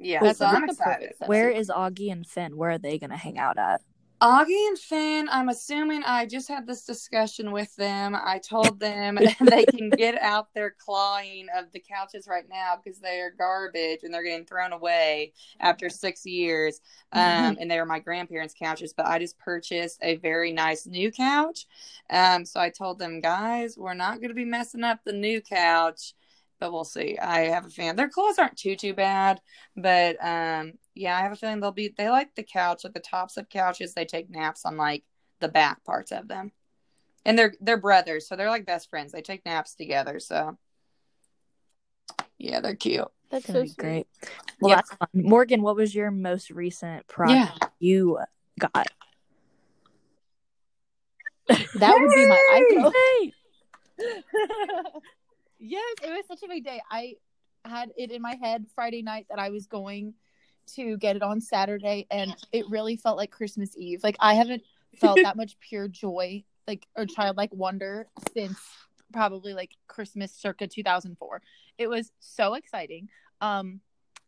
Yeah, 0.00 0.20
That's 0.22 0.40
so 0.40 0.46
I'm 0.46 0.64
excited. 0.64 1.12
Where 1.26 1.50
is 1.50 1.70
Augie 1.70 2.10
and 2.10 2.26
Finn? 2.26 2.56
Where 2.56 2.70
are 2.70 2.78
they 2.78 2.98
going 2.98 3.10
to 3.10 3.16
hang 3.16 3.38
out 3.38 3.58
at? 3.58 3.80
Augie 4.20 4.66
and 4.66 4.76
Finn, 4.76 5.28
I'm 5.30 5.48
assuming 5.48 6.02
I 6.02 6.26
just 6.26 6.48
had 6.48 6.66
this 6.66 6.84
discussion 6.84 7.52
with 7.52 7.74
them. 7.76 8.16
I 8.16 8.40
told 8.40 8.80
them 8.80 9.16
they 9.40 9.64
can 9.64 9.90
get 9.90 10.20
out 10.20 10.52
their 10.54 10.74
clawing 10.76 11.46
of 11.56 11.70
the 11.72 11.78
couches 11.78 12.26
right 12.26 12.48
now 12.50 12.80
because 12.82 12.98
they 12.98 13.20
are 13.20 13.30
garbage 13.30 14.00
and 14.02 14.12
they're 14.12 14.24
getting 14.24 14.44
thrown 14.44 14.72
away 14.72 15.32
after 15.60 15.88
six 15.88 16.26
years. 16.26 16.80
Um, 17.12 17.56
and 17.60 17.70
they 17.70 17.78
were 17.78 17.86
my 17.86 18.00
grandparents' 18.00 18.54
couches, 18.54 18.92
but 18.92 19.06
I 19.06 19.20
just 19.20 19.38
purchased 19.38 20.00
a 20.02 20.16
very 20.16 20.52
nice 20.52 20.84
new 20.84 21.12
couch. 21.12 21.66
Um, 22.10 22.44
so 22.44 22.58
I 22.58 22.70
told 22.70 22.98
them, 22.98 23.20
guys, 23.20 23.78
we're 23.78 23.94
not 23.94 24.16
going 24.16 24.30
to 24.30 24.34
be 24.34 24.44
messing 24.44 24.82
up 24.82 24.98
the 25.04 25.12
new 25.12 25.40
couch 25.40 26.14
but 26.58 26.72
we'll 26.72 26.84
see. 26.84 27.18
I 27.18 27.42
have 27.46 27.66
a 27.66 27.70
fan. 27.70 27.96
Their 27.96 28.08
clothes 28.08 28.38
aren't 28.38 28.56
too 28.56 28.76
too 28.76 28.94
bad, 28.94 29.40
but 29.76 30.16
um, 30.24 30.74
yeah, 30.94 31.16
I 31.16 31.20
have 31.20 31.32
a 31.32 31.36
feeling 31.36 31.60
they'll 31.60 31.72
be. 31.72 31.94
They 31.96 32.08
like 32.10 32.34
the 32.34 32.42
couch, 32.42 32.84
like 32.84 32.94
the 32.94 33.00
tops 33.00 33.36
of 33.36 33.48
couches. 33.48 33.94
They 33.94 34.04
take 34.04 34.30
naps 34.30 34.64
on 34.64 34.76
like 34.76 35.04
the 35.40 35.48
back 35.48 35.84
parts 35.84 36.12
of 36.12 36.28
them, 36.28 36.52
and 37.24 37.38
they're 37.38 37.54
they're 37.60 37.76
brothers, 37.76 38.28
so 38.28 38.36
they're 38.36 38.50
like 38.50 38.66
best 38.66 38.90
friends. 38.90 39.12
They 39.12 39.22
take 39.22 39.44
naps 39.46 39.74
together, 39.74 40.20
so 40.20 40.58
yeah, 42.38 42.60
they're 42.60 42.74
cute. 42.74 43.08
That's 43.30 43.46
gonna 43.46 43.58
so 43.58 43.62
be 43.62 43.68
sweet. 43.68 43.78
great. 43.78 44.06
Well, 44.60 44.70
yep. 44.70 44.78
that's 44.78 44.94
fun. 44.94 45.08
Morgan, 45.12 45.62
what 45.62 45.76
was 45.76 45.94
your 45.94 46.10
most 46.10 46.50
recent 46.50 47.06
project 47.06 47.58
yeah. 47.60 47.68
you 47.78 48.18
got? 48.58 48.88
That 51.48 51.98
would 51.98 52.10
be 52.14 52.26
my 52.28 52.92
iPhone. 52.92 53.32
yes, 55.58 55.94
it 56.02 56.10
was 56.10 56.24
such 56.26 56.42
a 56.42 56.48
big 56.48 56.64
day. 56.64 56.80
I 56.90 57.14
had 57.64 57.90
it 57.96 58.10
in 58.10 58.22
my 58.22 58.36
head 58.40 58.66
Friday 58.74 59.02
night 59.02 59.26
that 59.30 59.38
I 59.38 59.50
was 59.50 59.66
going 59.66 60.14
to 60.74 60.96
get 60.98 61.16
it 61.16 61.22
on 61.22 61.40
Saturday, 61.40 62.06
and 62.10 62.34
it 62.52 62.68
really 62.68 62.96
felt 62.96 63.16
like 63.16 63.30
Christmas 63.30 63.76
Eve. 63.76 64.00
Like 64.02 64.16
I 64.20 64.34
haven't 64.34 64.62
felt 64.96 65.18
that 65.22 65.36
much 65.36 65.58
pure 65.60 65.88
joy, 65.88 66.44
like 66.66 66.86
or 66.96 67.06
childlike 67.06 67.50
wonder 67.52 68.08
since 68.34 68.58
probably 69.12 69.54
like 69.54 69.70
Christmas 69.86 70.32
circa 70.32 70.66
2004. 70.66 71.42
It 71.78 71.88
was 71.88 72.12
so 72.20 72.54
exciting. 72.54 73.08
Um, 73.40 73.80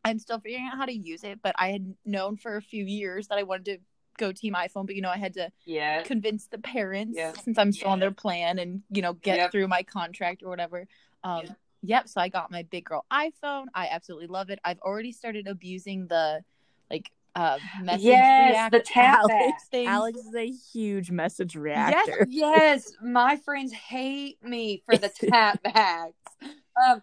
I'm 0.05 0.19
still 0.19 0.41
figuring 0.41 0.69
out 0.71 0.79
how 0.79 0.87
to 0.87 0.95
use 0.95 1.25
it, 1.25 1.41
but 1.43 1.55
I 1.59 1.69
had 1.71 1.95
known 2.07 2.37
for 2.37 2.57
a 2.57 2.63
few 2.63 2.85
years 2.85 3.29
that 3.29 3.39
I 3.39 3.43
wanted 3.43 3.65
to 3.67 3.79
go 4.19 4.33
team 4.33 4.55
iPhone, 4.55 4.87
but 4.87 4.95
you 4.95 5.03
know, 5.03 5.11
I 5.11 5.19
had 5.19 5.35
to 5.35 5.51
yeah. 5.65 6.03
convince 6.03 6.47
the 6.47 6.59
parents 6.59 7.15
yeah. 7.17 7.33
since 7.33 7.59
I'm 7.59 7.73
still 7.73 7.89
yeah. 7.89 7.93
on 7.93 8.01
their 8.01 8.11
plan 8.11 8.59
and 8.59 8.83
you 8.91 9.03
know, 9.03 9.15
get 9.15 9.37
yep. 9.37 9.53
through 9.53 9.69
my 9.69 9.83
contract 9.83 10.43
or 10.43 10.49
whatever. 10.49 10.87
Um, 11.25 11.43
yeah. 11.45 11.53
Yep. 11.83 12.09
So 12.09 12.21
I 12.21 12.29
got 12.29 12.51
my 12.51 12.63
big 12.65 12.85
girl 12.85 13.05
iPhone. 13.13 13.67
I 13.75 13.89
absolutely 13.91 14.27
love 14.27 14.51
it. 14.51 14.59
I've 14.65 14.81
already 14.81 15.13
started 15.13 15.47
abusing 15.47 16.07
the 16.07 16.45
like 16.91 17.11
uh 17.37 17.59
message 17.83 18.03
yes, 18.03 18.51
react- 18.53 18.73
the 18.73 18.81
tap 18.81 19.21
Alex, 19.31 19.69
Alex 19.73 20.19
is 20.19 20.35
a 20.35 20.51
huge 20.51 21.11
message 21.11 21.57
reactor. 21.57 22.27
Yes, 22.29 22.59
yes. 22.59 22.93
My 23.03 23.37
friends 23.37 23.73
hate 23.73 24.43
me 24.43 24.83
for 24.85 24.97
the 24.99 25.09
tap 25.31 25.63
backs. 25.63 26.13
Um, 26.87 27.03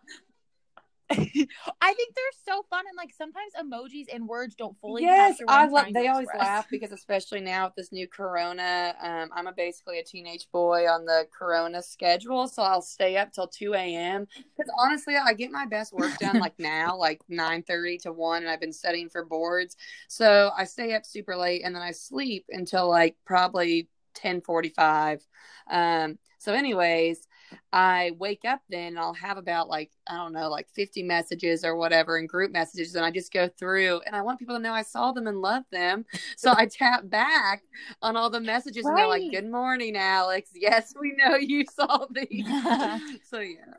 I 1.10 1.94
think 1.94 2.16
they're 2.16 2.54
so 2.56 2.64
fun 2.70 2.84
and 2.88 2.98
like 2.98 3.14
sometimes 3.18 3.54
emojis 3.58 4.14
and 4.14 4.28
words 4.28 4.56
don't 4.56 4.78
fully. 4.82 5.04
Yes, 5.04 5.40
I 5.48 5.68
love. 5.68 5.94
They 5.94 6.08
always 6.08 6.28
laugh 6.38 6.68
because 6.70 6.92
especially 6.92 7.40
now 7.40 7.66
with 7.66 7.76
this 7.76 7.92
new 7.94 8.08
Corona, 8.08 8.94
um, 9.02 9.30
I'm 9.34 9.48
a 9.48 9.54
basically 9.54 10.00
a 10.00 10.04
teenage 10.04 10.48
boy 10.52 10.86
on 10.86 11.06
the 11.06 11.26
Corona 11.38 11.82
schedule, 11.82 12.50
so 12.50 12.62
I'll 12.62 12.82
stay 12.82 13.16
up 13.16 13.32
till 13.32 13.48
two 13.48 13.74
a.m. 13.74 14.28
Because 14.36 14.72
honestly, 14.78 15.16
I 15.16 15.34
get 15.34 15.50
my 15.50 15.66
best 15.66 15.94
work 15.94 16.18
done 16.20 16.40
like 16.40 16.56
now, 16.60 16.98
like 16.98 17.22
nine 17.30 17.64
thirty 17.64 17.98
to 18.00 18.12
one, 18.12 18.42
and 18.42 18.52
I've 18.52 18.60
been 18.60 18.74
studying 18.74 19.08
for 19.08 19.24
boards, 19.24 19.78
so 20.10 20.52
I 20.58 20.66
stay 20.66 20.94
up 20.94 21.06
super 21.06 21.38
late 21.38 21.62
and 21.64 21.74
then 21.74 21.82
I 21.82 21.92
sleep 21.92 22.46
until 22.50 22.90
like 22.90 23.16
probably 23.26 23.88
ten 24.14 24.42
forty 24.42 24.70
five. 24.70 25.26
Um, 25.70 26.18
so, 26.40 26.54
anyways, 26.54 27.28
I 27.72 28.12
wake 28.18 28.46
up 28.46 28.62
then 28.70 28.90
and 28.90 29.00
I'll 29.00 29.14
have 29.14 29.38
about 29.38 29.70
like, 29.70 29.92
I 30.08 30.16
don't 30.16 30.34
know, 30.34 30.50
like 30.50 30.68
50 30.70 31.04
messages 31.04 31.64
or 31.64 31.76
whatever 31.76 32.18
in 32.18 32.28
group 32.28 32.52
messages. 32.52 32.96
And 32.96 33.06
I 33.06 33.12
just 33.12 33.32
go 33.32 33.48
through 33.48 34.02
and 34.06 34.16
I 34.16 34.22
want 34.22 34.40
people 34.40 34.56
to 34.56 34.62
know 34.62 34.74
I 34.74 34.84
saw 34.84 35.12
them 35.12 35.28
and 35.28 35.42
love 35.42 35.64
them. 35.72 36.06
So 36.36 36.54
I 36.56 36.68
tap 36.68 37.10
back 37.10 37.64
on 38.02 38.16
all 38.16 38.30
the 38.30 38.40
messages 38.40 38.84
right. 38.86 38.92
and 38.92 38.98
they're 38.98 39.08
like, 39.08 39.32
Good 39.32 39.50
morning, 39.50 39.96
Alex. 39.96 40.52
Yes, 40.56 40.94
we 41.00 41.14
know 41.18 41.36
you 41.36 41.66
saw 41.66 42.06
these. 42.12 42.46
so, 43.30 43.40
yeah. 43.40 43.74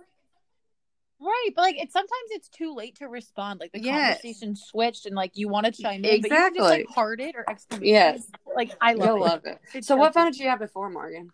Right, 1.21 1.49
but 1.57 1.63
like 1.63 1.77
it's 1.79 1.93
sometimes 1.93 2.31
it's 2.31 2.49
too 2.49 2.75
late 2.75 2.97
to 2.97 3.09
respond. 3.09 3.59
Like 3.59 3.73
the 3.73 3.81
yes. 3.81 4.21
conversation 4.21 4.55
switched, 4.55 5.05
and 5.07 5.17
like 5.17 5.33
you 5.35 5.49
want 5.49 5.67
to 5.67 5.73
chime 5.73 6.05
in, 6.05 6.15
exactly. 6.15 6.29
but 6.31 6.37
you 6.37 6.55
just 6.55 6.71
like 6.71 6.87
heart 6.95 7.21
it 7.21 7.35
or 7.35 7.45
exclamation. 7.51 7.87
Yes, 7.87 8.31
like 8.55 8.71
I 8.81 8.93
love 8.93 9.09
You'll 9.09 9.17
it. 9.17 9.29
love 9.29 9.45
it. 9.45 9.59
It's 9.75 9.89
so, 9.89 9.97
what 9.97 10.15
phone 10.15 10.27
did 10.27 10.39
you 10.39 10.49
have 10.49 10.61
before, 10.61 10.89
Morgan? 10.91 11.33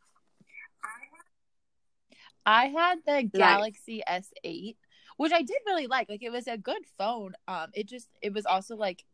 I 2.46 2.66
had 2.66 2.98
the 3.06 3.22
nice. 3.22 3.30
Galaxy 3.32 4.02
S8, 4.08 4.76
which 5.16 5.32
I 5.32 5.42
did 5.42 5.56
really 5.66 5.86
like. 5.86 6.08
Like 6.08 6.22
it 6.22 6.30
was 6.30 6.46
a 6.46 6.58
good 6.58 6.82
phone. 6.98 7.34
Um, 7.48 7.68
it 7.74 7.88
just 7.88 8.08
it 8.22 8.32
was 8.32 8.46
also 8.46 8.76
like 8.76 9.04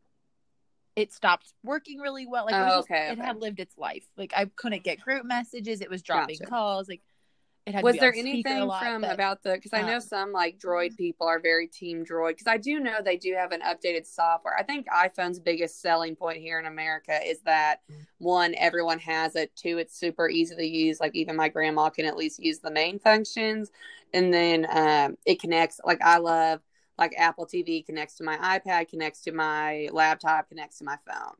it 0.96 1.12
stopped 1.12 1.52
working 1.62 1.98
really 2.00 2.26
well. 2.26 2.46
Like 2.46 2.54
it, 2.54 2.58
oh, 2.58 2.78
just, 2.78 2.90
okay, 2.90 3.12
it 3.12 3.18
had 3.18 3.36
lived 3.36 3.60
its 3.60 3.76
life. 3.78 4.04
Like 4.16 4.32
I 4.36 4.46
couldn't 4.56 4.82
get 4.82 5.00
group 5.00 5.24
messages. 5.24 5.80
It 5.80 5.90
was 5.90 6.02
dropping 6.02 6.38
gotcha. 6.38 6.50
calls. 6.50 6.88
Like 6.88 7.02
was 7.82 7.96
there 7.96 8.14
anything 8.14 8.60
lot, 8.66 8.82
from 8.82 9.02
but, 9.02 9.12
about 9.12 9.42
the 9.42 9.52
because 9.52 9.72
i 9.72 9.82
know 9.82 9.96
um, 9.96 10.00
some 10.00 10.32
like 10.32 10.58
droid 10.58 10.96
people 10.96 11.26
are 11.26 11.38
very 11.38 11.66
team 11.66 12.04
droid 12.04 12.30
because 12.30 12.46
i 12.46 12.56
do 12.56 12.80
know 12.80 12.96
they 13.04 13.16
do 13.16 13.34
have 13.34 13.52
an 13.52 13.60
updated 13.60 14.06
software. 14.06 14.56
I 14.58 14.62
think 14.62 14.86
iphone's 14.88 15.38
biggest 15.38 15.80
selling 15.80 16.16
point 16.16 16.38
here 16.38 16.58
in 16.58 16.66
america 16.66 17.18
is 17.24 17.40
that 17.42 17.80
one 18.18 18.54
everyone 18.56 18.98
has 18.98 19.36
it 19.36 19.54
two 19.54 19.78
it's 19.78 19.98
super 19.98 20.28
easy 20.28 20.56
to 20.56 20.66
use 20.66 21.00
like 21.00 21.14
even 21.14 21.36
my 21.36 21.48
grandma 21.48 21.90
can 21.90 22.06
at 22.06 22.16
least 22.16 22.42
use 22.42 22.58
the 22.58 22.70
main 22.70 22.98
functions 22.98 23.70
and 24.12 24.32
then 24.32 24.66
um, 24.70 25.16
it 25.26 25.40
connects 25.40 25.80
like 25.84 26.00
i 26.02 26.18
love 26.18 26.60
like 26.98 27.14
apple 27.16 27.46
tv 27.46 27.84
connects 27.84 28.16
to 28.16 28.24
my 28.24 28.36
ipad 28.58 28.88
connects 28.88 29.22
to 29.22 29.32
my 29.32 29.88
laptop 29.92 30.48
connects 30.48 30.78
to 30.78 30.84
my 30.84 30.96
phone. 31.06 31.34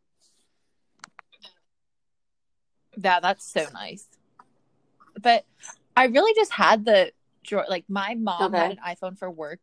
Yeah 3.03 3.21
that's 3.21 3.51
so 3.51 3.67
nice. 3.73 4.07
But 5.21 5.45
I 6.01 6.05
really 6.05 6.33
just 6.35 6.51
had 6.51 6.87
the 6.87 7.13
like 7.69 7.85
my 7.87 8.15
mom 8.15 8.55
okay. 8.55 8.59
had 8.59 8.71
an 8.71 8.79
iPhone 8.87 9.19
for 9.19 9.31
work 9.31 9.61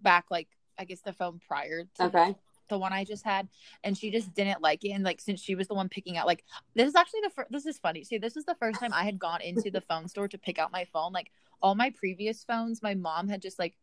back 0.00 0.24
like 0.30 0.48
I 0.78 0.86
guess 0.86 1.02
the 1.02 1.12
phone 1.12 1.38
prior 1.46 1.84
to 1.96 2.04
okay. 2.04 2.34
the 2.70 2.78
one 2.78 2.94
I 2.94 3.04
just 3.04 3.22
had 3.22 3.48
and 3.84 3.96
she 3.96 4.10
just 4.10 4.32
didn't 4.32 4.62
like 4.62 4.84
it 4.84 4.92
and 4.92 5.04
like 5.04 5.20
since 5.20 5.38
she 5.42 5.54
was 5.54 5.68
the 5.68 5.74
one 5.74 5.90
picking 5.90 6.16
out 6.16 6.26
like 6.26 6.44
this 6.74 6.88
is 6.88 6.94
actually 6.94 7.20
the 7.24 7.30
first 7.30 7.52
this 7.52 7.66
is 7.66 7.78
funny 7.78 8.04
see 8.04 8.16
this 8.16 8.38
is 8.38 8.46
the 8.46 8.54
first 8.54 8.80
time 8.80 8.94
I 8.94 9.04
had 9.04 9.18
gone 9.18 9.42
into 9.42 9.70
the 9.70 9.82
phone 9.82 10.08
store 10.08 10.28
to 10.28 10.38
pick 10.38 10.58
out 10.58 10.72
my 10.72 10.86
phone 10.94 11.12
like 11.12 11.30
all 11.60 11.74
my 11.74 11.90
previous 11.90 12.42
phones 12.42 12.82
my 12.82 12.94
mom 12.94 13.28
had 13.28 13.42
just 13.42 13.58
like 13.58 13.76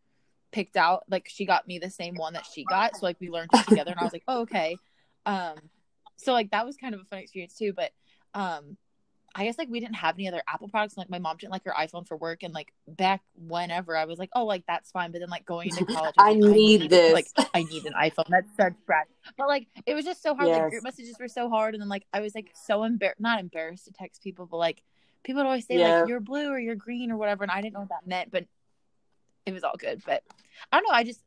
picked 0.52 0.78
out 0.78 1.04
like 1.12 1.30
she 1.30 1.46
got 1.46 1.68
me 1.68 1.78
the 1.78 1.92
same 1.92 2.16
one 2.16 2.34
that 2.34 2.48
she 2.52 2.64
got 2.64 2.96
so 2.98 3.06
like 3.06 3.18
we 3.20 3.30
learned 3.30 3.52
it 3.54 3.68
together 3.68 3.92
and 3.92 4.00
I 4.00 4.04
was 4.04 4.14
like 4.14 4.24
oh 4.28 4.42
okay 4.42 4.78
um 5.28 5.58
so 6.16 6.34
like 6.34 6.50
that 6.52 6.66
was 6.66 6.76
kind 6.76 6.96
of 6.96 7.02
a 7.02 7.06
fun 7.06 7.20
experience 7.20 7.54
too 7.54 7.72
but 7.72 7.92
um 8.34 8.78
I 9.40 9.46
guess 9.46 9.58
like 9.58 9.70
we 9.70 9.80
didn't 9.80 9.96
have 9.96 10.16
any 10.16 10.28
other 10.28 10.44
Apple 10.50 10.68
products. 10.68 10.96
And, 10.96 10.98
like 10.98 11.10
my 11.10 11.18
mom 11.18 11.38
didn't 11.38 11.54
like 11.54 11.64
her 11.64 11.72
iPhone 11.72 12.06
for 12.06 12.18
work, 12.18 12.44
and 12.44 12.54
like 12.54 12.74
back 12.90 13.22
whenever 13.48 13.96
I 13.96 14.04
was 14.04 14.20
like, 14.20 14.30
oh, 14.36 14.44
like 14.44 14.66
that's 14.68 14.92
fine. 14.92 15.14
But 15.14 15.22
then 15.22 15.30
like 15.30 15.46
going 15.46 15.70
into 15.70 15.86
college, 15.94 16.14
I, 16.18 16.34
like, 16.34 16.54
need 16.54 16.84
I 16.84 16.88
this. 16.88 17.14
Like 17.14 17.50
I 17.54 17.64
need 17.64 17.86
an 17.86 17.94
iPhone. 17.94 18.26
That's 18.28 18.50
such 18.58 18.74
bad. 18.86 19.06
But 19.38 19.48
like 19.48 19.68
it 19.86 19.94
was 19.94 20.04
just 20.04 20.22
so 20.22 20.36
hard. 20.36 20.50
Yes. 20.50 20.60
Like 20.60 20.72
group 20.72 20.84
messages 20.84 21.16
were 21.18 21.30
so 21.30 21.48
hard, 21.48 21.74
and 21.74 21.82
then 21.82 21.88
like 21.88 22.06
I 22.12 22.20
was 22.20 22.36
like 22.36 22.52
so 22.54 22.84
embarrassed, 22.84 23.22
not 23.22 23.40
embarrassed 23.40 23.86
to 23.86 23.94
text 23.94 24.22
people, 24.22 24.46
but 24.46 24.58
like 24.58 24.84
people 25.24 25.42
would 25.42 25.48
always 25.48 25.66
say 25.66 25.80
yeah. 25.80 26.02
like 26.02 26.10
you're 26.10 26.20
blue 26.20 26.50
or 26.50 26.60
you're 26.60 26.76
green 26.76 27.10
or 27.10 27.16
whatever, 27.16 27.44
and 27.46 27.52
I 27.52 27.62
didn't 27.62 27.76
know 27.76 27.80
what 27.80 27.90
that 27.90 28.06
meant, 28.06 28.32
but 28.32 28.44
it 29.46 29.54
was 29.54 29.64
all 29.64 29.78
good. 29.80 30.02
But 30.06 30.22
I 30.70 30.82
don't 30.82 30.90
know. 30.90 30.94
I 30.94 31.06
just 31.06 31.22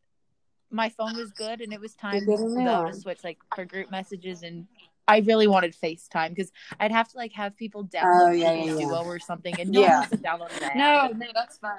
my 0.71 0.91
phone 0.91 1.17
was 1.17 1.31
good, 1.31 1.63
and 1.63 1.73
it 1.73 1.81
was 1.81 1.95
time 1.95 2.27
though 2.27 2.91
to 2.91 2.95
switch 2.95 3.25
like 3.25 3.39
for 3.55 3.65
group 3.65 3.91
messages 3.91 4.43
and 4.43 4.67
I 5.09 5.19
really 5.19 5.47
wanted 5.47 5.75
FaceTime 5.75 6.31
because 6.31 6.53
I'd 6.79 6.93
have 6.93 7.09
to 7.09 7.17
like 7.17 7.33
have 7.33 7.57
people 7.57 7.85
download 7.85 8.29
oh, 8.29 8.31
yeah, 8.31 8.53
yeah, 8.53 8.65
yeah. 8.65 8.79
Duo 8.79 9.05
or 9.05 9.19
something, 9.19 9.55
and 9.59 9.71
no 9.71 9.81
yeah. 9.81 10.01
one 10.01 10.09
to 10.11 10.17
download 10.17 10.61
that. 10.61 10.77
No, 10.77 11.11
no, 11.15 11.27
that's 11.35 11.59
fine. 11.59 11.79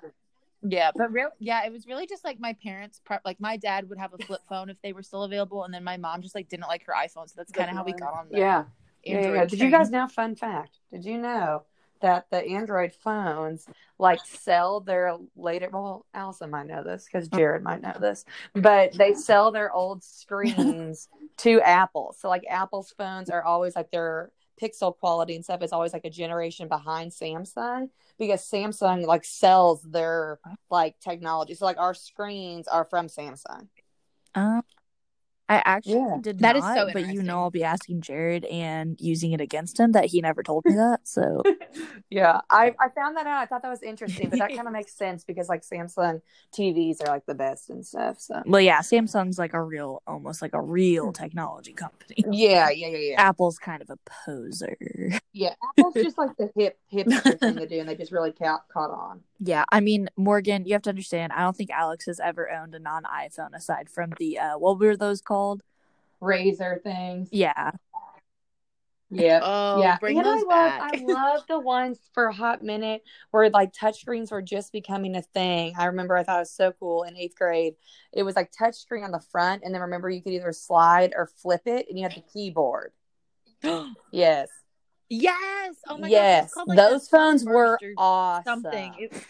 Yeah, 0.66 0.92
but 0.96 1.12
real, 1.12 1.30
yeah, 1.40 1.66
it 1.66 1.72
was 1.72 1.88
really 1.88 2.08
just 2.08 2.24
like 2.24 2.40
my 2.40 2.54
parents. 2.64 3.02
Like 3.26 3.40
my 3.40 3.58
dad 3.58 3.90
would 3.90 3.98
have 3.98 4.14
a 4.14 4.18
flip 4.24 4.42
phone 4.48 4.70
if 4.70 4.82
they 4.82 4.94
were 4.94 5.04
still 5.04 5.24
available, 5.24 5.64
and 5.66 5.74
then 5.74 5.84
my 5.84 5.98
mom 5.98 6.22
just 6.22 6.36
like 6.36 6.48
didn't 6.48 6.68
like 6.68 6.86
her 6.86 6.94
iPhone, 6.94 7.28
so 7.28 7.34
that's 7.36 7.52
kind 7.52 7.70
of 7.70 7.76
how 7.76 7.84
we 7.84 7.94
got 7.94 8.14
on. 8.14 8.28
The 8.30 8.38
yeah. 8.38 8.64
yeah, 9.04 9.34
yeah. 9.34 9.46
Did 9.46 9.60
you 9.60 9.70
guys 9.70 9.90
know? 9.90 10.08
Fun 10.08 10.36
fact: 10.36 10.80
Did 10.92 11.04
you 11.04 11.18
know 11.18 11.64
that 12.04 12.26
the 12.30 12.46
Android 12.46 12.94
phones 12.94 13.66
like 13.98 14.20
sell 14.26 14.82
their 14.82 15.16
later 15.36 15.70
well 15.72 16.06
Allison 16.14 16.52
might 16.52 16.68
know 16.68 16.84
this 16.84 17.06
because 17.06 17.30
Jared 17.30 17.64
might 17.64 17.82
know 17.82 17.96
this, 18.00 18.26
but 18.54 18.94
they 18.94 19.14
sell 19.14 19.52
their 19.52 19.74
old 19.74 20.04
screens 20.04 21.08
to 21.38 21.62
Apple. 21.62 22.16
So 22.20 22.30
like 22.30 22.44
Apple's 22.48 22.94
phones 22.96 23.30
are 23.30 23.42
always 23.42 23.76
like 23.76 23.90
their 23.90 24.32
pixel 24.62 24.96
quality 24.96 25.36
and 25.36 25.44
stuff 25.44 25.64
is 25.64 25.72
always 25.72 25.94
like 25.94 26.06
a 26.06 26.10
generation 26.10 26.68
behind 26.68 27.12
Samsung 27.12 27.90
because 28.20 28.42
Samsung 28.42 29.06
like 29.06 29.24
sells 29.26 29.82
their 29.82 30.40
like 30.70 31.00
technology. 31.00 31.56
So 31.56 31.66
like 31.66 31.80
our 31.80 31.94
screens 31.94 32.68
are 32.68 32.86
from 32.86 33.08
Samsung. 33.08 33.68
Um 34.36 34.64
I 35.50 35.62
actually 35.66 35.96
Yeah. 35.96 36.18
did 36.22 36.40
That 36.40 36.56
not, 36.56 36.78
is 36.78 36.82
so 36.82 36.90
but 36.94 37.08
you 37.14 37.22
know 37.22 37.40
I'll 37.40 37.52
be 37.52 37.64
asking 37.64 38.02
Jared 38.02 38.46
and 38.46 39.00
using 39.00 39.34
it 39.34 39.42
against 39.42 39.80
him 39.80 39.92
that 39.92 40.06
he 40.06 40.22
never 40.22 40.42
told 40.42 40.66
me 40.66 40.74
that. 40.76 41.02
So 41.04 41.44
Yeah, 42.10 42.42
I, 42.50 42.74
I 42.80 42.90
found 42.90 43.18
that 43.18 43.28
out. 43.28 43.42
I 43.42 43.46
thought 43.46 43.62
that 43.64 43.70
was 43.70 43.84
interesting, 43.84 44.30
but 44.30 44.40
that 44.40 44.50
kind 44.56 44.68
of 44.68 44.74
makes 44.74 44.96
sense 44.96 45.24
because 45.24 45.50
like 45.50 45.64
Samsung 45.64 46.22
TVs 46.56 47.02
are 47.04 47.08
like 47.08 47.26
the 47.26 47.36
best 47.36 47.70
and 47.70 47.86
stuff. 47.86 48.20
So 48.20 48.42
well 48.46 48.62
yeah, 48.62 48.80
Samsung's 48.80 49.38
like 49.38 49.54
a 49.54 49.62
real 49.62 50.02
almost 50.08 50.42
like 50.42 50.54
a 50.54 50.62
real 50.62 51.12
technology 51.12 51.74
company. 51.74 52.16
yeah, 52.32 52.70
yeah, 52.70 52.88
yeah, 52.88 52.98
yeah. 52.98 53.22
Apple's 53.22 53.58
kind 53.58 53.82
of 53.82 53.90
a 53.90 53.98
poser. 54.26 54.78
Yeah, 55.34 55.56
Apple's 55.78 55.96
just 55.96 56.18
like 56.18 56.38
the 56.38 56.52
hip 56.56 56.78
hip 56.88 57.08
thing 57.08 57.56
to 57.58 57.68
do, 57.68 57.80
and 57.80 57.90
they 57.90 57.96
just 57.96 58.12
really 58.12 58.32
caught 58.32 58.68
caught 58.72 58.92
on. 58.92 59.22
Yeah, 59.40 59.66
I 59.72 59.82
mean, 59.82 60.10
Morgan, 60.16 60.64
you 60.66 60.72
have 60.74 60.84
to 60.84 60.90
understand, 60.90 61.34
I 61.34 61.42
don't 61.42 61.58
think 61.58 61.70
Alex 61.70 62.06
has 62.06 62.20
ever 62.22 62.50
owned 62.50 62.76
a 62.76 62.80
non 62.80 63.04
iPhone 63.04 63.54
aside 63.54 63.90
from 63.90 64.14
the 64.20 64.40
uh 64.40 64.58
what 64.58 64.80
were 64.80 64.96
those 64.96 65.20
called? 65.22 65.33
Razr 66.22 66.82
things. 66.82 67.30
Yeah. 67.32 67.72
Yeah. 69.10 69.42
Oh, 69.44 69.80
yeah, 69.80 70.00
bring 70.00 70.18
and 70.18 70.26
those 70.26 70.44
I 70.44 70.48
love 70.48 70.50
back. 70.50 70.82
I 70.82 71.04
love 71.06 71.44
the 71.48 71.60
ones 71.60 72.00
for 72.14 72.26
a 72.26 72.34
hot 72.34 72.64
minute 72.64 73.04
where 73.32 73.50
like 73.50 73.72
touchscreens 73.72 74.32
were 74.32 74.42
just 74.42 74.72
becoming 74.72 75.16
a 75.16 75.22
thing. 75.22 75.76
I 75.78 75.86
remember 75.86 76.18
I 76.18 76.24
thought 76.24 76.38
it 76.38 76.40
was 76.40 76.52
so 76.52 76.72
cool 76.80 77.04
in 77.04 77.16
eighth 77.16 77.36
grade. 77.36 77.76
It 78.12 78.24
was 78.24 78.36
like 78.36 78.52
touchscreen 78.52 79.04
on 79.04 79.12
the 79.12 79.20
front, 79.20 79.64
and 79.64 79.74
then 79.74 79.82
remember 79.82 80.10
you 80.10 80.22
could 80.22 80.34
either 80.34 80.52
slide 80.52 81.14
or 81.16 81.28
flip 81.28 81.62
it, 81.66 81.86
and 81.90 81.98
you 81.98 82.04
had 82.04 82.16
the 82.16 82.24
keyboard. 82.34 82.92
Yes, 84.12 84.50
yes. 85.10 85.76
Oh 85.88 85.98
my 85.98 86.08
yes, 86.08 86.42
gosh. 86.42 86.46
it's 86.46 86.54
called, 86.54 86.68
like, 86.68 86.78
those 86.78 87.08
phones 87.08 87.46
were 87.46 87.78
Sunburst 87.80 87.96
awesome. 87.98 88.44
Something. 88.64 88.96
It- 89.00 89.26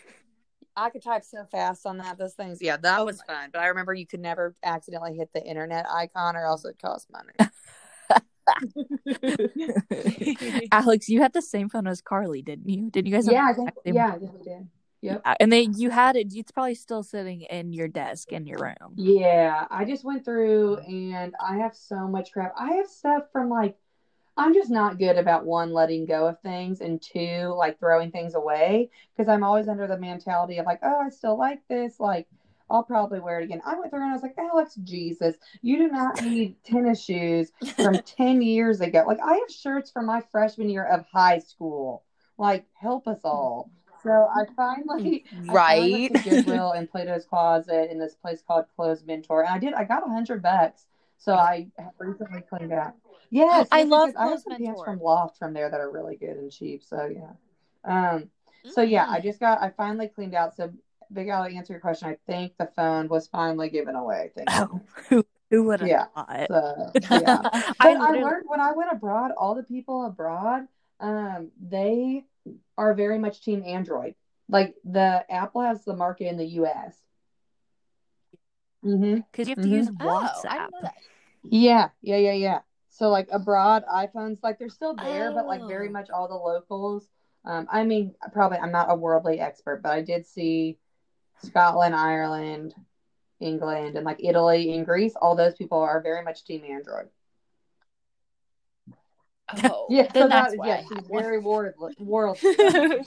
I 0.75 0.89
could 0.89 1.03
type 1.03 1.23
so 1.23 1.45
fast 1.51 1.85
on 1.85 1.97
that. 1.97 2.17
Those 2.17 2.33
things, 2.33 2.59
yeah, 2.61 2.77
that 2.77 2.99
Oh 2.99 3.05
was 3.05 3.21
my- 3.27 3.33
fun. 3.33 3.49
But 3.53 3.61
I 3.61 3.67
remember 3.67 3.93
you 3.93 4.07
could 4.07 4.19
never 4.21 4.55
accidentally 4.63 5.15
hit 5.15 5.29
the 5.33 5.43
internet 5.43 5.85
icon, 5.89 6.35
or 6.35 6.45
else 6.45 6.65
it 6.65 6.77
cost 6.81 7.07
money. 7.11 7.33
Alex, 10.71 11.09
you 11.09 11.21
had 11.21 11.33
the 11.33 11.41
same 11.41 11.69
phone 11.69 11.87
as 11.87 12.01
Carly, 12.01 12.41
didn't 12.41 12.69
you? 12.69 12.89
Didn't 12.89 13.07
you 13.07 13.13
guys 13.13 13.25
have 13.25 13.33
yeah, 13.33 13.47
I 13.49 13.53
think. 13.53 13.69
exact 13.69 13.85
same- 13.85 13.95
Yeah, 13.95 14.07
I 14.07 14.17
think 14.19 14.33
we 14.33 14.41
did. 14.43 14.67
Yep. 15.01 15.21
Yeah, 15.25 15.35
And 15.41 15.51
then 15.51 15.73
you 15.77 15.89
had 15.89 16.15
it, 16.15 16.27
it's 16.33 16.51
probably 16.51 16.75
still 16.75 17.03
sitting 17.03 17.41
in 17.41 17.73
your 17.73 17.89
desk 17.89 18.31
in 18.31 18.45
your 18.45 18.59
room. 18.59 18.93
Yeah, 18.95 19.65
I 19.69 19.83
just 19.83 20.05
went 20.05 20.23
through 20.23 20.77
mm. 20.77 21.13
and 21.13 21.35
I 21.45 21.57
have 21.57 21.75
so 21.75 22.07
much 22.07 22.31
crap. 22.31 22.53
I 22.57 22.73
have 22.75 22.87
stuff 22.87 23.23
from 23.33 23.49
like, 23.49 23.75
I'm 24.37 24.53
just 24.53 24.71
not 24.71 24.97
good 24.97 25.17
about 25.17 25.45
one, 25.45 25.73
letting 25.73 26.05
go 26.05 26.27
of 26.27 26.39
things, 26.41 26.81
and 26.81 27.01
two, 27.01 27.53
like 27.57 27.79
throwing 27.79 28.11
things 28.11 28.33
away 28.35 28.89
because 29.15 29.29
I'm 29.29 29.43
always 29.43 29.67
under 29.67 29.87
the 29.87 29.97
mentality 29.97 30.57
of 30.57 30.65
like, 30.65 30.79
oh, 30.83 31.01
I 31.05 31.09
still 31.09 31.37
like 31.37 31.61
this. 31.69 31.99
Like, 31.99 32.27
I'll 32.69 32.83
probably 32.83 33.19
wear 33.19 33.39
it 33.39 33.43
again. 33.43 33.61
I 33.65 33.77
went 33.77 33.91
through 33.91 34.01
and 34.01 34.09
I 34.09 34.13
was 34.13 34.23
like, 34.23 34.37
Alex, 34.37 34.75
Jesus, 34.75 35.35
you 35.61 35.77
do 35.77 35.87
not 35.89 36.21
need 36.21 36.55
tennis 36.63 37.03
shoes 37.03 37.51
from 37.79 38.01
10 38.17 38.41
years 38.41 38.81
ago. 38.81 39.03
Like, 39.05 39.19
I 39.23 39.33
have 39.35 39.51
shirts 39.51 39.91
from 39.91 40.07
my 40.07 40.21
freshman 40.31 40.69
year 40.69 40.85
of 40.85 41.05
high 41.13 41.39
school. 41.39 42.03
Like, 42.37 42.65
help 42.73 43.07
us 43.07 43.19
all. 43.23 43.69
So 44.01 44.09
I 44.09 44.45
finally, 44.55 45.25
I 45.47 45.59
finally 45.59 45.89
Right. 45.89 45.91
went 45.91 46.07
to 46.07 46.17
Goodwill 46.17 46.71
and 46.75 46.89
Plato's 46.89 47.25
Closet 47.25 47.91
in 47.91 47.99
this 47.99 48.15
place 48.15 48.41
called 48.45 48.65
Clothes 48.75 49.03
Mentor, 49.05 49.43
and 49.43 49.53
I 49.53 49.59
did. 49.59 49.73
I 49.73 49.83
got 49.83 50.05
a 50.07 50.09
hundred 50.11 50.41
bucks, 50.41 50.85
so 51.23 51.35
I 51.35 51.67
have 51.77 51.93
recently 51.99 52.41
cleaned 52.41 52.73
out. 52.73 52.93
Yes, 53.29 53.67
I 53.71 53.79
yes, 53.79 53.87
love 53.89 54.09
I 54.19 54.27
have 54.27 54.39
some 54.41 54.57
pants 54.57 54.81
from 54.83 54.99
Loft 54.99 55.37
from 55.39 55.53
there 55.53 55.69
that 55.69 55.79
are 55.79 55.89
really 55.89 56.17
good 56.17 56.37
and 56.37 56.51
cheap. 56.51 56.83
So 56.83 57.05
yeah, 57.05 57.31
um, 57.85 58.29
so 58.63 58.81
yeah, 58.81 59.07
I 59.09 59.19
just 59.21 59.39
got. 59.39 59.61
I 59.61 59.69
finally 59.69 60.09
cleaned 60.09 60.35
out. 60.35 60.55
So 60.55 60.71
Big 61.11 61.29
Al, 61.29 61.45
to 61.47 61.55
answer 61.55 61.73
your 61.73 61.79
question, 61.79 62.09
I 62.09 62.17
think 62.31 62.57
the 62.57 62.69
phone 62.75 63.07
was 63.07 63.27
finally 63.27 63.69
given 63.69 63.95
away. 63.95 64.31
Thank 64.35 64.49
you. 64.49 64.55
Oh, 64.55 64.81
who, 65.09 65.25
who 65.49 65.63
would 65.63 65.79
have 65.79 65.89
Yeah. 65.89 66.05
thought? 66.13 66.47
So 66.49 66.91
yeah. 67.21 67.49
I 67.53 67.73
But 67.79 67.97
I 68.01 68.11
learned 68.21 68.43
when 68.47 68.59
I 68.59 68.73
went 68.73 68.91
abroad, 68.91 69.31
all 69.37 69.55
the 69.55 69.63
people 69.63 70.05
abroad, 70.05 70.67
um, 70.99 71.51
they 71.61 72.25
are 72.77 72.93
very 72.93 73.17
much 73.17 73.41
team 73.41 73.63
Android. 73.65 74.15
Like 74.49 74.75
the 74.83 75.25
Apple 75.31 75.61
has 75.61 75.85
the 75.85 75.95
market 75.95 76.27
in 76.27 76.37
the 76.37 76.45
US. 76.61 76.97
Mm-hmm. 78.83 79.21
Because 79.31 79.47
you 79.47 79.55
have 79.55 79.63
to 79.63 79.69
Mhm. 79.69 79.77
use 79.77 79.89
Oh, 80.01 80.09
I 80.09 80.23
WhatsApp. 80.27 80.59
didn't 80.59 80.71
know 80.71 80.79
that. 80.81 80.95
Yeah, 81.43 81.89
yeah, 82.01 82.17
yeah, 82.17 82.33
yeah. 82.33 82.59
So 82.89 83.09
like 83.09 83.27
abroad, 83.31 83.83
iPhones 83.91 84.39
like 84.43 84.59
they're 84.59 84.69
still 84.69 84.95
there, 84.95 85.31
but 85.31 85.47
like 85.47 85.67
very 85.67 85.89
Oh. 85.89 85.91
much 85.91 86.09
all 86.09 86.27
the 86.27 86.35
locals. 86.35 87.07
Um, 87.45 87.67
I 87.71 87.83
mean, 87.83 88.15
probably 88.31 88.59
I'm 88.59 88.71
not 88.71 88.91
a 88.91 88.95
worldly 88.95 89.39
expert, 89.39 89.81
but 89.83 89.91
I 89.91 90.01
did 90.01 90.25
see 90.25 90.77
Scotland, 91.43 91.95
Ireland, 91.95 92.73
England, 93.39 93.97
and 93.97 94.05
like 94.05 94.23
Italy 94.23 94.75
and 94.75 94.85
Greece. 94.85 95.15
All 95.15 95.35
those 95.35 95.55
people 95.55 95.79
are 95.79 96.01
very 96.01 96.23
much 96.23 96.45
team 96.45 96.63
Android. 96.63 97.09
Oh, 99.65 99.87
Yeah, 99.89 100.11
so 100.13 100.27
that's 100.27 100.53
that, 100.53 100.57
why 100.57 100.67
yeah, 100.67 100.81
she's 100.87 101.07
very 101.07 101.39
world 101.39 101.73
world. 101.99 102.37
You're 102.51 103.03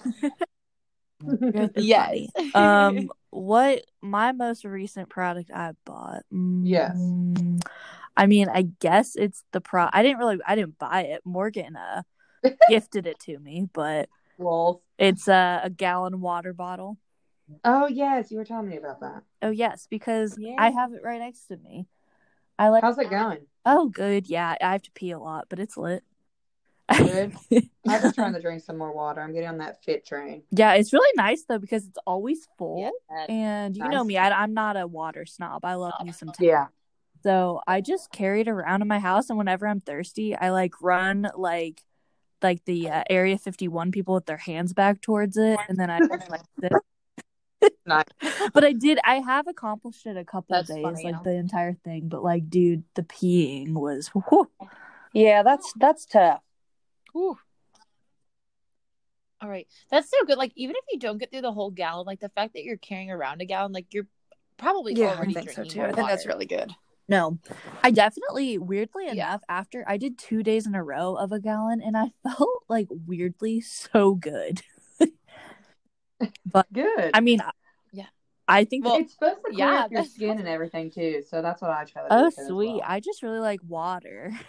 yes. 1.76 2.28
Um, 2.54 3.10
what 3.30 3.84
my 4.02 4.32
most 4.32 4.64
recent 4.64 5.08
product 5.08 5.50
I 5.52 5.72
bought? 5.84 6.24
Yes. 6.30 6.96
Mm, 6.96 7.60
I 8.16 8.26
mean, 8.26 8.48
I 8.48 8.62
guess 8.80 9.16
it's 9.16 9.42
the 9.52 9.60
pro. 9.60 9.88
I 9.92 10.02
didn't 10.02 10.18
really, 10.18 10.38
I 10.46 10.54
didn't 10.54 10.78
buy 10.78 11.02
it. 11.02 11.22
Morgan 11.24 11.76
uh 11.76 12.02
gifted 12.68 13.06
it 13.06 13.18
to 13.20 13.38
me, 13.38 13.68
but 13.72 14.08
Wolf. 14.38 14.80
it's 14.98 15.28
a, 15.28 15.60
a 15.64 15.70
gallon 15.70 16.20
water 16.20 16.52
bottle. 16.52 16.98
Oh 17.64 17.86
yes, 17.86 18.30
you 18.30 18.38
were 18.38 18.44
telling 18.44 18.68
me 18.68 18.76
about 18.76 19.00
that. 19.00 19.22
Oh 19.42 19.50
yes, 19.50 19.86
because 19.88 20.36
Yeah. 20.38 20.56
I 20.58 20.70
have 20.70 20.92
it 20.92 21.02
right 21.04 21.20
next 21.20 21.46
to 21.46 21.56
me. 21.56 21.86
I 22.58 22.68
like. 22.68 22.82
How's 22.82 22.98
it 22.98 23.10
going? 23.10 23.40
Oh, 23.64 23.88
good. 23.88 24.28
Yeah, 24.28 24.54
I 24.60 24.72
have 24.72 24.82
to 24.82 24.90
pee 24.92 25.10
a 25.10 25.18
lot, 25.18 25.46
but 25.48 25.58
it's 25.58 25.76
lit. 25.76 26.02
Good. 26.96 27.32
I've 27.88 28.02
been 28.02 28.12
trying 28.12 28.32
to 28.34 28.40
drink 28.40 28.62
some 28.62 28.78
more 28.78 28.92
water. 28.92 29.20
I'm 29.20 29.32
getting 29.32 29.48
on 29.48 29.58
that 29.58 29.82
fit 29.84 30.06
train. 30.06 30.42
yeah, 30.50 30.74
it's 30.74 30.92
really 30.92 31.10
nice 31.16 31.44
though 31.48 31.58
because 31.58 31.86
it's 31.86 31.98
always 32.06 32.46
full. 32.58 32.92
Yeah. 33.10 33.26
And 33.28 33.76
you 33.76 33.88
know 33.88 34.04
me, 34.04 34.16
I, 34.16 34.30
I'm 34.30 34.54
not 34.54 34.76
a 34.76 34.86
water 34.86 35.26
snob. 35.26 35.64
I 35.64 35.74
love 35.74 35.94
me 36.04 36.12
some 36.12 36.30
tea. 36.30 36.46
Yeah. 36.46 36.66
So 37.26 37.60
I 37.66 37.80
just 37.80 38.12
carry 38.12 38.42
it 38.42 38.46
around 38.46 38.82
in 38.82 38.88
my 38.88 39.00
house, 39.00 39.30
and 39.30 39.36
whenever 39.36 39.66
I'm 39.66 39.80
thirsty, 39.80 40.36
I 40.36 40.50
like 40.50 40.80
run 40.80 41.28
like 41.34 41.82
like 42.40 42.64
the 42.66 42.88
uh, 42.88 43.02
Area 43.10 43.36
51 43.36 43.90
people 43.90 44.14
with 44.14 44.26
their 44.26 44.36
hands 44.36 44.72
back 44.72 45.00
towards 45.00 45.36
it, 45.36 45.58
and 45.68 45.76
then 45.76 45.90
I 45.90 45.98
just 45.98 46.30
like 46.30 46.42
sit. 46.60 46.72
Nice. 47.84 48.04
But 48.54 48.62
I 48.62 48.72
did. 48.72 49.00
I 49.02 49.16
have 49.16 49.48
accomplished 49.48 50.06
it 50.06 50.16
a 50.16 50.24
couple 50.24 50.54
That's 50.54 50.68
days, 50.68 50.84
funny, 50.84 51.02
like 51.02 51.14
yeah. 51.14 51.20
the 51.24 51.32
entire 51.32 51.74
thing. 51.74 52.08
But 52.08 52.22
like, 52.22 52.48
dude, 52.48 52.84
the 52.94 53.02
peeing 53.02 53.72
was. 53.72 54.06
whew. 54.06 54.48
Yeah, 55.12 55.42
that's 55.42 55.72
that's 55.74 56.06
tough. 56.06 56.42
Whew. 57.12 57.36
All 59.40 59.48
right. 59.48 59.66
That's 59.90 60.08
so 60.08 60.24
good. 60.26 60.38
Like, 60.38 60.52
even 60.54 60.76
if 60.76 60.84
you 60.92 61.00
don't 61.00 61.18
get 61.18 61.32
through 61.32 61.40
the 61.40 61.52
whole 61.52 61.72
gallon, 61.72 62.06
like 62.06 62.20
the 62.20 62.28
fact 62.28 62.52
that 62.54 62.62
you're 62.62 62.76
carrying 62.76 63.10
around 63.10 63.40
a 63.40 63.46
gallon, 63.46 63.72
like 63.72 63.92
you're 63.92 64.06
probably 64.58 64.94
yeah, 64.94 65.16
already 65.16 65.32
drinking 65.32 65.64
think 65.64 66.08
that's 66.08 66.26
really 66.26 66.46
good. 66.46 66.72
No, 67.08 67.38
I 67.84 67.90
definitely, 67.92 68.58
weirdly 68.58 69.06
Yeah. 69.06 69.12
enough, 69.12 69.42
after 69.48 69.84
I 69.86 69.96
did 69.96 70.18
two 70.18 70.42
days 70.42 70.66
in 70.66 70.74
a 70.74 70.82
row 70.82 71.14
of 71.14 71.30
a 71.30 71.38
gallon, 71.38 71.80
and 71.80 71.96
I 71.96 72.12
felt 72.22 72.64
like 72.68 72.88
weirdly 72.90 73.60
so 73.60 74.14
good. 74.14 74.62
But 76.50 76.72
good. 76.72 77.10
I 77.14 77.20
mean, 77.20 77.42
Yeah. 77.92 78.06
I 78.48 78.64
think. 78.64 78.84
Well, 78.86 78.96
it's 78.96 79.12
supposed 79.12 79.36
to 79.44 79.52
clear 79.52 79.58
yeah, 79.58 79.84
up 79.84 79.92
your 79.92 80.04
skin 80.04 80.38
and 80.38 80.48
everything 80.48 80.90
too. 80.90 81.22
So 81.28 81.42
that's 81.42 81.60
what 81.60 81.70
I 81.70 81.84
try 81.84 82.02
to 82.04 82.08
do. 82.08 82.14
oh, 82.14 82.24
with 82.26 82.38
it 82.38 82.40
as 82.40 82.46
sweet! 82.48 82.68
well. 82.76 82.82
I 82.86 83.00
just 83.00 83.22
really 83.22 83.40
like 83.40 83.60
water. 83.66 84.32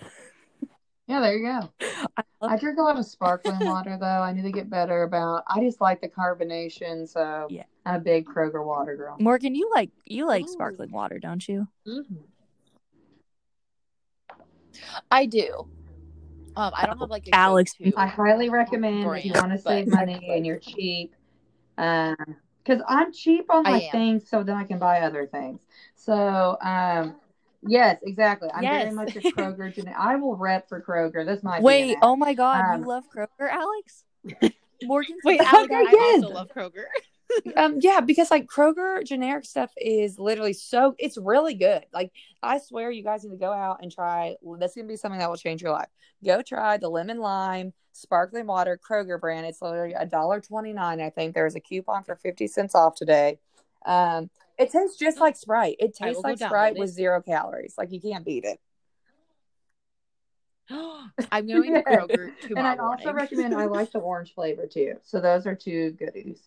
Yeah, 1.10 1.22
there 1.22 1.38
you 1.38 1.46
go. 1.46 1.70
I 2.18 2.24
love 2.42 2.52
I 2.52 2.58
drink 2.58 2.78
a 2.80 2.82
lot 2.82 2.98
of 2.98 3.06
sparkling 3.06 3.64
water 3.64 3.98
though. 3.98 4.06
I 4.06 4.34
need 4.34 4.42
to 4.42 4.52
get 4.52 4.70
better 4.70 5.04
about. 5.04 5.46
I 5.48 5.62
just 5.62 5.80
like 5.80 6.02
the 6.02 6.10
carbonation, 6.10 7.08
so 7.08 7.48
Yeah. 7.50 7.64
I'm 7.86 7.96
a 7.96 8.00
big 8.00 8.26
Kroger 8.26 8.66
water 8.66 8.98
girl. 8.98 9.16
Morgan, 9.18 9.56
you 9.56 9.72
like 9.74 9.90
you 10.06 10.28
like 10.28 10.44
Ooh. 10.44 10.48
sparkling 10.52 10.92
water, 10.92 11.18
don't 11.18 11.48
you? 11.48 11.70
Mhm. 11.88 12.26
I 15.12 15.26
do. 15.26 15.68
Um, 16.56 16.72
I 16.76 16.86
don't 16.88 16.98
have 17.00 17.10
like 17.10 17.28
a 17.28 17.36
Alex. 17.36 17.76
I 17.96 18.08
highly 18.08 18.50
recommend 18.50 19.06
if 19.18 19.26
you 19.26 19.34
want 19.34 19.52
to 19.52 19.58
save 19.60 19.88
money 19.88 20.32
and 20.32 20.46
you're 20.46 20.58
cheap. 20.60 21.14
Um, 21.78 22.16
because 22.64 22.84
I'm 22.88 23.14
cheap 23.14 23.50
on 23.50 23.64
my 23.64 23.88
things, 23.92 24.30
so 24.30 24.44
then 24.44 24.58
I 24.58 24.66
can 24.66 24.78
buy 24.78 25.00
other 25.02 25.26
things. 25.26 25.62
So, 25.96 26.58
um, 26.62 27.16
yes, 27.66 27.98
exactly. 28.04 28.50
I'm 28.54 28.64
very 28.64 28.92
much 28.92 29.16
a 29.16 29.22
Kroger. 29.22 29.74
gen- 29.74 29.94
I 29.98 30.18
will 30.18 30.36
rep 30.36 30.68
for 30.68 30.82
Kroger. 30.82 31.26
That's 31.26 31.44
my 31.44 31.62
Wait, 31.62 31.96
DNA. 31.96 32.00
oh 32.02 32.18
my 32.18 32.34
god, 32.34 32.66
Um, 32.74 32.82
you 32.82 32.88
love 32.88 33.06
Kroger, 33.16 33.50
Alex? 33.50 34.04
Morgan's 34.84 35.24
Wait, 35.24 35.40
like, 35.40 35.54
Alex, 35.54 35.72
Kroger 35.72 35.86
I 35.86 35.90
again. 35.90 36.24
also 36.24 36.34
love 36.34 36.50
Kroger. 36.54 36.86
Um, 37.56 37.80
yeah, 37.82 38.00
because 38.02 38.32
like 38.32 38.48
Kroger 38.48 39.04
generic 39.04 39.46
stuff 39.46 39.72
is 39.78 40.18
literally 40.20 40.54
so 40.54 40.96
it's 40.98 41.18
really 41.18 41.54
good. 41.54 41.86
Like 41.94 42.12
I 42.42 42.60
swear 42.60 42.92
you 42.92 43.04
guys 43.04 43.24
need 43.24 43.32
to 43.32 43.38
go 43.38 43.52
out 43.52 43.80
and 43.82 43.92
try 43.92 44.36
That's 44.60 44.76
gonna 44.76 44.88
be 44.88 44.96
something 44.96 45.20
that 45.20 45.30
will 45.30 45.38
change 45.38 45.62
your 45.62 45.72
life. 45.72 45.90
Go 46.24 46.42
try 46.42 46.78
the 46.78 46.90
lemon 46.90 47.20
lime 47.20 47.74
sparkling 47.94 48.48
water 48.48 48.80
Kroger 48.82 49.20
brand. 49.20 49.46
It's 49.46 49.62
literally 49.62 49.94
a 49.94 50.06
dollar 50.06 50.42
twenty 50.42 50.74
nine, 50.74 51.02
I 51.02 51.10
think. 51.10 51.34
There's 51.34 51.56
a 51.56 51.60
coupon 51.60 52.04
for 52.04 52.16
fifty 52.16 52.48
cents 52.48 52.76
off 52.76 52.96
today. 52.96 53.40
Um 53.86 54.30
It 54.58 54.72
tastes 54.72 54.98
just 54.98 55.20
like 55.20 55.36
Sprite. 55.36 55.78
It 55.80 55.96
tastes 55.96 56.24
like 56.24 56.40
Sprite 56.40 56.76
it. 56.76 56.80
with 56.80 56.90
zero 56.90 57.22
calories. 57.22 57.76
Like 57.78 57.92
you 57.92 58.02
can't 58.02 58.26
beat 58.26 58.46
it. 58.46 58.60
I'm 61.32 61.48
going 61.48 61.74
to. 61.74 61.82
Kroger 61.84 62.32
And 62.50 62.60
I 62.60 62.76
also 62.78 63.14
recommend. 63.14 63.54
I 63.56 63.66
like 63.66 63.92
the 63.92 64.00
orange 64.00 64.34
flavor 64.34 64.68
too. 64.68 64.96
So 65.04 65.20
those 65.20 65.46
are 65.46 65.56
two 65.56 65.92
goodies. 65.92 66.40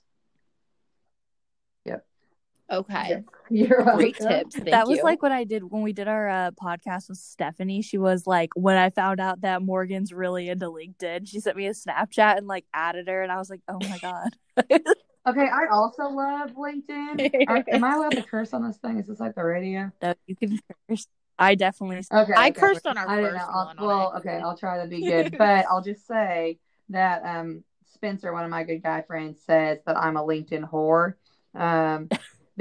Okay. 2.71 3.25
You're 3.51 3.83
Great 3.83 4.21
welcome. 4.21 4.39
tips. 4.39 4.55
Thank 4.57 4.71
that 4.71 4.87
was 4.87 4.99
you. 4.99 5.05
like 5.05 5.23
what 5.23 5.33
I 5.33 5.45
did 5.45 5.65
when 5.65 5.83
we 5.83 5.93
did 5.93 6.07
our 6.07 6.29
uh, 6.29 6.51
podcast 6.53 7.09
with 7.09 7.19
Stephanie. 7.19 7.83
She 7.83 7.99
was 7.99 8.27
like, 8.27 8.51
when 8.55 8.77
I 8.77 8.91
found 8.91 9.19
out 9.19 9.41
that 9.41 9.63
Morgan's 9.63 10.13
really 10.13 10.49
into 10.49 10.67
LinkedIn, 10.67 11.29
she 11.29 11.41
sent 11.41 11.57
me 11.57 11.67
a 11.67 11.73
Snapchat 11.73 12.39
and 12.39 12.47
like 12.47 12.65
added 12.73 13.09
her, 13.09 13.23
and 13.23 13.33
I 13.33 13.39
was 13.39 13.51
like, 13.51 13.61
oh 13.69 13.79
my 13.81 13.99
god. 13.99 14.81
Okay, 15.29 15.47
I 15.47 15.67
also 15.71 16.05
love 16.05 16.53
LinkedIn. 16.53 17.45
Are- 17.47 17.63
am 17.69 17.85
I 17.85 17.95
allowed 17.95 18.13
to 18.13 18.23
curse 18.23 18.55
on 18.55 18.67
this 18.67 18.79
thing? 18.79 18.99
Is 18.99 19.07
this 19.07 19.21
like 19.21 19.35
the 19.35 19.45
radio? 19.45 19.93
No, 20.01 20.15
you 20.27 20.35
can 20.35 20.59
curse. 20.89 21.07
I 21.39 21.57
definitely. 21.57 21.99
Okay. 22.11 22.33
I 22.35 22.49
okay. 22.49 22.59
cursed 22.59 22.87
on 22.87 22.97
our 22.97 23.07
I 23.07 23.17
didn't 23.17 23.33
first 23.33 23.47
know. 23.47 23.53
I'll- 23.53 23.67
one. 23.67 23.77
well, 23.81 24.15
okay, 24.17 24.41
I'll 24.43 24.57
try 24.57 24.83
to 24.83 24.89
be 24.89 25.03
good, 25.03 25.37
but 25.39 25.67
I'll 25.71 25.83
just 25.83 26.07
say 26.07 26.59
that 26.89 27.23
um, 27.25 27.63
Spencer, 27.93 28.33
one 28.33 28.45
of 28.45 28.51
my 28.51 28.65
good 28.65 28.83
guy 28.83 29.03
friends, 29.03 29.43
says 29.45 29.79
that 29.87 29.99
I'm 29.99 30.17
a 30.17 30.23
LinkedIn 30.25 30.69
whore 30.71 31.15
um, 31.55 32.09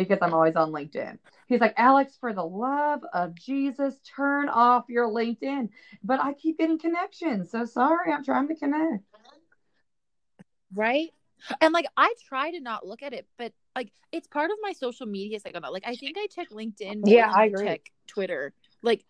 because 0.03 0.19
I'm 0.21 0.33
always 0.33 0.55
on 0.55 0.71
LinkedIn. 0.71 1.17
He's 1.47 1.59
like, 1.59 1.73
Alex, 1.77 2.17
for 2.19 2.33
the 2.33 2.43
love 2.45 3.01
of 3.13 3.35
Jesus, 3.35 3.99
turn 4.15 4.47
off 4.49 4.85
your 4.87 5.07
LinkedIn. 5.09 5.69
But 6.03 6.21
I 6.23 6.33
keep 6.33 6.57
getting 6.57 6.79
connections, 6.79 7.51
so 7.51 7.65
sorry, 7.65 8.11
I'm 8.13 8.23
trying 8.23 8.47
to 8.47 8.55
connect. 8.55 9.03
right? 10.73 11.09
And 11.61 11.73
like 11.73 11.85
I 11.97 12.13
try 12.27 12.51
to 12.51 12.59
not 12.59 12.85
look 12.85 13.01
at 13.03 13.13
it, 13.13 13.27
but 13.37 13.53
like 13.75 13.91
it's 14.11 14.27
part 14.27 14.51
of 14.51 14.57
my 14.61 14.73
social 14.73 15.05
media 15.05 15.39
cycle. 15.39 15.61
now. 15.61 15.71
Like 15.71 15.87
I 15.87 15.95
think 15.95 16.17
I 16.17 16.27
check 16.27 16.49
LinkedIn 16.49 17.01
more 17.01 17.09
Yeah, 17.09 17.27
than 17.27 17.35
I 17.35 17.43
I, 17.43 17.45
agree. 17.45 17.65
check 17.67 17.91
Twitter. 18.07 18.53
Like 18.81 19.05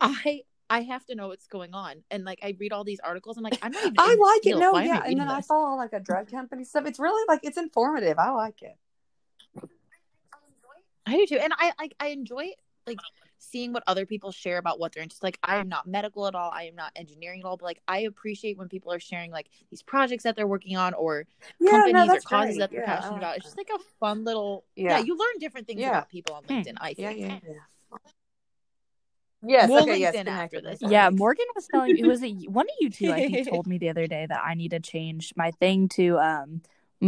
I 0.00 0.42
I 0.68 0.82
have 0.82 1.04
to 1.06 1.14
know 1.14 1.28
what's 1.28 1.46
going 1.46 1.74
on, 1.74 2.02
and 2.10 2.24
like 2.24 2.40
I 2.42 2.56
read 2.58 2.72
all 2.72 2.84
these 2.84 3.00
articles. 3.00 3.36
I'm 3.36 3.42
like, 3.44 3.58
I'm 3.62 3.72
not 3.72 3.84
even. 3.86 3.96
I 3.98 4.16
like 4.20 4.46
it. 4.46 4.58
No, 4.58 4.76
yeah, 4.78 4.94
and 4.96 5.02
reading 5.04 5.18
then 5.18 5.28
I 5.28 5.36
this? 5.38 5.46
follow 5.46 5.76
like 5.76 5.92
a 5.92 6.00
drug 6.00 6.30
company 6.30 6.64
stuff. 6.64 6.86
It's 6.86 6.98
really 6.98 7.24
like 7.28 7.40
it's 7.42 7.58
informative. 7.58 8.18
I 8.18 8.30
like 8.30 8.62
it. 8.62 8.76
I 11.06 11.16
do 11.16 11.26
too, 11.26 11.38
and 11.38 11.52
I 11.58 11.72
like 11.78 11.94
I 12.00 12.08
enjoy 12.08 12.50
like 12.86 12.98
seeing 13.38 13.72
what 13.72 13.82
other 13.86 14.06
people 14.06 14.32
share 14.32 14.58
about 14.58 14.78
what 14.78 14.92
they're 14.92 15.02
interested. 15.02 15.24
Like 15.24 15.38
I 15.42 15.56
am 15.56 15.68
not 15.68 15.86
medical 15.86 16.26
at 16.26 16.34
all. 16.34 16.50
I 16.52 16.64
am 16.64 16.74
not 16.74 16.92
engineering 16.96 17.40
at 17.40 17.46
all. 17.46 17.56
But 17.56 17.66
like 17.66 17.80
I 17.88 18.00
appreciate 18.00 18.56
when 18.58 18.68
people 18.68 18.92
are 18.92 19.00
sharing 19.00 19.30
like 19.30 19.48
these 19.70 19.82
projects 19.82 20.24
that 20.24 20.36
they're 20.36 20.46
working 20.46 20.76
on 20.76 20.94
or 20.94 21.26
companies 21.68 22.08
or 22.10 22.20
causes 22.20 22.58
that 22.58 22.70
they're 22.70 22.84
passionate 22.84 23.18
about. 23.18 23.36
It's 23.36 23.44
just 23.44 23.56
like 23.56 23.70
a 23.74 23.78
fun 24.00 24.24
little 24.24 24.64
yeah. 24.76 24.98
Yeah. 24.98 25.04
you 25.04 25.16
learn 25.16 25.38
different 25.38 25.66
things 25.66 25.80
Yeah. 25.80 25.90
about 25.90 26.08
people 26.08 26.34
on 26.34 26.44
Hmm. 26.44 26.52
LinkedIn. 26.54 26.74
I 26.80 26.94
Yeah, 26.96 27.08
think. 27.10 27.20
yeah, 27.20 27.38
yeah. 27.44 27.52
Yes, 29.48 29.68
We'll 29.68 29.82
okay, 29.82 29.98
yes, 29.98 30.14
after 30.26 30.60
this. 30.60 30.80
Yeah, 30.82 31.10
Morgan 31.10 31.44
was 31.54 31.68
telling 31.68 31.92
me 31.92 32.00
it 32.00 32.06
was 32.06 32.22
a, 32.22 32.30
one 32.48 32.66
of 32.66 32.74
you 32.80 32.90
two. 32.90 33.12
I 33.12 33.28
think 33.28 33.48
told 33.48 33.66
me 33.66 33.78
the 33.78 33.90
other 33.90 34.06
day 34.08 34.26
that 34.28 34.40
I 34.44 34.54
need 34.54 34.70
to 34.70 34.80
change 34.80 35.32
my 35.36 35.50
thing 35.52 35.88
to 35.90 36.18
um. 36.18 36.62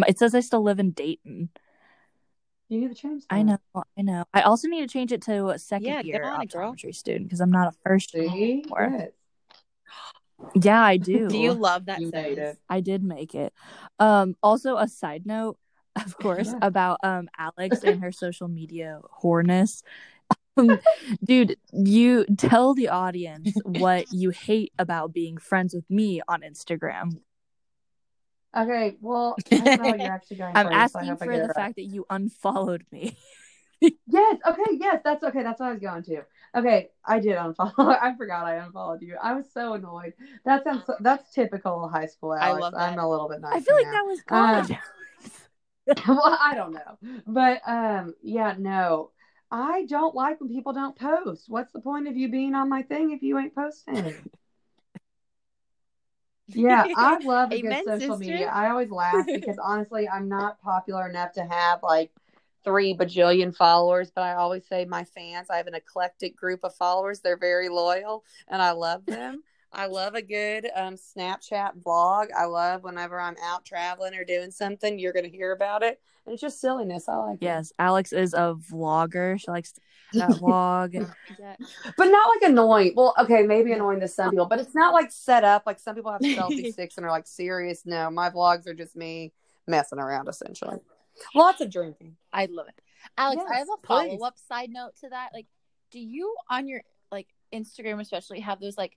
It 0.07 0.19
says 0.19 0.35
I 0.35 0.41
still 0.41 0.63
live 0.63 0.79
in 0.79 0.91
Dayton. 0.91 1.49
You 2.69 2.81
need 2.81 2.89
to 2.89 2.95
change 2.95 3.23
that. 3.29 3.35
I 3.35 3.43
know, 3.43 3.59
I 3.75 4.03
know. 4.03 4.25
I 4.35 4.43
also 4.43 4.69
need 4.69 4.83
to 4.83 4.89
change 4.89 5.11
it 5.13 5.23
to 5.23 5.49
a 5.49 5.59
second 5.59 5.87
Yeah, 5.87 6.03
get 6.03 6.07
year 6.07 6.25
on 6.25 6.43
it, 6.43 6.53
girl. 6.53 6.73
optometry 6.73 6.95
student 6.95 7.25
because 7.25 7.41
I'm 7.41 7.51
not 7.51 7.69
a 7.69 7.77
first 7.85 8.13
year 8.15 8.25
anymore. 8.25 8.89
Yes. 8.93 9.11
Yeah, 10.55 10.81
I 10.83 10.99
do. 10.99 11.29
Do 11.29 11.37
you 11.37 11.53
love 11.53 11.87
that 11.87 12.01
You 12.01 12.11
it. 12.15 12.59
I 12.71 12.81
did 12.81 13.03
make 13.03 13.35
it. 13.35 13.53
Um, 13.99 14.37
also 14.43 14.77
a 14.77 14.87
side 14.89 15.27
note, 15.27 15.59
of 15.97 16.17
course, 16.17 16.49
Yeah. 16.49 16.59
about 16.63 16.99
um 17.03 17.29
Alex 17.37 17.83
and 17.83 18.01
her 18.01 18.13
social 18.25 18.49
media 18.49 19.01
whoreness. 19.21 19.83
Um, 20.57 20.79
Dude, 21.25 21.57
you 21.73 22.25
tell 22.37 22.75
the 22.75 22.89
audience 22.89 23.53
what 23.65 24.13
you 24.13 24.31
hate 24.31 24.73
about 24.79 25.13
being 25.13 25.39
friends 25.39 25.75
with 25.75 25.89
me 25.91 26.21
on 26.29 26.43
Instagram. 26.43 27.19
Okay, 28.59 28.97
well, 29.01 29.37
I 29.53 29.57
don't 29.59 29.79
know. 29.79 29.95
You're 29.95 30.13
actually 30.13 30.37
going 30.39 30.55
I'm 30.57 30.67
first. 30.67 30.77
asking 30.77 31.11
I 31.11 31.15
for 31.17 31.27
the 31.27 31.47
right. 31.47 31.55
fact 31.55 31.77
that 31.77 31.85
you 31.85 32.07
unfollowed 32.11 32.85
me. 32.91 33.17
Yes. 34.11 34.39
Okay. 34.47 34.63
Yes. 34.73 35.01
That's 35.05 35.23
okay. 35.23 35.43
That's 35.43 35.61
what 35.61 35.67
I 35.69 35.73
was 35.73 35.81
going 35.81 36.03
to. 36.05 36.23
Okay. 36.57 36.89
I 37.05 37.21
did 37.21 37.37
unfollow. 37.37 37.73
I 38.03 38.15
forgot 38.17 38.47
I 38.47 38.57
unfollowed 38.57 39.03
you. 39.03 39.17
I 39.23 39.35
was 39.35 39.47
so 39.53 39.75
annoyed. 39.75 40.15
That 40.45 40.65
sounds. 40.65 40.85
So, 40.87 40.95
that's 41.01 41.33
typical 41.33 41.89
high 41.89 42.07
school. 42.07 42.33
I 42.33 42.49
Alex. 42.49 42.63
love 42.63 42.75
I'm 42.75 42.99
a 42.99 43.09
little 43.09 43.29
bit 43.29 43.41
nicer 43.41 43.57
I 43.57 43.61
feel 43.61 43.75
like 43.77 43.85
now. 43.85 43.93
that 43.93 44.07
was 44.07 44.21
Um, 44.31 44.79
well, 46.09 46.39
I 46.41 46.55
don't 46.55 46.73
know, 46.73 47.21
but 47.27 47.63
um, 47.67 48.15
yeah, 48.23 48.55
no, 48.59 49.11
I 49.51 49.87
don't 49.87 50.15
like 50.15 50.41
when 50.41 50.51
people 50.51 50.73
don't 50.75 50.99
post. 50.99 51.45
What's 51.49 51.73
the 51.73 51.81
point 51.81 52.09
of 52.09 52.17
you 52.17 52.31
being 52.31 52.55
on 52.55 52.69
my 52.69 52.83
thing 52.83 53.13
if 53.13 53.23
you 53.23 53.39
ain't 53.39 53.55
posting? 53.55 54.15
Yeah, 56.49 56.87
I 56.97 57.19
love 57.19 57.53
a 57.53 57.61
good 57.61 57.85
social 57.85 58.17
sister. 58.17 58.17
media. 58.19 58.51
I 58.53 58.71
always 58.71 58.91
laugh 58.91 59.27
because 59.27 59.59
honestly, 59.63 60.09
I'm 60.09 60.29
not 60.29 60.61
popular 60.63 61.09
enough 61.09 61.33
to 61.33 61.45
have 61.45 61.83
like 61.83 62.11
three 62.65 62.95
bajillion 62.95 63.55
followers, 63.55 64.11
but 64.15 64.23
I 64.23 64.35
always 64.35 64.67
say 64.67 64.85
my 64.85 65.05
fans, 65.05 65.49
I 65.51 65.57
have 65.57 65.67
an 65.67 65.75
eclectic 65.75 66.37
group 66.37 66.61
of 66.65 66.75
followers. 66.75 67.21
They're 67.21 67.39
very 67.39 67.69
loyal 67.69 68.25
and 68.49 68.61
I 68.61 68.73
love 68.73 69.07
them. 69.07 69.43
I 69.73 69.87
love 69.87 70.15
a 70.15 70.23
good 70.23 70.69
um, 70.75 70.95
Snapchat 70.95 71.83
vlog. 71.83 72.29
I 72.37 72.47
love 72.47 72.85
whenever 72.85 73.21
I'm 73.21 73.37
out 73.43 73.65
traveling 73.65 74.15
or 74.15 74.25
doing 74.25 74.51
something, 74.51 74.99
you're 74.99 75.13
going 75.13 75.31
to 75.31 75.37
hear 75.37 75.53
about 75.53 75.83
it. 75.83 76.01
And 76.25 76.33
it's 76.33 76.41
just 76.41 76.61
silliness. 76.61 77.09
I 77.09 77.17
like 77.17 77.43
it. 77.43 77.45
yes, 77.45 77.73
Alex 77.79 78.13
is 78.13 78.35
a 78.35 78.57
vlogger. 78.71 79.39
She 79.41 79.51
likes 79.51 79.75
that 80.15 80.31
vlog. 80.41 80.93
But 81.97 82.05
not 82.05 82.29
like 82.29 82.51
annoying. 82.51 82.95
Well, 82.97 83.15
okay, 83.19 83.43
maybe 83.43 83.73
annoying 83.73 84.01
to 84.01 84.09
some 84.09 84.31
people, 84.31 84.47
but 84.47 84.59
it's 84.59 84.75
not 84.75 84.95
like 84.95 85.11
set 85.11 85.45
up. 85.45 85.65
Like 85.67 85.79
some 85.79 85.95
people 85.95 86.13
have 86.13 86.21
selfie 86.23 86.73
sticks 86.73 86.97
and 86.97 87.05
are 87.07 87.11
like 87.11 87.27
serious. 87.27 87.85
No, 87.85 88.11
my 88.11 88.31
vlogs 88.31 88.67
are 88.67 88.75
just 88.75 88.97
me 88.97 89.33
messing 89.67 89.99
around 89.99 90.29
essentially. 90.29 90.79
Lots 91.35 91.61
of 91.61 91.71
drinking. 91.71 92.17
I 92.33 92.47
love 92.47 92.69
it. 92.69 92.81
Alex, 93.17 93.43
I 93.51 93.59
have 93.59 93.69
a 93.69 93.87
follow 93.87 94.19
up 94.25 94.37
side 94.49 94.71
note 94.71 94.97
to 95.01 95.09
that. 95.11 95.31
Like, 95.33 95.47
do 95.91 96.01
you 96.01 96.35
on 96.51 96.69
your 96.69 96.83
like 97.11 97.29
Instagram 97.53 98.01
especially 98.01 98.41
have 98.41 98.61
those 98.61 98.77
like 98.77 98.97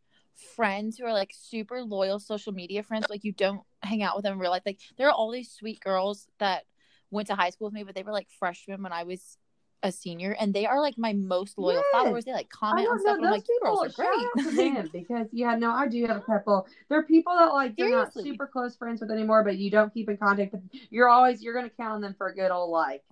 friends 0.55 0.97
who 0.97 1.05
are 1.05 1.13
like 1.13 1.31
super 1.33 1.81
loyal 1.83 2.19
social 2.19 2.53
media 2.53 2.83
friends? 2.83 3.07
Like 3.09 3.23
you 3.23 3.31
don't 3.31 3.61
hang 3.83 4.03
out 4.03 4.15
with 4.15 4.23
them 4.23 4.33
in 4.33 4.39
real 4.39 4.51
life. 4.51 4.63
Like 4.65 4.79
there 4.97 5.07
are 5.07 5.13
all 5.13 5.31
these 5.31 5.51
sweet 5.51 5.79
girls 5.79 6.27
that 6.39 6.63
went 7.09 7.27
to 7.27 7.35
high 7.35 7.49
school 7.49 7.67
with 7.67 7.73
me, 7.73 7.83
but 7.83 7.95
they 7.95 8.03
were 8.03 8.11
like 8.11 8.27
freshmen 8.39 8.81
when 8.83 8.93
I 8.93 9.03
was 9.03 9.37
a 9.83 9.91
senior, 9.91 10.35
and 10.39 10.53
they 10.53 10.67
are 10.67 10.79
like 10.79 10.95
my 10.97 11.11
most 11.13 11.57
loyal 11.57 11.77
Yes. 11.77 11.85
followers. 11.91 12.25
They 12.25 12.33
like 12.33 12.49
comment 12.49 12.87
on 12.87 12.99
stuff. 12.99 13.17
And 13.17 13.25
I'm 13.25 13.31
Those 13.31 13.39
like, 13.39 13.47
you 13.49 13.59
girls 13.63 13.83
are 13.83 13.89
shout 13.89 14.05
out 14.05 14.43
to 14.43 14.51
great. 14.55 14.91
because 14.91 15.27
yeah, 15.31 15.55
no, 15.55 15.71
I 15.71 15.87
do 15.87 16.05
have 16.05 16.17
a 16.17 16.21
couple. 16.21 16.67
There 16.87 16.99
are 16.99 17.03
people 17.03 17.33
that 17.35 17.45
like 17.47 17.75
they're 17.75 17.89
not 17.89 18.13
super 18.13 18.45
close 18.45 18.75
friends 18.75 19.01
with 19.01 19.09
anymore, 19.09 19.43
but 19.43 19.57
you 19.57 19.71
don't 19.71 19.91
keep 19.93 20.07
in 20.07 20.17
contact. 20.17 20.51
But 20.51 20.61
you're 20.91 21.09
always 21.09 21.41
you're 21.41 21.55
gonna 21.55 21.69
count 21.71 21.93
on 21.95 22.01
them 22.01 22.13
for 22.17 22.27
a 22.27 22.35
good 22.35 22.51
old 22.51 22.69
like. 22.69 23.03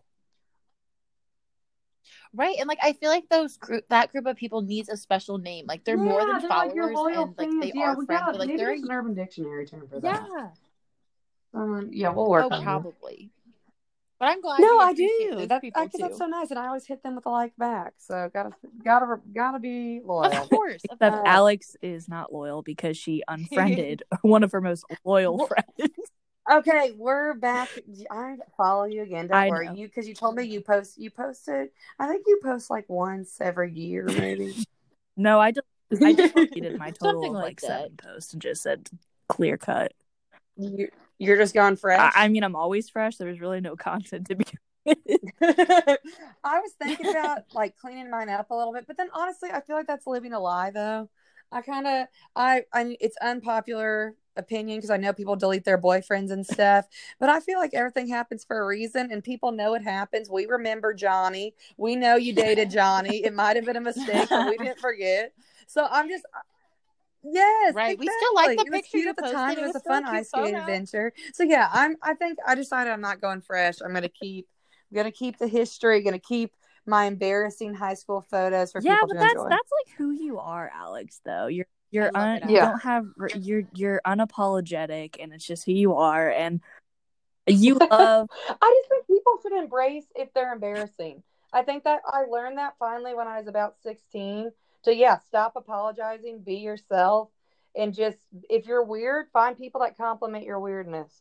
Right, 2.33 2.55
and 2.59 2.67
like 2.67 2.79
I 2.83 2.93
feel 2.93 3.09
like 3.09 3.29
those 3.29 3.57
group 3.57 3.85
that 3.89 4.11
group 4.11 4.25
of 4.25 4.35
people 4.37 4.61
needs 4.61 4.89
a 4.89 4.97
special 4.97 5.37
name. 5.37 5.65
Like 5.67 5.83
they're 5.83 5.97
more 5.97 6.19
than 6.25 6.39
they're 6.39 6.49
followers, 6.49 6.85
like 6.87 6.95
loyal 6.95 7.23
and 7.23 7.37
like 7.37 7.49
fans. 7.49 7.61
they 7.61 7.71
yeah, 7.75 7.85
are 7.91 7.97
we 7.97 8.05
friends. 8.05 8.21
got 8.21 8.31
But 8.33 8.39
like 8.39 8.47
they're 8.49 8.57
there's 8.57 8.83
an 8.83 8.91
urban 8.91 9.13
dictionary 9.13 9.65
term 9.65 9.87
for 9.87 9.99
that. 9.99 10.27
yeah. 10.35 10.47
Um, 11.53 11.89
yeah, 11.91 12.09
we'll 12.09 12.29
work 12.29 12.43
Oh, 12.43 12.55
on 12.55 12.59
that. 12.59 12.63
probably. 12.63 13.31
But 14.19 14.27
I'm 14.27 14.41
glad. 14.41 14.59
No, 14.59 14.79
I 14.79 14.91
do. 14.93 15.29
those 15.31 15.47
That, 15.47 15.61
people 15.61 15.81
I, 15.81 15.85
'cause 15.85 15.93
too. 15.93 15.99
that's 15.99 16.17
so 16.17 16.25
nice, 16.25 16.49
and 16.49 16.59
I 16.59 16.67
always 16.67 16.85
hit 16.85 17.01
them 17.03 17.15
with 17.15 17.25
a 17.25 17.29
like 17.29 17.55
back. 17.57 17.93
So 17.99 18.29
gotta, 18.33 18.51
gotta, 18.83 19.19
gotta 19.33 19.59
be 19.59 20.01
loyal. 20.03 20.25
Of 20.25 20.49
course. 20.49 20.81
Of 20.89 20.97
Except 20.97 21.15
Uh, 21.15 21.23
Alex 21.25 21.77
is 21.81 22.09
not 22.09 22.33
loyal 22.33 22.61
because 22.61 22.97
she 22.97 23.23
unfriended 23.29 24.03
one 24.21 24.43
of 24.43 24.51
her 24.51 24.59
most 24.59 24.83
loyal 25.05 25.37
Well- 25.37 25.47
friends. 25.47 25.95
Okay, 26.49 26.93
we're 26.97 27.35
back. 27.35 27.69
I 28.09 28.37
follow 28.57 28.85
you 28.85 29.03
again. 29.03 29.27
Don't 29.27 29.37
I 29.37 29.49
worry, 29.49 29.67
know. 29.67 29.73
you 29.73 29.87
because 29.87 30.07
you 30.07 30.15
told 30.15 30.35
me 30.35 30.45
you 30.45 30.61
post. 30.61 30.97
You 30.97 31.11
posted. 31.11 31.69
I 31.99 32.07
think 32.07 32.25
you 32.25 32.39
post 32.43 32.71
like 32.71 32.85
once 32.89 33.39
every 33.39 33.71
year, 33.71 34.05
maybe. 34.05 34.53
No, 35.15 35.37
I 35.37 35.51
just 35.51 35.67
I 36.01 36.13
just 36.13 36.33
deleted 36.33 36.77
my 36.79 36.91
total 36.91 37.21
Something 37.23 37.29
of 37.31 37.41
like 37.41 37.43
like 37.43 37.59
seven 37.59 37.97
posts 37.97 38.31
and 38.31 38.41
just 38.41 38.63
said 38.63 38.89
clear 39.27 39.57
cut. 39.57 39.91
you're, 40.55 40.87
you're 41.17 41.35
just 41.35 41.53
going 41.53 41.75
fresh. 41.75 41.99
I, 41.99 42.23
I 42.23 42.27
mean, 42.29 42.43
I'm 42.43 42.55
always 42.55 42.89
fresh. 42.89 43.17
There 43.17 43.27
was 43.27 43.41
really 43.41 43.59
no 43.59 43.75
content 43.75 44.27
to 44.27 44.35
be. 44.35 44.45
I 45.41 45.97
was 46.61 46.71
thinking 46.81 47.09
about 47.09 47.41
like 47.53 47.75
cleaning 47.77 48.09
mine 48.09 48.29
up 48.29 48.49
a 48.49 48.55
little 48.55 48.71
bit, 48.71 48.87
but 48.87 48.95
then 48.95 49.09
honestly, 49.13 49.49
I 49.51 49.59
feel 49.59 49.75
like 49.75 49.87
that's 49.87 50.07
living 50.07 50.31
a 50.31 50.39
lie. 50.39 50.71
Though 50.71 51.09
I 51.51 51.61
kind 51.61 51.85
of, 51.85 52.07
I, 52.35 52.63
I, 52.73 52.95
it's 53.01 53.17
unpopular 53.17 54.15
opinion 54.39 54.77
because 54.79 54.89
I 54.89 54.97
know 54.97 55.13
people 55.13 55.35
delete 55.35 55.65
their 55.65 55.77
boyfriends 55.77 56.31
and 56.31 56.45
stuff, 56.45 56.87
but 57.19 57.29
I 57.29 57.39
feel 57.39 57.59
like 57.59 57.73
everything 57.73 58.07
happens 58.07 58.43
for 58.43 58.59
a 58.59 58.65
reason, 58.65 59.11
and 59.11 59.23
people 59.23 59.51
know 59.51 59.75
it 59.75 59.83
happens. 59.83 60.29
We 60.29 60.47
remember 60.47 60.93
Johnny. 60.93 61.53
We 61.77 61.95
know 61.95 62.15
you 62.15 62.33
dated 62.33 62.71
Johnny. 62.71 63.23
It 63.23 63.33
might 63.33 63.55
have 63.55 63.65
been 63.65 63.77
a 63.77 63.81
mistake, 63.81 64.29
but 64.29 64.49
we 64.49 64.57
didn't 64.57 64.79
forget. 64.79 65.33
So 65.67 65.87
I'm 65.89 66.09
just. 66.09 66.25
Uh, 66.33 66.39
yes, 67.23 67.75
Right, 67.75 67.99
we 67.99 68.07
still 68.07 68.35
like 68.35 68.57
the 68.57 68.63
exactly. 68.63 68.67
It 68.67 68.71
was 68.71 68.81
picture 68.81 68.89
cute 68.91 69.03
you 69.03 69.09
at 69.09 69.15
the 69.17 69.31
time. 69.31 69.51
It 69.51 69.59
It 69.59 69.61
was, 69.61 69.73
was 69.73 69.81
a 69.83 69.85
fun 69.87 70.03
cute 70.03 70.13
ice 70.13 70.27
skating 70.29 70.55
adventure. 70.55 71.13
So 71.33 71.43
yeah, 71.43 71.69
I'm. 71.71 71.95
I 72.01 72.13
think 72.15 72.39
I 72.47 72.55
decided 72.55 72.91
I'm 72.91 73.01
not 73.01 73.21
going 73.21 73.41
fresh. 73.41 73.75
I'm 73.83 73.91
going 73.91 74.03
to 74.03 74.09
keep 74.09 74.47
I'm 74.91 74.95
gonna 74.95 75.11
keep 75.11 75.37
the 75.37 75.47
history. 75.47 76.01
Gonna 76.01 76.19
keep 76.19 76.53
my 76.85 77.05
embarrassing 77.05 77.75
high 77.75 77.93
school 77.93 78.21
photos 78.21 78.71
for 78.71 78.81
yeah, 78.81 78.95
people 78.95 79.09
but 79.09 79.13
to 79.15 79.19
that's 79.19 79.33
enjoy. 79.33 79.49
that's 79.49 79.69
like 79.85 79.97
who 79.97 80.11
you 80.11 80.39
are, 80.39 80.71
Alex. 80.73 81.21
Though 81.23 81.47
you're 81.47 81.67
you're 81.91 82.11
I 82.13 82.35
un- 82.35 82.49
you 82.49 82.57
Alex. 82.57 82.59
don't 82.59 82.81
have 82.81 83.05
you're 83.35 83.63
you're 83.73 84.01
unapologetic, 84.05 85.15
and 85.19 85.33
it's 85.33 85.45
just 85.45 85.65
who 85.65 85.71
you 85.71 85.95
are, 85.95 86.29
and 86.29 86.61
you 87.47 87.75
love. 87.91 88.29
I 88.47 88.81
just 88.81 88.89
think 88.89 89.07
people 89.07 89.39
should 89.41 89.53
embrace 89.53 90.05
if 90.15 90.33
they're 90.33 90.53
embarrassing. 90.53 91.23
I 91.51 91.63
think 91.63 91.83
that 91.85 92.01
I 92.05 92.25
learned 92.29 92.57
that 92.57 92.75
finally 92.77 93.15
when 93.15 93.27
I 93.27 93.39
was 93.39 93.47
about 93.47 93.75
16 93.81 94.51
to, 94.83 94.93
yeah, 94.93 95.17
stop 95.17 95.53
apologizing, 95.55 96.41
be 96.41 96.55
yourself, 96.55 97.29
and 97.75 97.93
just, 97.93 98.19
if 98.49 98.67
you're 98.67 98.83
weird, 98.83 99.27
find 99.33 99.57
people 99.57 99.81
that 99.81 99.97
compliment 99.97 100.45
your 100.45 100.59
weirdness. 100.59 101.11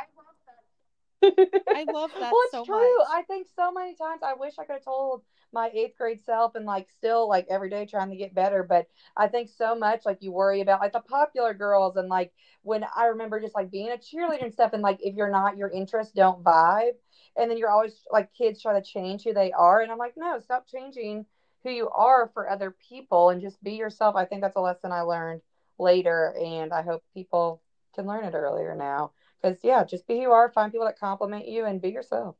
I 0.00 0.04
love 0.16 1.36
that 1.36 1.61
well, 1.88 2.10
it's 2.44 2.52
so 2.52 2.64
true. 2.64 2.98
much. 2.98 3.08
I 3.10 3.22
think 3.22 3.46
so 3.54 3.72
many 3.72 3.94
times 3.94 4.22
I 4.22 4.34
wish 4.34 4.54
I 4.58 4.64
could 4.64 4.74
have 4.74 4.84
told 4.84 5.22
my 5.52 5.70
eighth 5.74 5.96
grade 5.98 6.22
self 6.24 6.54
and 6.54 6.64
like 6.64 6.88
still 6.90 7.28
like 7.28 7.46
every 7.50 7.68
day 7.68 7.86
trying 7.86 8.10
to 8.10 8.16
get 8.16 8.34
better. 8.34 8.62
But 8.62 8.86
I 9.16 9.28
think 9.28 9.48
so 9.48 9.74
much 9.74 10.04
like 10.06 10.18
you 10.20 10.32
worry 10.32 10.60
about 10.60 10.80
like 10.80 10.92
the 10.92 11.00
popular 11.00 11.52
girls 11.54 11.96
and 11.96 12.08
like 12.08 12.32
when 12.62 12.84
I 12.96 13.06
remember 13.06 13.40
just 13.40 13.54
like 13.54 13.70
being 13.70 13.90
a 13.90 13.96
cheerleader 13.96 14.42
and 14.44 14.52
stuff 14.52 14.72
and 14.72 14.82
like 14.82 14.98
if 15.02 15.14
you're 15.14 15.30
not 15.30 15.56
your 15.56 15.68
interests 15.70 16.12
don't 16.14 16.42
vibe 16.42 16.92
and 17.36 17.50
then 17.50 17.58
you're 17.58 17.70
always 17.70 18.04
like 18.10 18.32
kids 18.32 18.60
try 18.62 18.78
to 18.78 18.82
change 18.86 19.24
who 19.24 19.32
they 19.34 19.52
are 19.52 19.80
and 19.80 19.90
I'm 19.92 19.98
like 19.98 20.14
no 20.16 20.38
stop 20.40 20.66
changing 20.66 21.26
who 21.62 21.70
you 21.70 21.88
are 21.90 22.30
for 22.34 22.48
other 22.48 22.74
people 22.88 23.30
and 23.30 23.40
just 23.40 23.62
be 23.62 23.72
yourself. 23.72 24.16
I 24.16 24.24
think 24.24 24.40
that's 24.42 24.56
a 24.56 24.60
lesson 24.60 24.92
I 24.92 25.02
learned 25.02 25.42
later 25.78 26.34
and 26.40 26.72
I 26.72 26.82
hope 26.82 27.02
people 27.14 27.60
can 27.94 28.06
learn 28.06 28.24
it 28.24 28.34
earlier 28.34 28.74
now. 28.74 29.12
Because 29.42 29.58
yeah, 29.62 29.84
just 29.84 30.06
be 30.06 30.14
who 30.16 30.22
you 30.22 30.30
are, 30.32 30.50
find 30.50 30.70
people 30.72 30.86
that 30.86 30.98
compliment 30.98 31.48
you, 31.48 31.64
and 31.64 31.80
be 31.80 31.88
yourself. 31.90 32.36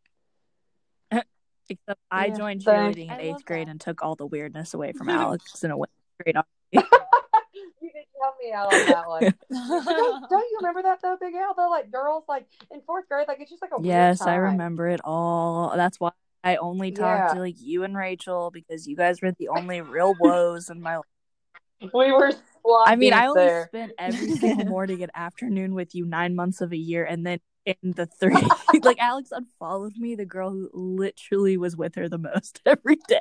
Except 1.69 2.01
I 2.11 2.27
Yeah, 2.27 2.37
joined 2.37 2.63
same. 2.63 2.93
cheerleading 2.93 3.13
in 3.13 3.21
eighth 3.21 3.45
grade 3.45 3.67
that. 3.67 3.71
and 3.73 3.81
took 3.81 4.03
all 4.03 4.15
the 4.15 4.27
weirdness 4.27 4.75
away 4.75 4.93
from 4.93 5.09
Alex, 5.09 5.63
in 5.65 5.71
a 5.71 5.77
went 5.77 5.91
straight 6.21 6.37
on. 6.37 6.45
you 6.73 6.81
did 6.81 8.05
help 8.21 8.35
me 8.43 8.53
out 8.53 8.69
on 8.69 8.85
that 8.85 9.09
one. 9.09 9.23
Don't, 9.51 10.31
don't 10.31 10.51
you 10.51 10.59
remember 10.61 10.83
that 10.83 11.01
though, 11.03 11.17
Big 11.21 11.35
Al? 11.35 11.55
Though, 11.57 11.71
like 11.71 11.91
girls, 11.91 12.25
like 12.29 12.47
in 12.71 12.81
fourth 12.83 13.09
grade, 13.09 13.27
like 13.29 13.41
it's 13.41 13.51
just 13.51 13.63
like 13.63 13.73
a 13.73 13.81
weird 13.81 13.87
Yes, 13.89 14.21
I 14.23 14.37
remember 14.37 14.89
it 14.89 15.01
all. 15.05 15.73
That's 15.75 15.99
why 15.99 16.11
I 16.45 16.57
only 16.57 16.93
talked 16.93 17.31
Yeah. 17.31 17.35
to 17.35 17.41
like 17.41 17.57
you 17.61 17.83
and 17.85 17.97
Rachel 17.97 18.51
because 18.53 18.87
you 18.87 18.97
guys 18.97 19.21
were 19.23 19.33
the 19.33 19.49
only 19.49 19.81
real 19.81 20.15
woes 20.15 20.71
in 20.71 20.81
my 20.81 20.97
life. 20.97 21.07
We 21.93 22.13
were. 22.13 22.31
squad 22.33 22.85
I 22.89 22.97
mean, 22.97 23.13
I 23.13 23.23
deep 23.23 23.29
only 23.31 23.43
there. 23.43 23.67
spent 23.69 23.93
every 23.99 24.31
single 24.37 24.65
morning 24.67 25.03
and 25.03 25.11
afternoon 25.15 25.75
with 25.75 25.95
you 25.95 26.05
nine 26.05 26.35
months 26.35 26.61
of 26.61 26.73
a 26.73 26.77
year, 26.77 27.05
and 27.05 27.27
then 27.27 27.41
in 27.67 27.77
the 27.83 28.07
three, 28.07 28.49
like 28.83 28.99
Alex 28.99 29.31
unfollowed 29.33 29.97
me, 29.97 30.15
the 30.15 30.25
girl 30.27 30.51
who 30.51 30.71
literally 30.73 31.57
was 31.57 31.77
with 31.77 31.95
her 31.97 32.09
the 32.09 32.19
most 32.19 32.61
every 32.67 32.97
day. 33.09 33.21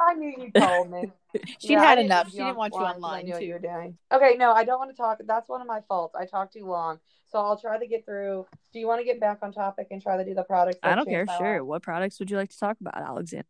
I 0.00 0.14
knew 0.14 0.28
you 0.28 0.50
told 0.52 0.90
me. 0.90 1.10
She'd 1.58 1.70
Yeah, 1.72 1.80
had 1.82 1.98
enough. 1.98 2.30
She 2.30 2.38
didn't 2.38 2.56
want 2.56 2.74
you 2.74 2.80
online 2.80 2.94
'cause 2.94 3.04
I 3.04 3.06
online 3.06 3.24
knew 3.24 3.32
what 3.32 3.40
too. 3.40 3.46
you 3.46 3.52
were 3.54 3.58
doing. 3.58 3.98
Okay, 4.12 4.36
no, 4.36 4.52
I 4.52 4.64
don't 4.64 4.78
want 4.78 4.90
to 4.90 4.96
talk. 4.96 5.20
That's 5.24 5.48
one 5.48 5.60
of 5.60 5.66
my 5.66 5.80
faults. 5.88 6.14
I 6.14 6.24
talked 6.26 6.52
too 6.52 6.66
long, 6.66 6.98
so 7.26 7.38
I'll 7.38 7.58
try 7.58 7.78
to 7.78 7.86
get 7.86 8.04
through. 8.04 8.46
Do 8.72 8.78
you 8.78 8.86
want 8.86 9.00
to 9.00 9.04
get 9.04 9.20
back 9.20 9.38
on 9.42 9.52
topic 9.52 9.88
and 9.90 10.00
try 10.02 10.16
to 10.16 10.24
do 10.24 10.34
the 10.34 10.42
products? 10.44 10.78
I 10.82 10.94
don't 10.94 11.08
care. 11.08 11.26
Sure. 11.26 11.58
life? 11.60 11.66
What 11.66 11.82
products 11.82 12.18
would 12.18 12.30
you 12.30 12.36
like 12.36 12.50
to 12.50 12.58
talk 12.58 12.76
about, 12.80 12.96
Alexander? 12.96 13.46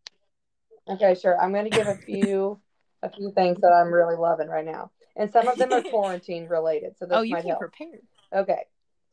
Okay, 0.89 1.15
sure. 1.15 1.41
I'm 1.41 1.53
going 1.53 1.65
to 1.65 1.71
give 1.71 1.87
a 1.87 1.97
few 1.97 2.59
a 3.03 3.11
few 3.11 3.31
things 3.33 3.61
that 3.61 3.73
I'm 3.73 3.93
really 3.93 4.17
loving 4.17 4.49
right 4.49 4.65
now, 4.65 4.91
and 5.17 5.31
some 5.31 5.49
of 5.49 5.59
them 5.59 5.73
are 5.73 5.83
quarantine 5.91 6.49
related. 6.49 6.97
So 6.99 7.07
this 7.07 7.19
Oh, 7.19 7.23
you 7.23 7.33
might 7.33 7.45
help. 7.45 7.59
prepared. 7.61 8.03
Okay, 8.33 8.65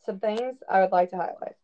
some 0.06 0.20
things 0.20 0.58
I 0.70 0.82
would 0.82 0.92
like 0.92 1.10
to 1.12 1.18
highlight. 1.18 1.56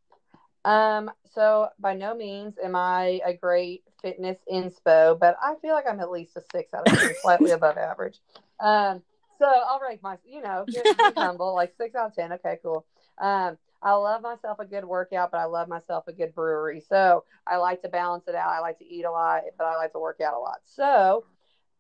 Um, 0.66 1.12
so 1.34 1.70
by 1.80 1.94
no 1.94 2.14
means 2.14 2.56
am 2.62 2.76
I 2.76 3.22
a 3.26 3.34
great 3.34 3.84
fitness 4.02 4.38
inspo, 4.52 5.18
but 5.18 5.38
I 5.42 5.56
feel 5.62 5.74
like 5.74 5.86
I'm 5.90 6.00
at 6.00 6.12
least 6.12 6.36
a 6.36 6.42
six 6.52 6.74
out 6.74 6.86
of 6.88 6.94
ten, 6.94 7.16
slightly 7.22 7.52
above 7.52 7.78
average. 7.90 8.20
Um, 8.60 9.02
so 9.38 9.46
I'll 9.46 9.80
rank 9.80 10.04
my, 10.04 10.18
you 10.26 10.42
know, 10.42 10.66
humble, 11.16 11.56
like 11.56 11.74
six 11.78 11.96
out 11.96 12.08
of 12.08 12.16
ten. 12.16 12.34
Okay, 12.34 12.58
cool. 12.62 12.86
Um, 13.20 13.58
I 13.82 13.94
love 13.94 14.22
myself 14.22 14.60
a 14.60 14.66
good 14.66 14.86
workout, 14.86 15.32
but 15.32 15.40
I 15.40 15.46
love 15.46 15.68
myself 15.68 16.06
a 16.08 16.14
good 16.14 16.36
brewery. 16.36 16.82
So 16.82 17.24
I 17.48 17.58
like 17.58 17.82
to 17.84 17.90
balance 17.90 18.28
it 18.28 18.36
out. 18.36 18.50
I 18.50 18.60
like 18.60 18.80
to 18.80 18.86
eat 18.86 19.06
a 19.06 19.12
lot, 19.12 19.44
but 19.58 19.66
I 19.66 19.76
like 19.76 19.94
to 19.94 20.00
work 20.00 20.20
out 20.22 20.34
a 20.34 20.40
lot. 20.40 20.60
So 20.66 21.26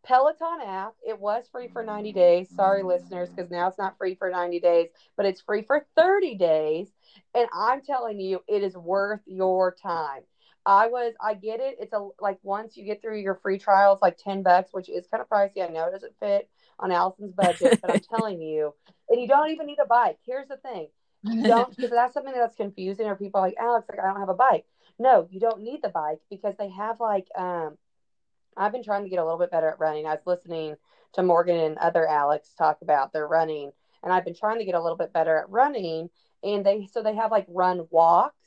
Peloton 0.03 0.61
app, 0.65 0.95
it 1.05 1.19
was 1.19 1.45
free 1.51 1.67
for 1.67 1.83
90 1.83 2.13
days. 2.13 2.49
Sorry, 2.55 2.83
listeners, 2.83 3.29
because 3.29 3.51
now 3.51 3.67
it's 3.67 3.77
not 3.77 3.97
free 3.97 4.15
for 4.15 4.29
90 4.29 4.59
days, 4.59 4.89
but 5.17 5.25
it's 5.25 5.41
free 5.41 5.61
for 5.61 5.85
30 5.97 6.35
days. 6.35 6.87
And 7.35 7.47
I'm 7.53 7.81
telling 7.81 8.19
you, 8.19 8.41
it 8.47 8.63
is 8.63 8.77
worth 8.77 9.21
your 9.25 9.75
time. 9.81 10.23
I 10.65 10.87
was, 10.87 11.13
I 11.21 11.33
get 11.33 11.59
it. 11.59 11.77
It's 11.79 11.93
a 11.93 12.07
like 12.19 12.37
once 12.43 12.77
you 12.77 12.85
get 12.85 13.01
through 13.01 13.19
your 13.19 13.35
free 13.35 13.57
trial, 13.57 13.93
it's 13.93 14.01
like 14.01 14.17
10 14.17 14.43
bucks, 14.43 14.69
which 14.71 14.89
is 14.89 15.07
kind 15.07 15.21
of 15.21 15.29
pricey. 15.29 15.67
I 15.67 15.71
know 15.71 15.87
it 15.87 15.91
doesn't 15.91 16.19
fit 16.19 16.49
on 16.79 16.91
Allison's 16.91 17.33
budget, 17.33 17.79
but 17.81 17.91
I'm 17.91 17.99
telling 18.17 18.41
you, 18.41 18.73
and 19.09 19.19
you 19.19 19.27
don't 19.27 19.51
even 19.51 19.65
need 19.65 19.79
a 19.83 19.87
bike. 19.87 20.17
Here's 20.25 20.47
the 20.47 20.57
thing 20.57 20.87
don't, 21.43 21.75
that's 21.77 22.13
something 22.13 22.33
that's 22.33 22.55
confusing, 22.55 23.07
or 23.07 23.15
people 23.15 23.41
like, 23.41 23.55
Alex, 23.59 23.87
like, 23.89 23.99
I 23.99 24.07
don't 24.07 24.19
have 24.19 24.29
a 24.29 24.33
bike. 24.33 24.65
No, 24.97 25.27
you 25.31 25.39
don't 25.39 25.61
need 25.61 25.81
the 25.81 25.89
bike 25.89 26.19
because 26.29 26.55
they 26.57 26.69
have 26.69 26.99
like, 26.99 27.27
um, 27.37 27.77
I've 28.57 28.71
been 28.71 28.83
trying 28.83 29.03
to 29.03 29.09
get 29.09 29.19
a 29.19 29.23
little 29.23 29.39
bit 29.39 29.51
better 29.51 29.69
at 29.69 29.79
running. 29.79 30.05
I 30.05 30.15
was 30.15 30.25
listening 30.25 30.75
to 31.13 31.23
Morgan 31.23 31.57
and 31.57 31.77
other 31.77 32.05
Alex 32.05 32.53
talk 32.57 32.79
about 32.81 33.13
their 33.13 33.27
running, 33.27 33.71
and 34.03 34.11
I've 34.11 34.25
been 34.25 34.35
trying 34.35 34.59
to 34.59 34.65
get 34.65 34.75
a 34.75 34.81
little 34.81 34.97
bit 34.97 35.13
better 35.13 35.37
at 35.37 35.49
running. 35.49 36.09
And 36.43 36.65
they 36.65 36.87
so 36.91 37.03
they 37.03 37.15
have 37.15 37.31
like 37.31 37.45
run 37.49 37.87
walks, 37.89 38.38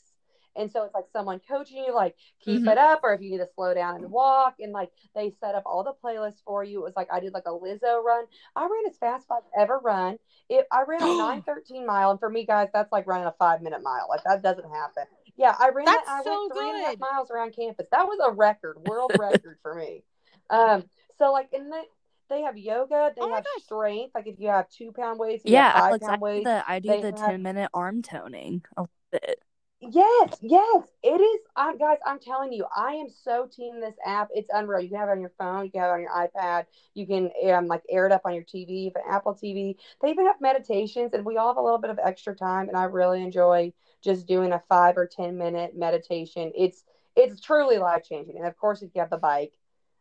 and 0.56 0.70
so 0.70 0.84
it's 0.84 0.94
like 0.94 1.06
someone 1.12 1.40
coaching 1.48 1.84
you, 1.84 1.94
like 1.94 2.16
keep 2.40 2.62
Mhm. 2.62 2.72
it 2.72 2.78
up, 2.78 3.00
or 3.02 3.12
if 3.14 3.20
you 3.20 3.30
need 3.30 3.38
to 3.38 3.48
slow 3.54 3.74
down 3.74 3.96
and 3.96 4.10
walk, 4.10 4.56
and 4.60 4.72
like 4.72 4.90
they 5.14 5.30
set 5.30 5.54
up 5.54 5.62
all 5.66 5.82
the 5.84 5.94
playlists 6.04 6.42
for 6.44 6.62
you. 6.64 6.80
It 6.80 6.84
was 6.84 6.96
like 6.96 7.12
I 7.12 7.20
did 7.20 7.32
like 7.32 7.46
a 7.46 7.50
Lizzo 7.50 8.02
run. 8.02 8.24
I 8.56 8.62
ran 8.62 8.86
as 8.90 8.98
fast 8.98 9.26
as 9.30 9.38
I've 9.38 9.62
ever 9.62 9.78
run. 9.78 10.18
It 10.48 10.66
I 10.70 10.82
ran 10.82 11.02
a 11.02 11.04
nine 11.18 11.42
thirteen 11.42 11.86
mile, 11.86 12.10
and 12.10 12.20
for 12.20 12.30
me 12.30 12.44
guys, 12.44 12.68
that's 12.72 12.92
like 12.92 13.06
running 13.06 13.26
a 13.26 13.34
five 13.38 13.62
minute 13.62 13.82
mile. 13.82 14.06
Like 14.08 14.24
that 14.24 14.42
doesn't 14.42 14.68
happen. 14.70 15.04
Yeah, 15.36 15.56
I 15.58 15.70
ran 15.70 15.86
That's 15.86 16.06
that. 16.06 16.20
I 16.20 16.22
so 16.24 16.30
went 16.30 16.52
three 16.52 16.68
and 16.68 16.78
a 16.78 16.82
half 16.84 16.90
good. 16.92 17.00
miles 17.00 17.30
around 17.30 17.56
campus. 17.56 17.86
That 17.90 18.06
was 18.06 18.18
a 18.22 18.30
record, 18.32 18.76
world 18.84 19.12
record 19.18 19.58
for 19.62 19.74
me. 19.74 20.04
Um, 20.50 20.84
so 21.18 21.32
like 21.32 21.48
in 21.52 21.70
the 21.70 21.82
they 22.28 22.42
have 22.42 22.56
yoga, 22.58 23.12
they 23.16 23.22
Oh 23.22 23.34
have 23.34 23.44
gosh. 23.44 23.64
strength. 23.64 24.14
Like 24.14 24.26
if 24.26 24.38
you 24.38 24.48
have 24.48 24.68
two 24.70 24.92
pound 24.92 25.18
weights, 25.18 25.44
you 25.44 25.52
Yeah, 25.52 25.64
have 25.64 25.72
five 25.74 25.82
Alex, 25.88 26.04
I 26.04 26.08
pound 26.08 26.20
do 26.20 26.24
weights. 26.24 26.44
the 26.44 26.64
I 26.66 26.78
do 26.78 26.88
the 27.00 27.06
have- 27.08 27.16
ten 27.16 27.42
minute 27.42 27.70
arm 27.74 28.02
toning. 28.02 28.62
I 28.76 28.80
love 28.82 28.90
it. 29.12 29.42
Yes, 29.84 30.38
yes, 30.40 30.84
it 31.02 31.20
is. 31.20 31.40
I, 31.56 31.74
guys, 31.76 31.98
I'm 32.06 32.20
telling 32.20 32.52
you, 32.52 32.64
I 32.74 32.92
am 32.92 33.08
so 33.10 33.46
team 33.50 33.80
this 33.80 33.96
app. 34.06 34.28
It's 34.32 34.48
unreal. 34.52 34.80
You 34.80 34.88
can 34.90 34.98
have 34.98 35.08
it 35.08 35.12
on 35.12 35.20
your 35.20 35.32
phone, 35.36 35.64
you 35.64 35.72
can 35.72 35.80
have 35.80 35.90
it 35.90 35.94
on 35.94 36.00
your 36.02 36.10
iPad, 36.12 36.66
you 36.94 37.04
can 37.04 37.30
um, 37.52 37.66
like 37.66 37.82
air 37.90 38.06
it 38.06 38.12
up 38.12 38.22
on 38.24 38.32
your 38.32 38.44
TV, 38.44 38.92
an 38.94 39.02
Apple 39.10 39.34
TV. 39.34 39.76
They 40.00 40.10
even 40.10 40.26
have 40.26 40.40
meditations, 40.40 41.14
and 41.14 41.24
we 41.24 41.36
all 41.36 41.48
have 41.48 41.56
a 41.56 41.62
little 41.62 41.78
bit 41.80 41.90
of 41.90 41.98
extra 42.02 42.34
time. 42.34 42.68
And 42.68 42.76
I 42.76 42.84
really 42.84 43.22
enjoy 43.22 43.72
just 44.02 44.26
doing 44.28 44.52
a 44.52 44.62
five 44.68 44.96
or 44.96 45.06
ten 45.06 45.36
minute 45.36 45.76
meditation. 45.76 46.52
It's 46.56 46.84
it's 47.16 47.40
truly 47.40 47.78
life 47.78 48.04
changing. 48.08 48.36
And 48.38 48.46
of 48.46 48.56
course, 48.56 48.82
if 48.82 48.90
you 48.94 49.00
have 49.00 49.10
the 49.10 49.18
bike, 49.18 49.52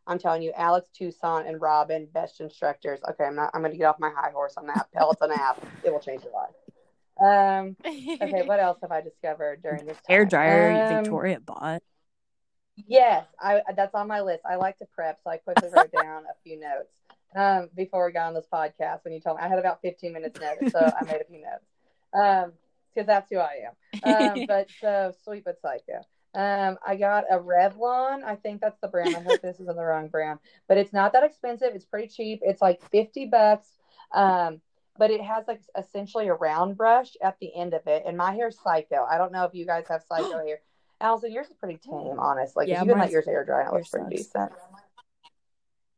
I'm 0.05 0.19
telling 0.19 0.43
you, 0.43 0.51
Alex 0.55 0.89
Toussaint 0.95 1.47
and 1.47 1.59
Robin, 1.59 2.05
best 2.13 2.39
instructors. 2.39 2.99
Okay, 3.09 3.23
I'm 3.23 3.35
not. 3.35 3.49
I'm 3.55 3.61
going 3.61 3.71
to 3.71 3.77
get 3.79 3.85
off 3.85 3.99
my 3.99 4.11
high 4.15 4.29
horse 4.31 4.57
on 4.57 4.67
that 4.67 4.89
Peloton 4.93 5.31
app. 5.31 5.59
It 5.83 5.91
will 5.91 5.99
change 5.99 6.23
your 6.23 6.33
life. 6.33 6.70
Um. 7.21 7.75
Okay, 7.85 8.41
what 8.45 8.59
else 8.59 8.79
have 8.81 8.91
I 8.91 9.01
discovered 9.01 9.61
during 9.61 9.85
this 9.85 9.97
time? 9.97 10.03
Hair 10.07 10.25
dryer 10.25 10.71
Um, 10.71 11.03
Victoria 11.03 11.39
bought. 11.39 11.83
Yes, 12.87 13.25
I 13.39 13.61
that's 13.75 13.93
on 13.95 14.07
my 14.07 14.21
list. 14.21 14.43
I 14.49 14.55
like 14.55 14.77
to 14.79 14.85
prep, 14.85 15.19
so 15.23 15.29
I 15.29 15.37
quickly 15.37 15.69
wrote 15.71 15.91
down 16.01 16.23
a 16.23 16.35
few 16.43 16.59
notes 16.59 16.93
um, 17.35 17.69
before 17.75 18.05
we 18.05 18.11
got 18.11 18.27
on 18.27 18.33
this 18.33 18.47
podcast. 18.51 19.03
When 19.03 19.13
you 19.13 19.19
told 19.19 19.37
me, 19.37 19.43
I 19.43 19.47
had 19.47 19.59
about 19.59 19.81
15 19.81 20.13
minutes 20.13 20.39
notice, 20.39 20.71
so 20.71 20.79
I 20.79 21.03
made 21.05 21.21
a 21.21 21.25
few 21.25 21.41
notes 21.41 21.65
um, 22.13 22.53
because 22.93 23.07
that's 23.07 23.29
who 23.29 23.37
I 23.37 23.65
am. 23.67 24.41
Um, 24.41 24.45
but 24.47 24.69
so 24.79 25.13
sweet 25.23 25.43
but 25.43 25.59
psycho. 25.61 26.05
Um, 26.33 26.77
I 26.85 26.95
got 26.95 27.25
a 27.29 27.37
Revlon. 27.37 28.23
I 28.23 28.35
think 28.35 28.61
that's 28.61 28.79
the 28.79 28.87
brand. 28.87 29.15
I 29.15 29.21
hope 29.21 29.41
this 29.41 29.59
isn't 29.59 29.75
the 29.75 29.83
wrong 29.83 30.07
brand, 30.07 30.39
but 30.67 30.77
it's 30.77 30.93
not 30.93 31.11
that 31.13 31.23
expensive. 31.23 31.75
It's 31.75 31.85
pretty 31.85 32.07
cheap. 32.07 32.39
It's 32.41 32.61
like 32.61 32.81
50 32.89 33.25
bucks. 33.25 33.67
Um, 34.13 34.61
but 34.97 35.11
it 35.11 35.21
has 35.21 35.45
like 35.47 35.61
essentially 35.77 36.27
a 36.27 36.33
round 36.33 36.77
brush 36.77 37.11
at 37.21 37.37
the 37.39 37.53
end 37.55 37.73
of 37.73 37.87
it. 37.87 38.03
And 38.05 38.17
my 38.17 38.33
hair's 38.33 38.57
psycho. 38.63 39.05
I 39.09 39.17
don't 39.17 39.31
know 39.31 39.45
if 39.45 39.53
you 39.53 39.65
guys 39.65 39.85
have 39.89 40.03
psycho 40.07 40.37
hair. 40.45 40.59
Allison, 40.99 41.31
yours 41.31 41.47
is 41.47 41.55
pretty 41.55 41.77
tame, 41.77 42.19
honestly. 42.19 42.67
Yeah, 42.67 42.83
you 42.83 42.89
can 42.89 42.99
let 42.99 43.11
yours 43.11 43.27
air 43.27 43.43
dry 43.43 43.65
it 43.65 43.73
looks 43.73 43.89
pretty 43.89 44.17
decent. 44.17 44.51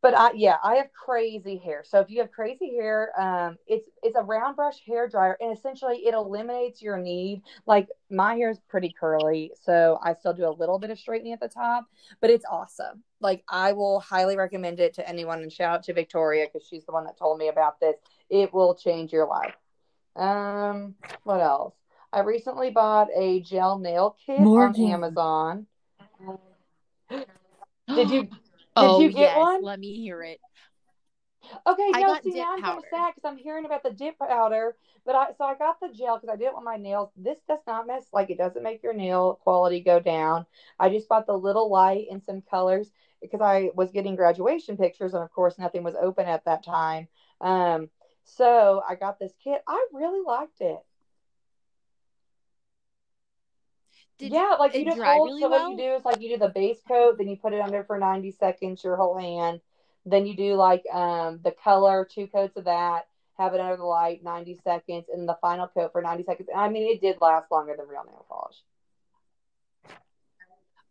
But 0.03 0.17
I 0.17 0.31
yeah, 0.35 0.57
I 0.61 0.75
have 0.75 0.91
crazy 0.91 1.57
hair. 1.57 1.81
So 1.85 2.01
if 2.01 2.09
you 2.09 2.19
have 2.19 2.29
crazy 2.29 2.75
hair, 2.75 3.17
um, 3.17 3.57
it's 3.67 3.89
it's 4.03 4.17
a 4.17 4.21
round 4.21 4.57
brush 4.57 4.83
hair 4.85 5.07
dryer, 5.07 5.37
and 5.39 5.57
essentially 5.57 6.05
it 6.05 6.13
eliminates 6.13 6.81
your 6.81 6.97
need. 6.97 7.41
Like 7.65 7.87
my 8.09 8.35
hair 8.35 8.49
is 8.49 8.59
pretty 8.67 8.93
curly, 8.97 9.51
so 9.61 9.99
I 10.03 10.13
still 10.15 10.33
do 10.33 10.45
a 10.45 10.51
little 10.51 10.77
bit 10.77 10.89
of 10.89 10.99
straightening 10.99 11.31
at 11.31 11.39
the 11.39 11.47
top, 11.47 11.85
but 12.19 12.29
it's 12.29 12.43
awesome. 12.51 13.01
Like 13.21 13.45
I 13.47 13.71
will 13.71 14.01
highly 14.01 14.35
recommend 14.35 14.81
it 14.81 14.93
to 14.95 15.07
anyone, 15.07 15.41
and 15.41 15.51
shout 15.51 15.73
out 15.73 15.83
to 15.83 15.93
Victoria 15.93 16.47
because 16.51 16.67
she's 16.67 16.83
the 16.83 16.91
one 16.91 17.05
that 17.05 17.17
told 17.17 17.37
me 17.37 17.47
about 17.47 17.79
this. 17.79 17.95
It 18.33 18.51
will 18.51 18.73
change 18.73 19.13
your 19.13 19.27
life. 19.27 19.53
Um, 20.15 20.95
what 21.23 21.39
else? 21.39 21.75
I 22.11 22.21
recently 22.21 22.71
bought 22.71 23.09
a 23.15 23.41
gel 23.41 23.77
nail 23.77 24.17
kit 24.25 24.39
Morgan. 24.39 24.85
on 24.85 24.91
Amazon. 24.91 25.67
Did 27.87 28.09
you? 28.09 28.23
Did 28.23 28.29
oh, 28.75 29.01
you 29.01 29.09
get 29.09 29.19
yes. 29.19 29.37
one? 29.37 29.61
Let 29.61 29.79
me 29.79 29.93
hear 29.93 30.23
it. 30.23 30.39
Okay, 31.67 31.91
I 31.93 32.01
no, 32.01 32.07
got 32.07 32.23
see 32.23 32.31
dip 32.31 32.39
now 32.39 32.53
I'm 32.55 32.61
kind 32.63 32.77
of 32.79 32.85
sad 32.89 33.13
because 33.13 33.29
I'm 33.29 33.37
hearing 33.37 33.65
about 33.65 33.83
the 33.83 33.91
dip 33.91 34.17
powder, 34.17 34.75
but 35.05 35.13
I 35.13 35.27
so 35.37 35.43
I 35.43 35.53
got 35.53 35.79
the 35.79 35.89
gel 35.89 36.17
because 36.17 36.33
I 36.33 36.37
didn't 36.37 36.53
want 36.53 36.65
my 36.65 36.77
nails. 36.77 37.09
This 37.15 37.37
does 37.47 37.59
not 37.67 37.85
mess 37.85 38.05
like 38.11 38.31
it 38.31 38.39
doesn't 38.39 38.63
make 38.63 38.81
your 38.81 38.93
nail 38.93 39.39
quality 39.43 39.81
go 39.81 39.99
down. 39.99 40.47
I 40.79 40.89
just 40.89 41.07
bought 41.07 41.27
the 41.27 41.37
little 41.37 41.69
light 41.69 42.07
and 42.09 42.23
some 42.23 42.41
colors 42.49 42.91
because 43.21 43.41
I 43.41 43.69
was 43.75 43.91
getting 43.91 44.15
graduation 44.15 44.75
pictures 44.75 45.13
and 45.13 45.23
of 45.23 45.31
course 45.31 45.59
nothing 45.59 45.83
was 45.83 45.95
open 46.01 46.25
at 46.25 46.45
that 46.45 46.63
time. 46.65 47.07
Um, 47.41 47.89
so 48.23 48.81
I 48.87 48.95
got 48.95 49.19
this 49.19 49.33
kit. 49.43 49.61
I 49.67 49.87
really 49.93 50.21
liked 50.25 50.61
it. 50.61 50.79
Did 54.19 54.31
yeah, 54.31 54.55
like 54.59 54.75
you 54.75 54.85
just 54.85 55.01
hold. 55.01 55.29
really 55.29 55.41
so 55.41 55.49
well? 55.49 55.69
what 55.69 55.71
you 55.71 55.77
do 55.77 55.95
is 55.95 56.05
like 56.05 56.21
you 56.21 56.29
do 56.29 56.37
the 56.37 56.49
base 56.49 56.79
coat, 56.87 57.17
then 57.17 57.27
you 57.27 57.35
put 57.37 57.53
it 57.53 57.61
under 57.61 57.83
for 57.83 57.97
ninety 57.97 58.31
seconds, 58.31 58.83
your 58.83 58.95
whole 58.95 59.17
hand. 59.17 59.61
Then 60.05 60.25
you 60.25 60.35
do 60.35 60.55
like 60.55 60.83
um 60.91 61.39
the 61.43 61.51
color, 61.51 62.07
two 62.09 62.27
coats 62.27 62.55
of 62.57 62.65
that, 62.65 63.07
have 63.37 63.53
it 63.53 63.59
under 63.59 63.77
the 63.77 63.83
light, 63.83 64.23
ninety 64.23 64.55
seconds, 64.63 65.05
and 65.11 65.27
the 65.27 65.37
final 65.41 65.67
coat 65.67 65.91
for 65.91 66.01
ninety 66.01 66.23
seconds. 66.23 66.49
I 66.55 66.69
mean, 66.69 66.87
it 66.93 67.01
did 67.01 67.17
last 67.21 67.51
longer 67.51 67.75
than 67.77 67.87
real 67.87 68.03
nail 68.05 68.25
polish. 68.29 68.57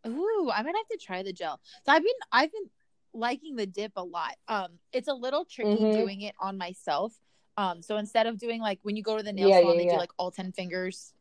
Ooh, 0.05 0.51
I 0.53 0.61
might 0.61 0.75
have 0.75 0.87
to 0.91 0.97
try 0.97 1.23
the 1.23 1.33
gel. 1.33 1.59
So 1.85 1.91
I've 1.91 2.03
been 2.03 2.11
I've 2.31 2.51
been 2.51 2.69
liking 3.13 3.55
the 3.55 3.65
dip 3.65 3.93
a 3.95 4.03
lot. 4.03 4.35
Um, 4.47 4.79
it's 4.91 5.07
a 5.07 5.13
little 5.13 5.45
tricky 5.45 5.85
Mhm. 5.85 5.93
doing 5.93 6.21
it 6.21 6.35
on 6.39 6.57
myself. 6.57 7.22
Um, 7.57 7.81
so 7.81 7.97
instead 7.97 8.27
of 8.27 8.37
doing 8.37 8.61
like 8.61 8.79
when 8.83 8.95
you 8.95 9.03
go 9.03 9.17
to 9.17 9.23
the 9.23 9.33
nail 9.33 9.49
Yeah, 9.49 9.59
salon, 9.59 9.75
yeah, 9.75 9.77
they 9.79 9.85
yeah. 9.85 9.91
do 9.93 9.97
like 9.99 10.11
all 10.17 10.31
ten 10.31 10.51
fingers 10.51 11.13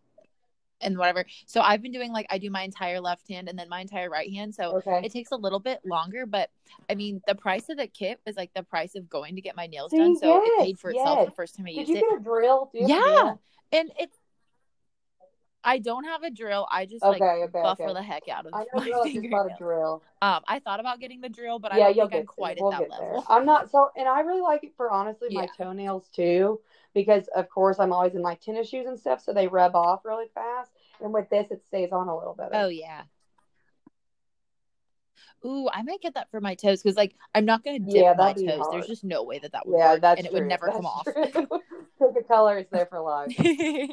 and 0.81 0.99
whatever. 0.99 1.25
So 1.47 1.61
I've 1.61 1.81
been 1.83 1.93
doing 1.93 2.13
like 2.13 2.27
I 2.31 2.39
do 2.39 2.51
my 2.51 2.63
entire 2.63 3.01
left 3.01 3.29
hand 3.29 3.49
and 3.49 3.59
then 3.59 3.69
my 3.69 3.81
entire 3.81 4.11
right 4.11 4.31
hand. 4.33 4.55
So 4.55 4.77
Okay. 4.79 5.03
it 5.05 5.13
takes 5.13 5.31
a 5.31 5.37
little 5.37 5.61
bit 5.61 5.81
longer, 5.85 6.27
but 6.27 6.51
I 6.91 6.95
mean 6.95 7.21
the 7.27 7.35
price 7.35 7.69
of 7.69 7.77
the 7.77 7.87
kit 7.87 8.21
is 8.27 8.37
like 8.37 8.51
the 8.55 8.63
price 8.63 8.95
of 8.95 9.09
going 9.09 9.37
to 9.37 9.43
get 9.43 9.57
my 9.57 9.67
nails 9.67 9.91
See, 9.93 9.99
done. 9.99 10.17
So 10.17 10.43
it 10.45 10.59
paid 10.59 10.79
for 10.79 10.91
itself 10.91 11.19
yes. 11.19 11.27
the 11.27 11.35
first 11.37 11.57
time 11.57 11.67
I 11.67 11.71
Did 11.71 11.79
used 11.79 11.91
you 11.91 11.97
it. 11.99 12.01
get 12.11 12.21
a 12.21 12.23
drill? 12.23 12.71
Do 12.73 12.79
you 12.79 12.89
have 12.89 12.91
a 12.91 12.95
Yeah. 12.95 13.21
drill? 13.23 13.41
And 13.73 13.93
it's 13.99 14.19
I 15.65 15.79
don't 15.79 16.05
have 16.05 16.23
a 16.23 16.31
drill. 16.31 16.67
I 16.71 16.87
just 16.87 17.09
like 17.09 17.19
Okay, 17.19 17.45
okay, 17.45 17.59
buffer 17.63 17.93
okay. 17.93 17.95
the 17.95 18.03
heck 18.03 18.29
out 18.29 18.47
of 18.47 18.53
I 18.53 18.65
my 18.73 18.81
a 18.81 18.81
girl 18.81 19.05
that 19.05 19.13
just 19.13 19.29
bought 19.31 19.47
a 19.47 19.51
fingernails. 19.51 19.59
drill. 19.59 20.03
Um, 20.23 20.43
I 20.47 20.61
thought 20.61 20.81
about 20.81 21.01
getting 21.01 21.21
the 21.21 21.29
drill, 21.29 21.59
but 21.59 21.73
I 21.73 21.79
yeah, 21.79 21.85
don't 21.85 21.97
you'll 21.97 21.99
think 21.99 22.13
I'm 22.15 22.25
get 22.25 22.27
quite 22.27 22.59
we'll 22.59 22.71
at 22.71 22.71
that 22.71 22.89
there. 22.99 22.99
level. 23.01 23.25
I'm 23.29 23.47
not 23.47 23.71
so, 23.71 23.91
and 23.97 24.09
I 24.09 24.21
really 24.21 24.41
like 24.43 24.65
it 24.65 24.75
for 24.77 24.91
honestly 24.91 25.31
my 25.31 25.47
toenails 25.47 26.09
too, 26.15 26.61
because 26.95 27.29
of 27.35 27.49
course 27.49 27.79
I'm 27.81 27.93
always 27.93 28.15
in 28.15 28.23
like 28.23 28.41
tennis 28.41 28.69
shoes 28.69 28.87
and 28.87 28.99
stuff, 28.99 29.21
so 29.23 29.33
they 29.33 29.49
rub 29.49 29.75
off 29.75 30.05
really 30.05 30.29
fast. 30.35 30.71
And 31.01 31.13
with 31.13 31.29
this, 31.31 31.51
it 31.51 31.65
stays 31.67 31.93
on 31.93 32.09
a 32.09 32.17
little 32.17 32.35
better. 32.35 32.53
Oh 32.53 32.69
yeah. 32.69 33.05
Ooh, 35.45 35.69
I 35.73 35.83
might 35.83 36.01
get 36.01 36.15
that 36.15 36.31
for 36.31 36.41
my 36.41 36.55
toes 36.55 36.83
because 36.83 36.97
like 36.97 37.15
I'm 37.35 37.45
not 37.45 37.65
gonna 37.65 37.79
dip 37.81 38.05
Yeah, 38.05 38.15
my 38.15 38.33
toes. 38.33 38.59
hard. 38.59 38.69
There's 38.69 38.87
just 38.87 39.05
no 39.05 39.25
way 39.25 39.39
that 39.41 39.53
that 39.53 39.67
would 39.67 39.77
Yeah, 39.77 39.79
work, 39.79 40.01
that's 40.01 40.19
and 40.19 40.27
it 40.27 40.33
true. 40.33 40.33
would 40.33 40.47
never 40.47 40.69
that's 40.69 40.77
come 40.77 40.87
off. 40.87 41.09
true. 41.15 41.25
Pick 41.99 42.17
a 42.19 42.23
color, 42.27 42.59
is 42.59 42.67
there 42.71 42.87
for 42.87 43.01
life. 43.01 43.33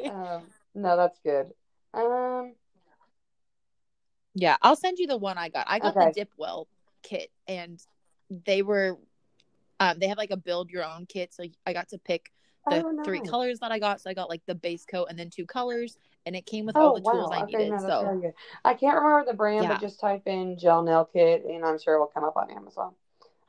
Um, 0.05 0.43
no, 0.75 0.97
that's 0.97 1.19
good. 1.19 1.51
Um, 1.93 2.53
yeah, 4.35 4.57
I'll 4.61 4.75
send 4.75 4.99
you 4.99 5.07
the 5.07 5.17
one 5.17 5.37
I 5.37 5.49
got. 5.49 5.65
I 5.67 5.79
got 5.79 5.95
Okay. 5.95 6.11
the 6.13 6.25
Dipwell 6.25 6.65
kit, 7.03 7.31
and 7.47 7.79
they 8.45 8.61
were, 8.61 8.97
um, 9.79 9.99
they 9.99 10.07
have 10.07 10.17
like 10.17 10.31
a 10.31 10.37
build 10.37 10.69
your 10.69 10.85
own 10.85 11.05
kit. 11.07 11.33
So 11.33 11.43
I 11.65 11.73
got 11.73 11.89
to 11.89 11.97
pick 11.97 12.31
the 12.69 12.83
oh, 12.83 13.01
three 13.03 13.19
nice. 13.19 13.29
colors 13.29 13.59
that 13.59 13.71
I 13.71 13.79
got. 13.79 14.01
So 14.01 14.09
I 14.09 14.13
got 14.13 14.29
like 14.29 14.45
the 14.45 14.55
base 14.55 14.85
coat 14.85 15.07
and 15.09 15.17
then 15.17 15.29
two 15.29 15.45
colors, 15.45 15.97
and 16.25 16.35
it 16.35 16.45
came 16.45 16.65
with 16.65 16.75
Oh 16.75 16.81
all 16.81 16.93
the 16.93 17.01
tools. 17.01 17.31
I 17.33 17.41
Okay, 17.41 17.57
needed. 17.57 17.71
no, 17.71 17.79
so. 17.79 18.33
I 18.63 18.73
can't 18.73 18.95
remember 19.01 19.25
the 19.25 19.37
brand, 19.37 19.63
Yeah. 19.63 19.73
but 19.73 19.81
just 19.81 19.99
type 19.99 20.23
in 20.27 20.57
gel 20.57 20.83
nail 20.83 21.09
kit, 21.11 21.45
and 21.45 21.65
I'm 21.65 21.79
sure 21.79 21.95
it 21.95 21.99
will 21.99 22.07
come 22.07 22.23
up 22.23 22.37
on 22.37 22.51
Amazon. 22.51 22.93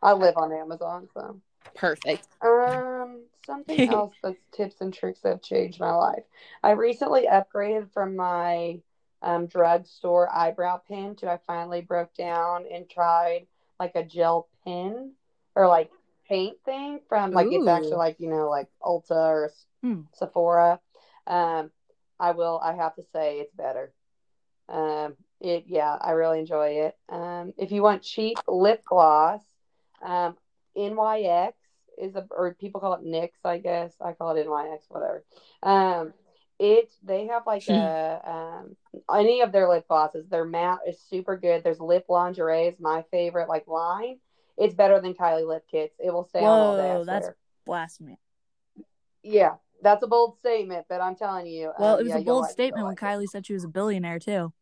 I 0.03 0.14
live 0.14 0.37
on 0.37 0.53
Amazon, 0.53 1.09
so. 1.12 1.41
Perfect. 1.75 2.27
Um, 2.43 3.25
something 3.47 3.85
else 3.89 4.14
that's 4.23 4.43
tips 4.53 4.81
and 4.81 4.93
tricks 4.93 5.21
that 5.21 5.31
have 5.31 5.43
changed 5.43 5.81
my 5.81 5.93
life. 5.93 6.25
I 6.62 6.73
recently 6.73 7.27
upgraded 7.27 7.93
from 7.93 8.16
my 8.16 8.81
um, 9.23 9.47
drugstore 9.47 10.33
eyebrow 10.35 10.81
pen 10.89 11.16
to 11.16 11.31
I 11.31 11.39
finally 11.47 11.83
broke 11.83 12.14
down 12.14 12.64
and 12.73 12.89
tried 12.89 13.47
like 13.79 13.93
a 13.95 14.05
gel 14.05 14.49
pen 14.64 15.12
or 15.55 15.66
like 15.68 15.91
paint 16.29 16.57
thing 16.64 17.01
from 17.09 17.33
like 17.33 17.49
it's 17.51 17.66
actually 17.66 17.97
like 17.97 18.16
you 18.21 18.31
know 18.31 18.49
like 18.49 18.68
Ulta 18.83 19.11
or 19.11 19.51
Hmm. 19.83 20.03
Sephora. 20.14 20.81
Um, 21.27 21.71
I 22.18 22.33
will. 22.33 22.61
I 22.62 22.75
have 22.75 22.95
to 22.97 23.03
say 23.12 23.41
it's 23.41 23.55
better. 23.55 23.93
Um, 24.68 25.16
it 25.41 25.64
yeah, 25.66 25.97
I 26.01 26.12
really 26.12 26.39
enjoy 26.41 26.85
it. 26.87 26.97
Um, 27.09 27.53
if 27.59 27.73
you 27.73 27.83
want 27.83 28.03
cheap 28.03 28.39
lip 28.47 28.85
gloss, 28.85 29.43
um, 30.03 30.37
NYX 30.77 31.53
is 32.01 32.14
a 32.16 32.26
or 32.30 32.55
people 32.55 32.80
call 32.80 32.94
it 32.94 33.05
NYX, 33.05 33.30
I 33.44 33.59
guess. 33.59 33.94
I 34.01 34.12
call 34.12 34.36
it 34.36 34.46
NYX, 34.46 34.80
whatever. 34.88 35.24
Um, 35.62 36.12
it 36.59 36.92
they 37.03 37.26
have 37.26 37.46
like 37.46 37.66
a 37.68 38.20
um 38.61 38.76
any 39.14 39.40
of 39.40 39.53
their 39.53 39.68
lip 39.68 39.86
glosses. 39.88 40.28
Their 40.28 40.44
matte 40.44 40.80
is 40.86 41.01
super 41.01 41.36
good. 41.36 41.64
There's 41.64 41.80
lip 41.80 42.07
lingerie 42.09 42.66
is 42.66 42.80
my 42.80 43.05
favorite 43.11 43.48
like 43.48 43.66
line. 43.66 44.18
It's 44.59 44.74
better 44.74 45.01
than 45.01 45.14
Kylie 45.14 45.46
lip 45.46 45.64
kits. 45.70 45.96
It 45.98 46.12
will 46.12 46.24
stay 46.24 46.44
on 46.44 46.61
all 46.61 46.76
day. 46.76 47.03
That's 47.07 47.30
blasphemy. 47.64 48.18
Yeah, 49.22 49.55
that's 49.82 50.03
a 50.03 50.07
bold 50.07 50.36
statement, 50.38 50.86
but 50.88 51.01
I'm 51.01 51.16
telling 51.16 51.46
you. 51.46 51.72
Well, 51.78 51.94
um, 51.94 52.01
it 52.01 52.05
was 52.05 52.12
yeah, 52.12 52.18
a 52.18 52.24
bold 52.24 52.42
like 52.42 52.51
statement 52.51 52.84
when 52.84 52.90
like 52.90 52.98
it. 52.98 53.05
Kylie 53.05 53.28
said 53.28 53.46
she 53.46 53.55
was 53.55 53.64
a 53.64 53.68
billionaire 53.68 54.18
too. 54.18 54.53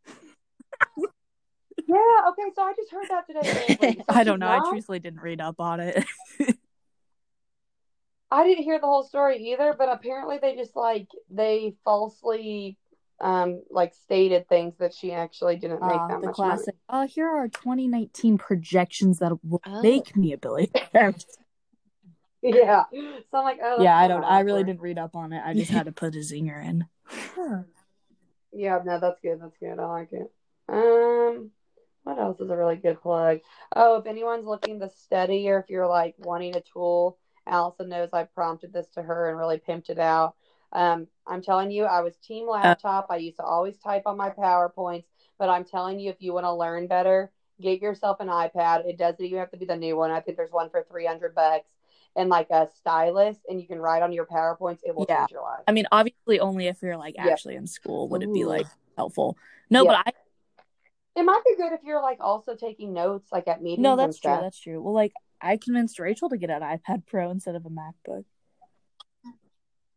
Yeah, 1.88 2.28
okay, 2.28 2.42
so 2.54 2.62
I 2.62 2.74
just 2.76 2.92
heard 2.92 3.08
that 3.08 3.26
today. 3.26 3.96
So 3.96 4.04
I 4.14 4.22
don't 4.22 4.40
know. 4.40 4.50
I 4.50 4.60
truthfully 4.68 4.98
didn't 4.98 5.22
read 5.22 5.40
up 5.40 5.58
on 5.58 5.80
it. 5.80 6.04
I 8.30 8.44
didn't 8.44 8.64
hear 8.64 8.78
the 8.78 8.86
whole 8.86 9.04
story 9.04 9.38
either, 9.52 9.74
but 9.76 9.88
apparently 9.88 10.38
they 10.40 10.54
just 10.56 10.76
like 10.76 11.08
they 11.30 11.74
falsely 11.84 12.76
um 13.20 13.62
like 13.70 13.94
stated 13.94 14.48
things 14.48 14.74
that 14.78 14.94
she 14.94 15.12
actually 15.12 15.56
didn't 15.56 15.80
make 15.82 15.90
Ah, 15.92 16.08
that 16.08 16.20
the 16.20 16.26
much 16.26 16.36
classic. 16.36 16.76
Uh, 16.88 17.06
here 17.06 17.28
are 17.28 17.48
2019 17.48 18.38
projections 18.38 19.18
that 19.18 19.32
will 19.44 19.62
Oh. 19.66 19.82
make 19.82 20.16
me 20.16 20.32
a 20.32 20.38
billionaire. 20.38 21.14
Yeah. 22.42 22.84
So 22.92 23.38
I'm 23.38 23.42
like, 23.44 23.58
oh 23.60 23.82
yeah, 23.82 23.98
I 23.98 24.06
don't. 24.06 24.22
I 24.22 24.40
really 24.40 24.62
didn't 24.62 24.80
read 24.80 24.96
up 24.96 25.16
on 25.16 25.32
it. 25.32 25.42
I 25.44 25.54
just 25.54 25.72
had 25.72 25.86
to 25.86 25.92
put 25.92 26.14
a 26.14 26.18
zinger 26.18 26.64
in. 26.64 26.86
Yeah, 28.52 28.78
no, 28.84 29.00
that's 29.00 29.20
good. 29.20 29.40
That's 29.42 29.56
good. 29.58 29.78
I 29.78 29.86
like 29.86 30.12
it. 30.12 30.30
Um, 30.68 31.50
what 32.04 32.18
else 32.18 32.40
is 32.40 32.48
a 32.48 32.56
really 32.56 32.76
good 32.76 33.00
plug? 33.02 33.40
Oh, 33.74 33.96
if 33.98 34.06
anyone's 34.06 34.46
looking 34.46 34.78
to 34.80 34.88
study 34.88 35.48
or 35.48 35.58
if 35.58 35.68
you're 35.68 35.88
like 35.88 36.14
wanting 36.18 36.54
a 36.56 36.60
tool, 36.72 37.18
Allison 37.48 37.88
knows 37.88 38.10
I 38.12 38.24
prompted 38.24 38.72
this 38.72 38.88
to 38.90 39.02
her 39.02 39.28
and 39.28 39.38
really 39.38 39.58
pimped 39.58 39.90
it 39.90 39.98
out. 39.98 40.34
Um, 40.72 41.06
I'm 41.26 41.42
telling 41.42 41.70
you, 41.70 41.84
I 41.84 42.00
was 42.02 42.16
team 42.16 42.46
laptop. 42.48 43.06
I 43.10 43.16
used 43.16 43.38
to 43.38 43.42
always 43.44 43.78
type 43.78 44.02
on 44.06 44.16
my 44.16 44.30
PowerPoints, 44.30 45.04
but 45.38 45.48
I'm 45.48 45.64
telling 45.64 45.98
you, 45.98 46.10
if 46.10 46.20
you 46.20 46.32
want 46.34 46.44
to 46.44 46.52
learn 46.52 46.86
better, 46.86 47.32
get 47.60 47.80
yourself 47.80 48.20
an 48.20 48.28
iPad. 48.28 48.86
It 48.86 48.98
doesn't 48.98 49.24
even 49.24 49.38
have 49.38 49.50
to 49.52 49.56
be 49.56 49.64
the 49.64 49.76
new 49.76 49.96
one. 49.96 50.10
I 50.10 50.20
think 50.20 50.36
there's 50.36 50.52
one 50.52 50.68
for 50.70 50.84
300 50.90 51.34
bucks 51.34 51.70
and 52.16 52.28
like 52.28 52.50
a 52.50 52.68
stylus, 52.76 53.38
and 53.48 53.60
you 53.60 53.66
can 53.66 53.78
write 53.78 54.02
on 54.02 54.12
your 54.12 54.26
PowerPoints. 54.26 54.80
It 54.84 54.94
will 54.94 55.06
Yeah. 55.06 55.20
change 55.20 55.30
your 55.32 55.42
life. 55.42 55.60
I 55.66 55.72
mean, 55.72 55.86
obviously, 55.90 56.40
only 56.40 56.66
if 56.66 56.82
you're 56.82 56.96
like 56.96 57.14
Yep. 57.16 57.28
actually 57.28 57.56
in 57.56 57.66
school 57.66 58.08
would 58.08 58.22
it 58.22 58.32
be 58.32 58.44
like 58.44 58.66
helpful. 58.96 59.36
No, 59.70 59.84
Yeah. 59.84 60.02
but 60.04 60.14
I 60.14 61.20
It 61.20 61.22
might 61.24 61.42
be 61.44 61.56
good 61.56 61.72
if 61.72 61.80
you're 61.82 62.02
like 62.02 62.18
also 62.20 62.54
taking 62.54 62.92
notes, 62.92 63.30
like 63.32 63.48
at 63.48 63.62
meetings 63.62 63.82
no, 63.82 63.96
that's 63.96 64.18
true. 64.18 64.30
That's 64.32 64.58
true. 64.58 64.80
Well, 64.80 64.94
like 64.94 65.14
I 65.40 65.56
convinced 65.56 65.98
Rachel 65.98 66.28
to 66.30 66.36
get 66.36 66.50
an 66.50 66.62
iPad 66.62 67.06
Pro 67.06 67.30
instead 67.30 67.54
of 67.54 67.64
a 67.66 67.70
MacBook. 67.70 68.24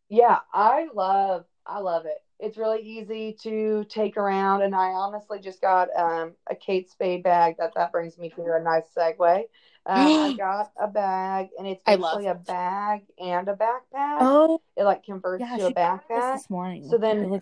Yeah, 0.10 0.40
I 0.54 0.88
love 0.94 1.46
I 1.66 1.80
love 1.80 2.06
it. 2.06 2.18
It's 2.40 2.58
really 2.58 2.82
easy 2.82 3.38
to 3.44 3.86
take 3.88 4.18
around, 4.18 4.64
and 4.64 4.76
I 4.76 4.88
honestly 4.88 5.40
just 5.40 5.62
got 5.62 5.90
um, 5.96 6.34
a 6.50 6.56
Kate 6.56 6.90
Spade 6.90 7.24
bag. 7.24 7.56
That 7.60 7.74
that 7.76 7.92
brings 7.92 8.18
me 8.18 8.30
to 8.32 8.42
a 8.56 8.62
nice 8.62 8.84
segue. 8.98 9.40
Um, 9.40 9.46
I 9.86 10.34
got 10.38 10.72
a 10.80 10.88
bag, 10.88 11.50
and 11.58 11.68
it's 11.68 11.84
actually 11.86 12.28
a 12.28 12.36
bag 12.36 13.02
and 13.20 13.48
a 13.48 13.54
backpack. 13.54 14.18
Oh, 14.22 14.60
It 14.76 14.84
like 14.84 15.04
converts 15.04 15.42
yeah, 15.48 15.58
to 15.58 15.66
a 15.66 15.68
she 15.70 15.74
got 15.74 16.08
this 16.10 16.18
backpack. 16.18 16.34
this 16.36 16.50
morning. 16.50 16.88
So 16.90 16.98
then- 16.98 17.40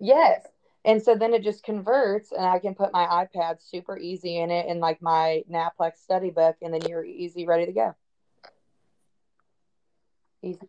Yes. 0.00 0.46
And 0.84 1.02
so 1.02 1.14
then 1.16 1.34
it 1.34 1.42
just 1.42 1.64
converts, 1.64 2.32
and 2.32 2.44
I 2.46 2.58
can 2.58 2.74
put 2.74 2.92
my 2.92 3.04
iPad 3.04 3.60
super 3.60 3.98
easy 3.98 4.38
in 4.38 4.50
it, 4.50 4.66
and 4.68 4.80
like 4.80 5.02
my 5.02 5.42
Naplex 5.50 5.98
study 5.98 6.30
book, 6.30 6.56
and 6.62 6.72
then 6.72 6.82
you're 6.86 7.04
easy, 7.04 7.46
ready 7.46 7.66
to 7.66 7.72
go. 7.72 7.94
Easy, 10.42 10.60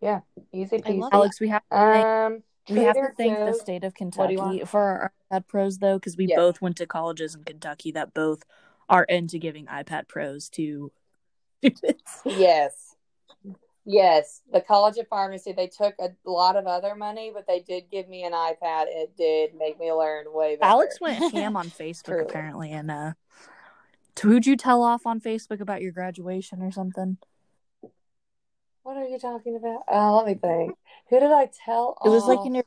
yeah, 0.00 0.20
easy 0.52 0.78
peasy. 0.78 1.08
Alex, 1.10 1.40
we 1.40 1.48
have 1.48 1.62
Um, 1.70 2.42
we 2.68 2.82
have 2.82 2.94
to 2.94 3.12
thank 3.16 3.38
the 3.38 3.54
state 3.54 3.82
of 3.82 3.94
Kentucky 3.94 4.62
for 4.64 4.80
our 4.80 5.12
iPad 5.32 5.46
Pros 5.46 5.78
though, 5.78 5.98
because 5.98 6.16
we 6.16 6.26
Yes. 6.26 6.36
both 6.36 6.60
went 6.60 6.76
to 6.76 6.86
colleges 6.86 7.34
in 7.34 7.44
Kentucky 7.44 7.90
that 7.92 8.12
both 8.12 8.44
are 8.88 9.04
into 9.04 9.38
giving 9.38 9.66
iPad 9.66 10.06
Pros 10.06 10.48
to 10.50 10.92
students. 11.58 12.20
Yes. 12.26 12.89
Yes, 13.86 14.42
the 14.52 14.60
College 14.60 14.98
of 14.98 15.08
Pharmacy. 15.08 15.52
They 15.52 15.66
took 15.66 15.94
a 15.98 16.10
lot 16.24 16.56
of 16.56 16.66
other 16.66 16.94
money, 16.94 17.30
but 17.34 17.46
they 17.46 17.60
did 17.60 17.90
give 17.90 18.08
me 18.08 18.24
an 18.24 18.32
iPad. 18.32 18.86
It 18.88 19.16
did 19.16 19.54
make 19.54 19.80
me 19.80 19.92
learn 19.92 20.26
way 20.28 20.56
better. 20.56 20.70
Alex 20.70 21.00
went 21.00 21.32
ham 21.32 21.56
on 21.56 21.66
Facebook 21.70 22.20
apparently, 22.20 22.72
and 22.72 22.90
uh, 22.90 23.12
who'd 24.20 24.46
you 24.46 24.56
tell 24.56 24.82
off 24.82 25.06
on 25.06 25.20
Facebook 25.20 25.60
about 25.60 25.80
your 25.80 25.92
graduation 25.92 26.62
or 26.62 26.70
something? 26.70 27.16
What 28.82 28.96
are 28.96 29.06
you 29.06 29.18
talking 29.18 29.56
about? 29.56 29.82
Uh, 29.90 30.16
let 30.16 30.26
me 30.26 30.34
think. 30.34 30.74
Who 31.08 31.20
did 31.20 31.30
I 31.30 31.50
tell? 31.64 31.96
Off? 32.00 32.06
It 32.06 32.10
was 32.10 32.24
like 32.24 32.44
in 32.44 32.54
your 32.54 32.64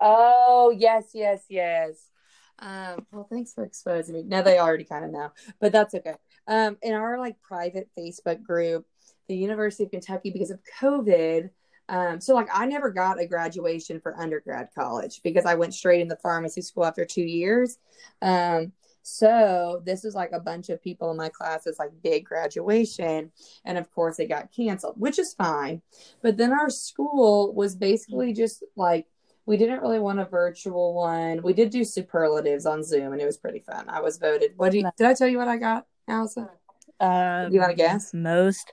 Oh 0.00 0.74
yes, 0.76 1.10
yes, 1.14 1.44
yes. 1.48 2.10
Um, 2.58 3.06
well, 3.12 3.26
thanks 3.28 3.52
for 3.52 3.64
exposing 3.64 4.14
me. 4.14 4.22
No, 4.22 4.42
they 4.42 4.58
already 4.58 4.84
kind 4.84 5.04
of 5.04 5.10
know, 5.10 5.32
but 5.60 5.72
that's 5.72 5.94
okay. 5.94 6.14
Um, 6.46 6.76
in 6.82 6.94
our 6.94 7.18
like 7.18 7.40
private 7.42 7.88
Facebook 7.96 8.42
group, 8.42 8.86
the 9.28 9.36
University 9.36 9.84
of 9.84 9.90
Kentucky, 9.90 10.30
because 10.30 10.50
of 10.50 10.60
COVID, 10.80 11.50
um, 11.88 12.20
so 12.20 12.34
like 12.34 12.48
I 12.52 12.66
never 12.66 12.90
got 12.90 13.20
a 13.20 13.26
graduation 13.26 14.00
for 14.00 14.18
undergrad 14.18 14.68
college 14.74 15.20
because 15.22 15.44
I 15.44 15.54
went 15.54 15.74
straight 15.74 16.00
into 16.00 16.16
pharmacy 16.16 16.62
school 16.62 16.84
after 16.84 17.04
two 17.04 17.22
years. 17.22 17.78
Um, 18.22 18.72
so 19.02 19.82
this 19.84 20.02
was 20.02 20.14
like 20.14 20.32
a 20.32 20.40
bunch 20.40 20.70
of 20.70 20.82
people 20.82 21.10
in 21.10 21.18
my 21.18 21.28
class. 21.28 21.66
like 21.78 21.90
big 22.02 22.24
graduation, 22.24 23.30
and 23.66 23.76
of 23.76 23.90
course 23.92 24.18
it 24.18 24.28
got 24.28 24.50
canceled, 24.50 24.94
which 24.96 25.18
is 25.18 25.34
fine. 25.34 25.82
But 26.22 26.38
then 26.38 26.52
our 26.52 26.70
school 26.70 27.52
was 27.54 27.76
basically 27.76 28.32
just 28.32 28.64
like 28.76 29.06
we 29.44 29.58
didn't 29.58 29.80
really 29.80 29.98
want 29.98 30.20
a 30.20 30.24
virtual 30.24 30.94
one. 30.94 31.42
We 31.42 31.52
did 31.52 31.68
do 31.68 31.84
superlatives 31.84 32.64
on 32.64 32.82
Zoom, 32.82 33.12
and 33.12 33.20
it 33.20 33.26
was 33.26 33.36
pretty 33.36 33.60
fun. 33.60 33.90
I 33.90 34.00
was 34.00 34.16
voted. 34.16 34.52
What 34.56 34.72
do 34.72 34.78
you, 34.78 34.90
did 34.96 35.06
I 35.06 35.12
tell 35.12 35.28
you 35.28 35.36
what 35.36 35.48
I 35.48 35.58
got, 35.58 35.86
Allison? 36.08 36.48
uh, 36.98 37.48
You 37.52 37.60
wanna 37.60 37.74
guess? 37.74 38.14
Most 38.14 38.72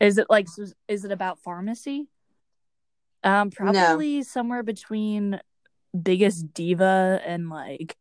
is 0.00 0.18
it 0.18 0.26
like 0.30 0.46
is 0.88 1.04
it 1.04 1.12
about 1.12 1.38
pharmacy? 1.38 2.08
Um, 3.22 3.50
probably 3.50 4.22
somewhere 4.22 4.62
between 4.62 5.40
biggest 6.00 6.54
diva 6.54 7.20
and 7.24 7.50
like 7.50 7.96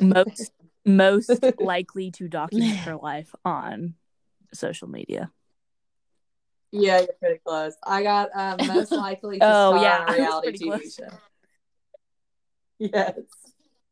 most 0.00 0.50
most 0.84 1.30
likely 1.58 2.10
to 2.12 2.28
document 2.28 2.78
her 2.84 2.96
life 2.96 3.34
on 3.44 3.94
social 4.52 4.88
media. 4.88 5.30
Yeah, 6.72 6.98
you're 6.98 7.08
pretty 7.20 7.40
close. 7.46 7.74
I 7.84 8.02
got 8.02 8.30
um, 8.34 8.66
most 8.66 8.90
likely 8.96 9.38
to 9.38 9.44
Oh, 9.46 9.70
star 9.70 9.82
yeah, 9.82 10.04
on 10.08 10.14
a 10.14 10.16
reality 10.16 10.58
TV 10.58 10.70
close. 10.70 10.94
show. 10.94 11.08
Yes. 12.80 13.14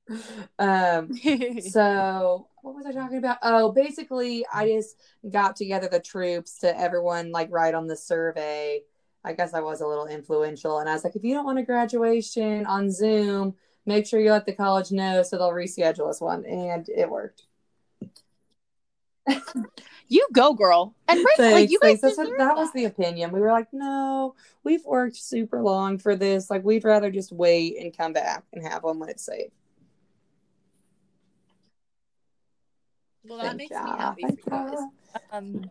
Um, 0.59 1.15
so 1.61 2.49
what 2.63 2.75
was 2.75 2.87
I 2.87 2.93
talking 2.93 3.19
about? 3.19 3.39
Oh, 3.43 3.73
basically, 3.73 4.45
I 4.53 4.67
just 4.69 4.97
got 5.31 5.57
together 5.57 5.89
the 5.89 6.01
troops 6.01 6.59
to 6.59 6.79
everyone 6.79 7.33
like 7.33 7.49
write 7.51 7.75
on 7.75 7.87
the 7.87 7.97
survey. 7.97 8.83
I 9.25 9.33
guess 9.33 9.55
I 9.55 9.61
was 9.61 9.81
a 9.81 9.87
little 9.87 10.07
influential, 10.07 10.79
and 10.79 10.89
I 10.89 10.93
was 10.93 11.05
like, 11.05 11.17
if 11.17 11.25
you 11.25 11.35
don't 11.35 11.45
want 11.45 11.59
a 11.59 11.63
graduation 11.63 12.67
on 12.67 12.91
Zoom, 12.91 13.55
make 13.87 14.07
sure 14.07 14.21
you 14.21 14.31
let 14.31 14.47
the 14.47 14.53
college 14.53 14.91
know 14.91 15.23
so 15.23 15.39
they'll 15.39 15.51
reschedule 15.51 16.09
us 16.09 16.21
one, 16.21 16.45
and 16.45 16.89
it 16.89 17.09
worked. 17.09 17.45
You 20.09 20.29
go, 20.31 20.53
girl. 20.53 20.95
And 21.09 21.25
right, 21.25 21.37
Thanks, 21.39 21.55
like 21.55 21.71
you 21.71 21.81
guys 21.81 22.01
thanks. 22.01 22.03
That's 22.03 22.17
what, 22.19 22.25
deserve 22.25 22.39
that 22.39 22.57
was 22.57 22.71
the 22.73 22.85
opinion. 22.85 23.33
We 23.33 23.41
were 23.41 23.51
like, 23.51 23.69
no, 23.73 24.35
we've 24.63 24.85
worked 24.85 25.17
super 25.17 25.63
long 25.63 25.97
for 25.97 26.17
this. 26.17 26.51
Like, 26.51 26.63
we'd 26.65 26.85
rather 26.85 27.11
just 27.11 27.33
wait 27.33 27.79
and 27.79 27.97
come 27.97 28.13
back 28.13 28.45
and 28.53 28.63
have 28.63 28.83
one 28.83 28.99
when 28.99 29.09
it's 29.09 29.25
safe. 29.25 29.51
Well, 33.25 33.39
that 33.39 33.57
makes 33.57 33.71
ya. 33.71 33.85
me 33.85 33.91
happy 33.91 34.23
Thank 34.23 34.43
for 34.43 34.55
you 34.55 34.71
guys. 34.71 34.79
Um, 35.31 35.71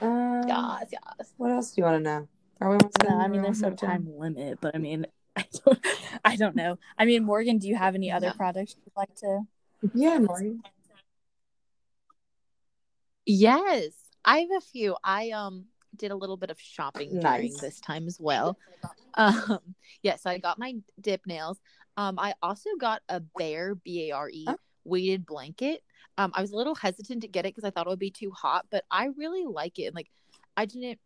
Um, 0.00 0.44
Yes, 0.48 0.86
yes. 0.92 1.34
What 1.36 1.50
else 1.50 1.72
do 1.72 1.80
you 1.80 1.84
want 1.84 1.98
to 1.98 2.02
know? 2.02 2.28
Are 2.60 2.70
we 2.70 2.76
almost 2.76 2.98
no, 3.02 3.08
done? 3.08 3.20
I 3.20 3.28
mean 3.28 3.42
there's 3.42 3.60
no 3.62 3.70
time 3.70 4.08
limit, 4.18 4.58
but 4.60 4.74
I 4.74 4.78
mean 4.78 5.06
I 5.36 5.44
don't, 5.64 5.86
I 6.24 6.36
don't 6.36 6.56
know. 6.56 6.78
I 6.98 7.04
mean, 7.04 7.24
Morgan, 7.24 7.58
do 7.58 7.68
you 7.68 7.76
have 7.76 7.94
any 7.94 8.10
other 8.10 8.26
Yeah. 8.26 8.32
products 8.32 8.74
you'd 8.84 8.96
like 8.96 9.14
to? 9.16 9.42
Yeah, 9.94 10.18
Morgan. 10.18 10.62
Yes, 13.26 13.92
I 14.24 14.38
have 14.40 14.50
a 14.56 14.60
few. 14.60 14.96
I 15.04 15.30
um 15.30 15.66
did 15.96 16.10
a 16.10 16.16
little 16.16 16.36
bit 16.36 16.50
of 16.50 16.60
shopping 16.60 17.18
during 17.20 17.54
this 17.60 17.80
time 17.80 18.06
as 18.06 18.18
well. 18.20 18.58
Um, 19.14 19.60
yes, 20.02 20.24
I 20.24 20.38
got 20.38 20.58
my 20.58 20.76
dip 21.00 21.26
nails. 21.26 21.58
Um, 21.96 22.18
I 22.18 22.34
also 22.42 22.70
got 22.80 23.02
a 23.08 23.20
Bear 23.20 23.74
B 23.74 24.10
A 24.10 24.14
R 24.16 24.30
E 24.30 24.46
weighted 24.84 25.26
blanket. 25.26 25.82
Um, 26.20 26.32
I 26.34 26.42
was 26.42 26.52
a 26.52 26.56
little 26.56 26.74
hesitant 26.74 27.22
to 27.22 27.28
get 27.28 27.46
it 27.46 27.54
because 27.54 27.64
I 27.64 27.70
thought 27.70 27.86
it 27.86 27.88
would 27.88 27.98
be 27.98 28.10
too 28.10 28.30
hot, 28.30 28.66
but 28.70 28.84
I 28.90 29.06
really 29.16 29.46
like 29.46 29.78
it. 29.78 29.84
And 29.84 29.94
like, 29.94 30.10
I 30.54 30.66
didn't, 30.66 30.98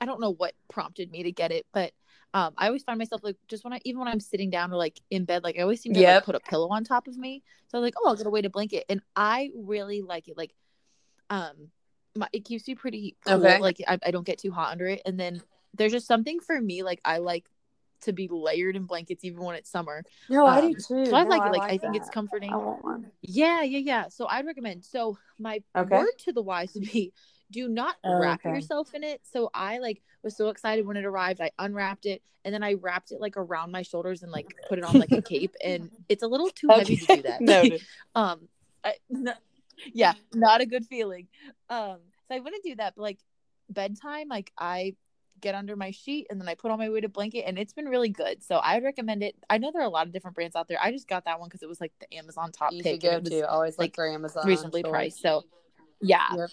I 0.00 0.06
don't 0.06 0.18
know 0.18 0.32
what 0.32 0.54
prompted 0.70 1.10
me 1.10 1.24
to 1.24 1.30
get 1.30 1.52
it, 1.52 1.66
but 1.74 1.92
um, 2.32 2.54
I 2.56 2.68
always 2.68 2.82
find 2.82 2.98
myself 2.98 3.22
like 3.22 3.36
just 3.48 3.64
when 3.64 3.74
I 3.74 3.80
even 3.84 3.98
when 3.98 4.08
I'm 4.08 4.20
sitting 4.20 4.48
down 4.48 4.72
or 4.72 4.76
like 4.76 4.98
in 5.10 5.26
bed, 5.26 5.44
like 5.44 5.58
I 5.58 5.62
always 5.62 5.82
seem 5.82 5.92
to 5.92 6.00
like 6.00 6.24
put 6.24 6.36
a 6.36 6.40
pillow 6.40 6.68
on 6.70 6.84
top 6.84 7.06
of 7.06 7.18
me. 7.18 7.42
So 7.68 7.76
I'm 7.76 7.84
like, 7.84 7.92
oh, 7.98 8.08
I'll 8.08 8.16
get 8.16 8.26
a 8.26 8.30
weighted 8.30 8.52
blanket, 8.52 8.86
and 8.88 9.02
I 9.14 9.50
really 9.54 10.00
like 10.00 10.26
it. 10.26 10.38
Like, 10.38 10.54
um, 11.28 11.68
my, 12.16 12.26
it 12.32 12.46
keeps 12.46 12.66
me 12.66 12.76
pretty 12.76 13.16
cool. 13.26 13.34
Okay. 13.34 13.58
Like 13.58 13.76
I, 13.86 13.98
I 14.06 14.10
don't 14.10 14.26
get 14.26 14.38
too 14.38 14.52
hot 14.52 14.72
under 14.72 14.86
it, 14.86 15.02
and 15.04 15.20
then 15.20 15.42
there's 15.74 15.92
just 15.92 16.06
something 16.06 16.40
for 16.40 16.58
me. 16.58 16.82
Like 16.82 17.02
I 17.04 17.18
like 17.18 17.44
to 18.04 18.12
be 18.12 18.28
layered 18.28 18.76
in 18.76 18.84
blankets 18.84 19.24
even 19.24 19.42
when 19.42 19.56
it's 19.56 19.70
summer. 19.70 20.04
No, 20.28 20.46
I 20.46 20.60
Um, 20.60 20.72
do 20.72 20.74
too. 20.74 21.06
So 21.06 21.16
I 21.16 21.24
No, 21.24 21.30
like 21.30 21.44
it. 21.44 21.52
Like 21.52 21.62
I 21.62 21.78
think 21.78 21.96
it's 21.96 22.10
comforting. 22.10 22.52
I 22.52 22.56
want 22.56 22.84
one. 22.84 23.10
Yeah, 23.22 23.62
yeah, 23.62 23.78
yeah. 23.78 24.08
So 24.08 24.26
I'd 24.26 24.46
recommend. 24.46 24.84
So 24.84 25.18
my 25.38 25.62
Okay. 25.76 25.96
word 25.96 26.10
to 26.20 26.32
the 26.32 26.42
wise 26.42 26.74
would 26.74 26.90
be 26.92 27.12
do 27.50 27.68
not 27.68 27.96
Oh, 28.04 28.18
wrap 28.18 28.44
okay. 28.44 28.56
yourself 28.56 28.94
in 28.94 29.04
it. 29.04 29.20
So 29.30 29.50
I 29.54 29.78
like 29.78 30.02
was 30.22 30.36
so 30.36 30.48
excited 30.48 30.86
when 30.86 30.96
it 30.96 31.04
arrived. 31.04 31.40
I 31.40 31.50
unwrapped 31.58 32.06
it 32.06 32.22
and 32.44 32.52
then 32.54 32.62
I 32.62 32.74
wrapped 32.74 33.12
it 33.12 33.20
like 33.20 33.36
around 33.36 33.70
my 33.70 33.82
shoulders 33.82 34.22
and 34.22 34.32
like 34.32 34.54
put 34.68 34.78
it 34.78 34.84
on 34.84 34.98
like 34.98 35.12
a 35.12 35.22
cape 35.22 35.54
and 35.62 35.90
it's 36.08 36.22
a 36.22 36.26
little 36.26 36.48
too 36.50 36.68
heavy 36.68 36.96
to 36.96 37.06
do 37.06 37.22
that. 37.22 37.40
Noted. 37.42 37.82
um 38.14 38.48
I, 38.82 38.94
no, 39.08 39.32
yeah, 39.92 40.14
not 40.34 40.60
a 40.60 40.66
good 40.66 40.84
feeling. 40.86 41.28
Um 41.68 41.98
so 42.28 42.34
I 42.34 42.40
wouldn't 42.40 42.64
do 42.64 42.74
that, 42.76 42.94
but 42.96 43.02
like 43.02 43.18
bedtime, 43.70 44.28
like 44.28 44.52
I 44.58 44.94
get 45.44 45.54
under 45.54 45.76
my 45.76 45.90
sheet 45.92 46.26
and 46.30 46.40
then 46.40 46.48
I 46.48 46.54
put 46.54 46.70
on 46.70 46.78
my 46.78 46.88
weighted 46.88 47.12
blanket 47.12 47.44
and 47.46 47.58
it's 47.58 47.72
been 47.74 47.84
really 47.84 48.08
good. 48.08 48.42
So 48.42 48.56
I 48.56 48.74
would 48.74 48.82
recommend 48.84 49.22
it. 49.22 49.36
I 49.50 49.58
know 49.58 49.70
there 49.70 49.82
are 49.82 49.86
a 49.86 49.90
lot 49.90 50.06
of 50.06 50.12
different 50.12 50.34
brands 50.34 50.56
out 50.56 50.66
there. 50.68 50.78
I 50.82 50.90
just 50.90 51.06
got 51.06 51.26
that 51.26 51.38
one 51.38 51.48
because 51.48 51.62
it 51.62 51.68
was 51.68 51.80
like 51.80 51.92
the 52.00 52.16
Amazon 52.16 52.50
top 52.50 52.72
You 52.72 52.82
pick. 52.82 53.02
go 53.02 53.20
to 53.20 53.48
always 53.48 53.78
like, 53.78 53.94
for 53.94 54.08
Amazon. 54.08 54.46
reasonably 54.46 54.80
sure. 54.82 54.90
priced. 54.90 55.20
So 55.20 55.44
yeah. 56.00 56.26
Yep. 56.34 56.50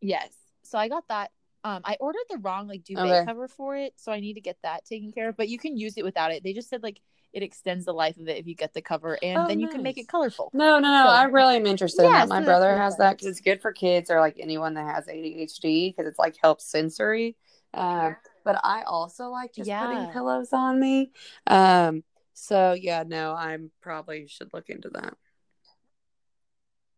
Yes. 0.00 0.28
So 0.62 0.78
I 0.78 0.88
got 0.88 1.08
that. 1.08 1.30
Um, 1.64 1.80
I 1.84 1.96
ordered 1.98 2.22
the 2.30 2.38
wrong 2.38 2.68
like 2.68 2.84
duvet 2.84 3.04
Okay. 3.06 3.24
cover 3.26 3.48
for 3.48 3.76
it, 3.76 3.92
so 3.96 4.12
I 4.12 4.20
need 4.20 4.34
to 4.34 4.40
get 4.40 4.58
that 4.62 4.84
taken 4.84 5.10
care 5.10 5.30
of. 5.30 5.36
But 5.36 5.48
you 5.48 5.58
can 5.58 5.76
use 5.76 5.94
it 5.96 6.04
without 6.04 6.30
it. 6.30 6.44
They 6.44 6.52
just 6.52 6.68
said 6.68 6.82
like 6.82 7.00
it 7.32 7.42
extends 7.42 7.84
the 7.84 7.92
life 7.92 8.16
of 8.16 8.28
it 8.28 8.36
if 8.38 8.46
you 8.46 8.54
get 8.54 8.72
the 8.74 8.80
cover, 8.80 9.18
and 9.22 9.38
Oh, 9.38 9.46
then 9.48 9.58
you 9.60 9.68
can 9.68 9.82
make 9.82 9.98
it 9.98 10.06
colorful. 10.08 10.50
No, 10.54 10.78
no, 10.78 10.88
no. 10.90 11.04
So- 11.04 11.10
I 11.10 11.24
really 11.24 11.56
am 11.56 11.66
interested 11.66 12.04
in 12.04 12.10
Yeah, 12.12 12.20
that. 12.20 12.28
My 12.28 12.40
so 12.40 12.44
brother 12.44 12.76
has 12.76 12.96
that 12.98 13.12
because 13.16 13.26
it's 13.26 13.40
good 13.40 13.60
for 13.60 13.72
kids 13.72 14.08
or 14.10 14.20
like 14.20 14.36
anyone 14.38 14.74
that 14.74 14.86
has 14.94 15.06
ADHD 15.08 15.90
because 15.94 16.06
it's 16.08 16.18
like 16.18 16.36
helps 16.40 16.64
sensory. 16.70 17.36
Um, 17.74 18.16
but 18.44 18.60
I 18.64 18.82
also 18.82 19.28
like 19.28 19.54
just 19.54 19.70
putting 19.70 20.08
pillows 20.12 20.52
on 20.52 20.80
me. 20.80 21.10
Um, 21.46 22.02
so 22.34 22.72
yeah, 22.72 23.04
no, 23.06 23.34
I'm 23.34 23.70
probably 23.80 24.26
should 24.28 24.52
look 24.52 24.68
into 24.70 24.90
that. 24.90 25.14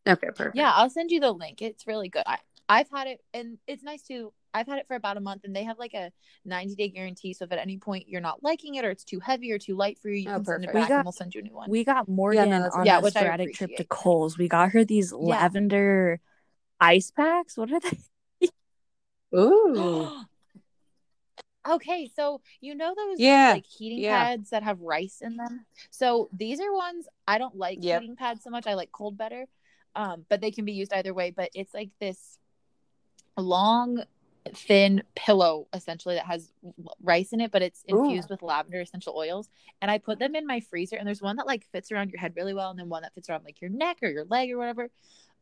Okay, 0.07 0.29
perfect. 0.29 0.57
Yeah, 0.57 0.73
I'll 0.75 0.91
send 0.91 1.11
you 1.11 1.21
the 1.21 1.33
link. 1.33 1.63
It's 1.63 1.87
really 1.87 2.09
good. 2.09 2.23
I 2.27 2.39
I've 2.69 2.89
had 2.91 3.09
it, 3.09 3.21
and 3.35 3.59
it's 3.67 3.83
nice 3.83 4.03
too. 4.03 4.33
I've 4.55 4.67
had 4.67 4.79
it 4.79 4.87
for 4.89 4.95
about 4.95 5.17
a 5.17 5.21
month, 5.21 5.43
and 5.45 5.55
they 5.55 5.65
have 5.65 5.79
like 5.79 5.95
a 5.95 6.11
90 6.45 6.75
day 6.75 6.89
guarantee. 6.89 7.33
So 7.35 7.45
if 7.45 7.53
at 7.53 7.59
any 7.59 7.79
point 7.79 8.09
you're 8.09 8.21
not 8.21 8.43
liking 8.43 8.77
it, 8.77 8.85
or 8.85 8.91
it's 8.91 9.05
too 9.05 9.21
heavy 9.21 9.53
or 9.53 9.59
too 9.59 9.77
light 9.77 9.99
for 9.99 10.09
you, 10.09 10.17
you 10.17 10.29
Oh, 10.29 10.35
can 10.37 10.45
send 10.45 10.65
it 10.65 10.73
back, 10.73 10.89
got- 10.89 10.97
and 10.97 11.05
we'll 11.05 11.13
send 11.13 11.35
you 11.35 11.41
a 11.41 11.45
new 11.45 11.55
one. 11.55 11.71
We 11.71 11.85
got 11.85 12.09
Morgan 12.09 12.51
that's 12.51 12.75
on 12.75 12.87
Yeah, 12.87 12.99
a 12.99 13.11
sporadic 13.11 13.55
trip 13.55 13.71
to 13.71 13.75
appreciate. 13.75 13.89
Kohl's. 13.89 14.39
We 14.39 14.49
got 14.49 14.71
her 14.71 14.85
these 14.85 15.13
Yeah. 15.13 15.19
lavender 15.19 16.21
ice 16.81 17.11
packs. 17.11 17.57
What 17.57 17.71
are 17.73 17.81
they? 17.81 17.99
Ooh. 19.37 20.11
Okay, 21.71 22.11
so 22.15 22.41
you 22.61 22.75
know 22.75 22.95
those 22.97 23.19
Yeah, 23.19 23.53
like 23.53 23.67
heating 23.67 24.01
yeah. 24.01 24.25
pads 24.25 24.51
that 24.51 24.63
have 24.63 24.81
rice 24.81 25.21
in 25.23 25.37
them. 25.37 25.65
So 25.91 26.29
these 26.33 26.61
are 26.61 26.73
ones 26.73 27.07
I 27.29 27.39
don't 27.39 27.57
like 27.57 27.79
Yep. 27.81 28.03
heating 28.03 28.17
pads 28.17 28.43
so 28.43 28.51
much. 28.51 28.67
I 28.67 28.75
like 28.75 28.91
cold 28.93 29.17
better. 29.17 29.47
Um, 29.95 30.25
but 30.29 30.41
they 30.41 30.51
can 30.51 30.65
be 30.65 30.73
used 30.73 30.93
either 30.93 31.15
way. 31.15 31.31
But 31.31 31.51
it's 31.55 31.73
like 31.75 31.91
this 32.01 32.39
long, 33.37 34.03
thin 34.55 35.03
pillow 35.15 35.69
essentially 35.73 36.17
that 36.17 36.27
has 36.27 36.53
rice 37.03 37.33
in 37.33 37.41
it, 37.41 37.53
but 37.53 37.63
it's 37.63 37.85
Ooh. 37.93 38.03
infused 38.05 38.31
with 38.31 38.43
lavender 38.43 38.81
essential 38.81 39.15
oils. 39.17 39.49
And 39.81 39.91
I 39.91 39.99
put 39.99 40.19
them 40.19 40.35
in 40.35 40.47
my 40.47 40.61
freezer. 40.61 40.97
And 40.97 41.07
there's 41.07 41.23
one 41.23 41.37
that 41.37 41.47
like 41.47 41.67
fits 41.71 41.93
around 41.93 42.11
your 42.11 42.21
head 42.21 42.33
really 42.37 42.55
well, 42.55 42.71
and 42.71 42.79
then 42.79 42.89
one 42.89 43.03
that 43.03 43.15
fits 43.15 43.31
around 43.31 43.45
like 43.45 43.61
your 43.61 43.71
neck 43.71 43.99
or 44.03 44.09
your 44.09 44.25
leg 44.25 44.51
or 44.51 44.59
whatever. 44.59 44.91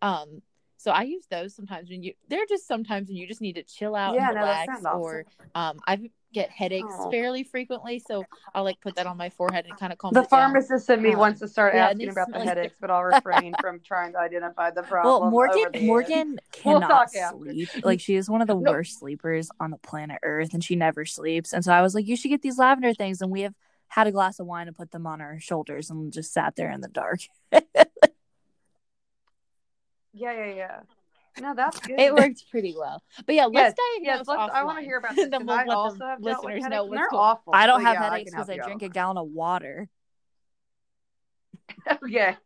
Um, 0.02 0.42
So 0.78 0.90
I 0.92 1.02
use 1.02 1.24
those 1.30 1.54
sometimes 1.54 1.90
when 1.90 2.02
you. 2.02 2.14
They're 2.28 2.46
just 2.48 2.66
sometimes 2.66 3.08
when 3.08 3.16
you 3.16 3.26
just 3.26 3.40
need 3.40 3.54
to 3.54 3.62
chill 3.64 3.94
out 3.94 4.14
Yeah, 4.14 4.28
and 4.28 4.36
no, 4.36 4.44
that 4.46 4.66
relax, 4.68 4.84
awesome. 4.86 5.00
or 5.00 5.24
um, 5.54 5.78
I 5.86 6.10
get 6.32 6.50
headaches 6.50 6.86
Oh. 7.00 7.10
fairly 7.10 7.42
frequently, 7.42 7.98
so 7.98 8.24
I'll 8.54 8.62
like 8.62 8.80
put 8.80 8.94
that 8.96 9.06
on 9.06 9.16
my 9.16 9.28
forehead 9.30 9.66
and 9.68 9.76
kind 9.78 9.92
of 9.92 9.98
calm 9.98 10.12
The 10.12 10.20
it 10.20 10.30
down. 10.30 10.52
pharmacist 10.52 10.88
in 10.90 11.02
me 11.02 11.12
Um, 11.14 11.18
wants 11.18 11.40
to 11.40 11.48
start 11.48 11.74
yeah, 11.74 11.88
asking 11.88 12.10
about 12.10 12.26
the 12.28 12.32
smell 12.34 12.40
like- 12.40 12.48
headaches, 12.48 12.76
but 12.80 12.90
I'll 12.90 13.02
refrain 13.02 13.54
from 13.60 13.80
trying 13.80 14.12
to 14.12 14.18
identify 14.18 14.70
the 14.70 14.82
problem. 14.82 15.20
Well, 15.22 15.30
Morgan 15.30 15.58
over 15.58 15.70
the 15.72 15.78
air. 15.80 15.84
Morgan 15.86 16.38
We'll 16.64 16.80
cannot 16.80 16.88
talk 16.88 17.16
after. 17.16 17.38
sleep. 17.38 17.68
Like 17.82 18.00
she 18.00 18.14
is 18.14 18.30
one 18.30 18.40
of 18.40 18.46
the 18.46 18.54
No. 18.54 18.70
worst 18.70 18.98
sleepers 19.00 19.50
on 19.58 19.70
the 19.70 19.78
planet 19.78 20.18
Earth, 20.22 20.54
and 20.54 20.62
she 20.62 20.76
never 20.76 21.04
sleeps. 21.04 21.52
And 21.52 21.64
so 21.64 21.72
I 21.72 21.82
was 21.82 21.94
like, 21.94 22.06
you 22.06 22.14
should 22.14 22.28
get 22.28 22.42
these 22.42 22.58
lavender 22.58 22.94
things, 22.94 23.20
and 23.20 23.30
we 23.32 23.40
have 23.40 23.54
had 23.88 24.06
a 24.06 24.12
glass 24.12 24.38
of 24.38 24.46
wine 24.46 24.68
and 24.68 24.76
put 24.76 24.90
them 24.90 25.06
on 25.06 25.22
our 25.22 25.40
shoulders 25.40 25.88
and 25.88 26.12
just 26.12 26.32
sat 26.32 26.54
there 26.56 26.70
in 26.70 26.82
the 26.82 26.88
dark. 26.88 27.20
Yeah, 30.18 30.32
yeah, 30.32 30.54
yeah. 30.54 30.80
No, 31.40 31.54
that's 31.54 31.78
good. 31.80 32.00
It 32.00 32.14
worked 32.14 32.50
pretty 32.50 32.74
well. 32.76 33.02
But 33.24 33.34
yeah, 33.34 33.46
let's 33.46 33.78
diagnose 33.94 34.18
Yes, 34.18 34.28
let's, 34.28 34.52
I 34.52 34.64
want 34.64 34.78
to 34.78 34.84
hear 34.84 34.98
about 34.98 35.14
this. 35.16 35.28
then 35.30 35.46
we'll 35.46 35.56
I 35.56 35.64
also 35.66 36.04
have 36.04 36.20
listeners 36.20 36.64
know 36.64 36.84
what's 36.84 36.98
they're 36.98 37.08
cool. 37.08 37.18
awful. 37.18 37.54
I 37.54 37.66
don't 37.66 37.82
have 37.82 37.94
yeah, 37.94 38.10
headaches 38.10 38.30
because 38.30 38.50
I, 38.50 38.54
you 38.54 38.62
drink 38.62 38.82
a 38.82 38.88
gallon 38.88 39.16
of 39.16 39.28
water. 39.28 39.88
Okay. 42.02 42.36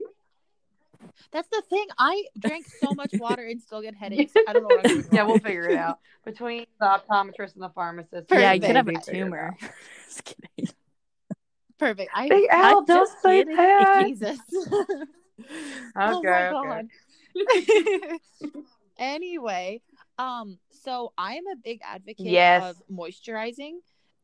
That's 1.32 1.48
the 1.48 1.62
thing. 1.68 1.86
I 1.98 2.24
drank 2.38 2.66
so 2.80 2.94
much 2.94 3.12
water 3.18 3.44
and 3.44 3.60
still 3.60 3.82
get 3.82 3.94
headaches. 3.94 4.32
I 4.46 4.52
don't 4.52 4.62
know 4.62 4.68
what 4.68 4.88
I'm 4.88 5.04
yeah, 5.10 5.24
we'll 5.24 5.38
figure 5.38 5.68
it 5.68 5.76
out 5.76 5.98
between 6.24 6.66
the 6.78 6.86
optometrist 6.86 7.54
and 7.54 7.62
the 7.62 7.70
pharmacist. 7.70 8.30
Yeah, 8.30 8.52
you 8.52 8.60
could 8.60 8.76
have 8.76 8.86
a 8.86 8.92
maybe 8.92 9.00
figure 9.04 9.22
it 9.22 9.24
tumor. 9.24 9.56
Just 10.06 10.24
kidding. 10.24 10.74
Perfect. 11.78 12.10
I 12.14 12.28
Big 12.28 12.48
Al, 12.50 12.78
I'm 12.78 12.84
don't 12.84 13.06
just 13.06 13.22
say 13.22 13.44
that. 13.44 14.04
Jesus. 14.04 14.38
Okay, 15.40 15.46
oh 15.96 16.22
my 16.22 16.48
okay. 16.48 16.68
god. 16.68 16.88
anyway, 18.98 19.80
um, 20.18 20.58
so 20.70 21.12
I 21.16 21.34
am 21.34 21.46
a 21.46 21.56
big 21.56 21.80
advocate 21.84 22.26
Yes. 22.26 22.62
of 22.62 22.82
moisturizing, 22.90 23.76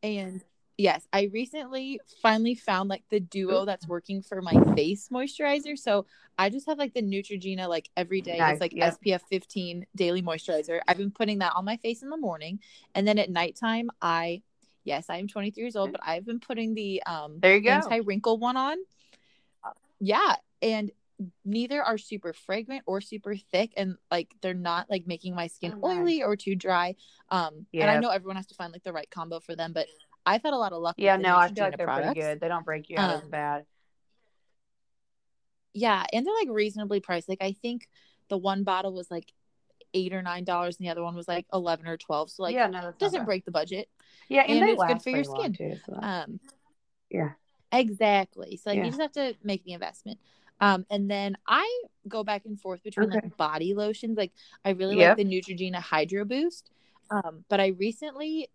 and 0.03 0.43
yes, 0.77 1.07
I 1.13 1.31
recently 1.33 2.01
finally 2.23 2.55
found 2.55 2.89
like 2.89 3.05
the 3.11 3.21
duo 3.21 3.65
that's 3.65 3.89
working 3.89 4.23
for 4.23 4.41
my 4.41 4.55
face 4.75 5.09
moisturizer. 5.13 5.77
So 5.77 6.07
I 6.39 6.51
just 6.51 6.67
have 6.67 6.79
like 6.79 6.95
the 6.95 7.03
Neutrogena 7.03 7.69
like 7.69 7.91
every 7.97 8.21
day. 8.21 8.39
Nice, 8.39 8.53
It's 8.53 8.61
like 8.61 8.75
yep. 8.75 8.95
SPF 8.95 9.23
15 9.29 9.87
daily 9.97 10.23
moisturizer. 10.23 10.81
I've 10.87 10.99
been 10.99 11.11
putting 11.11 11.39
that 11.41 11.53
on 11.57 11.65
my 11.65 11.77
face 11.79 12.03
in 12.03 12.11
the 12.11 12.17
morning, 12.17 12.61
and 12.95 13.07
then 13.07 13.19
at 13.19 13.31
nighttime, 13.31 13.91
I 14.01 14.43
yes, 14.85 15.07
I 15.11 15.17
am 15.19 15.29
23 15.29 15.63
years 15.63 15.77
old, 15.77 15.93
but 15.93 16.01
I've 16.05 16.25
been 16.25 16.41
putting 16.41 16.75
the 16.75 17.03
um 17.05 17.39
There 17.41 17.57
you 17.57 17.63
go. 17.63 17.71
anti 17.71 17.99
wrinkle 17.99 18.39
one 18.39 18.57
on. 18.57 18.77
Yeah, 20.01 20.37
and 20.63 20.93
neither 21.45 21.83
are 21.83 21.99
super 21.99 22.33
fragrant 22.33 22.83
or 22.87 23.01
super 23.01 23.35
thick, 23.37 23.73
and 23.77 23.97
like 24.11 24.35
they're 24.41 24.55
not 24.55 24.89
like 24.89 25.07
making 25.07 25.35
my 25.35 25.47
skin 25.49 25.75
Oh, 25.83 25.89
nice. 25.89 25.99
oily 25.99 26.23
or 26.23 26.37
too 26.37 26.55
dry. 26.55 26.95
Um, 27.31 27.67
and 27.75 27.91
I 27.91 27.99
know 27.99 28.11
everyone 28.11 28.37
has 28.37 28.47
to 28.47 28.55
find 28.55 28.73
like 28.73 28.85
the 28.85 28.93
right 28.93 29.11
combo 29.11 29.41
for 29.41 29.57
them, 29.57 29.73
but 29.73 29.87
I've 30.25 30.43
had 30.43 30.53
a 30.53 30.57
lot 30.59 30.73
of 30.73 30.81
luck. 30.83 30.95
Yeah, 30.99 31.17
with 31.17 31.25
no, 31.25 31.37
I 31.37 31.49
feel 31.49 31.65
like 31.65 31.77
they're 31.77 31.87
products. 31.87 32.15
pretty 32.15 32.21
good. 32.21 32.41
They 32.41 32.49
don't 32.49 32.65
break 32.65 32.89
you 32.89 32.99
out 32.99 33.11
as 33.11 33.23
Um, 33.23 33.31
bad. 33.31 33.65
Yeah, 35.75 36.05
and 36.13 36.27
they're 36.27 36.35
like 36.35 36.49
reasonably 36.51 37.01
priced. 37.01 37.29
Like 37.29 37.43
I 37.43 37.53
think 37.53 37.89
the 38.29 38.39
one 38.39 38.65
bottle 38.65 38.93
was 38.93 39.11
like 39.11 39.33
eight 39.95 40.13
or 40.13 40.23
nine 40.23 40.45
dollars, 40.45 40.77
and 40.79 40.87
the 40.87 40.91
other 40.91 41.03
one 41.03 41.15
was 41.15 41.29
like 41.29 41.47
eleven 41.53 41.87
or 41.87 41.97
twelve. 41.97 42.31
So 42.31 42.43
like, 42.43 42.55
yeah, 42.55 42.67
no, 42.69 42.93
doesn't 42.99 43.25
break 43.25 43.45
the 43.45 43.51
budget. 43.51 43.89
Yeah, 44.29 44.43
and, 44.43 44.63
and 44.63 44.71
it's 44.71 44.85
good 44.85 45.03
for 45.03 45.11
your 45.11 45.25
skin. 45.25 45.53
too. 45.53 45.77
So 45.87 45.95
Um, 46.01 46.41
yeah. 47.11 47.31
Exactly. 47.73 48.57
So 48.57 48.71
like 48.71 48.79
Yeah. 48.79 48.85
you 48.85 48.91
just 48.91 49.01
have 49.01 49.13
to 49.13 49.35
make 49.43 49.65
the 49.65 49.73
investment. 49.73 50.19
Um, 50.61 50.85
and 50.91 51.11
then 51.11 51.37
I 51.47 51.83
go 52.09 52.25
back 52.25 52.45
and 52.45 52.61
forth 52.61 52.83
between 52.83 53.09
Okay. 53.11 53.21
like 53.23 53.37
body 53.37 53.75
lotions. 53.75 54.17
Like 54.17 54.33
I 54.65 54.71
really 54.71 54.97
Yep. 54.97 55.19
like 55.19 55.29
the 55.29 55.41
Neutrogena 55.41 55.77
Hydro 55.77 56.25
Boost. 56.25 56.71
Um, 57.11 57.45
but 57.49 57.61
I 57.61 57.69
recently 57.69 58.49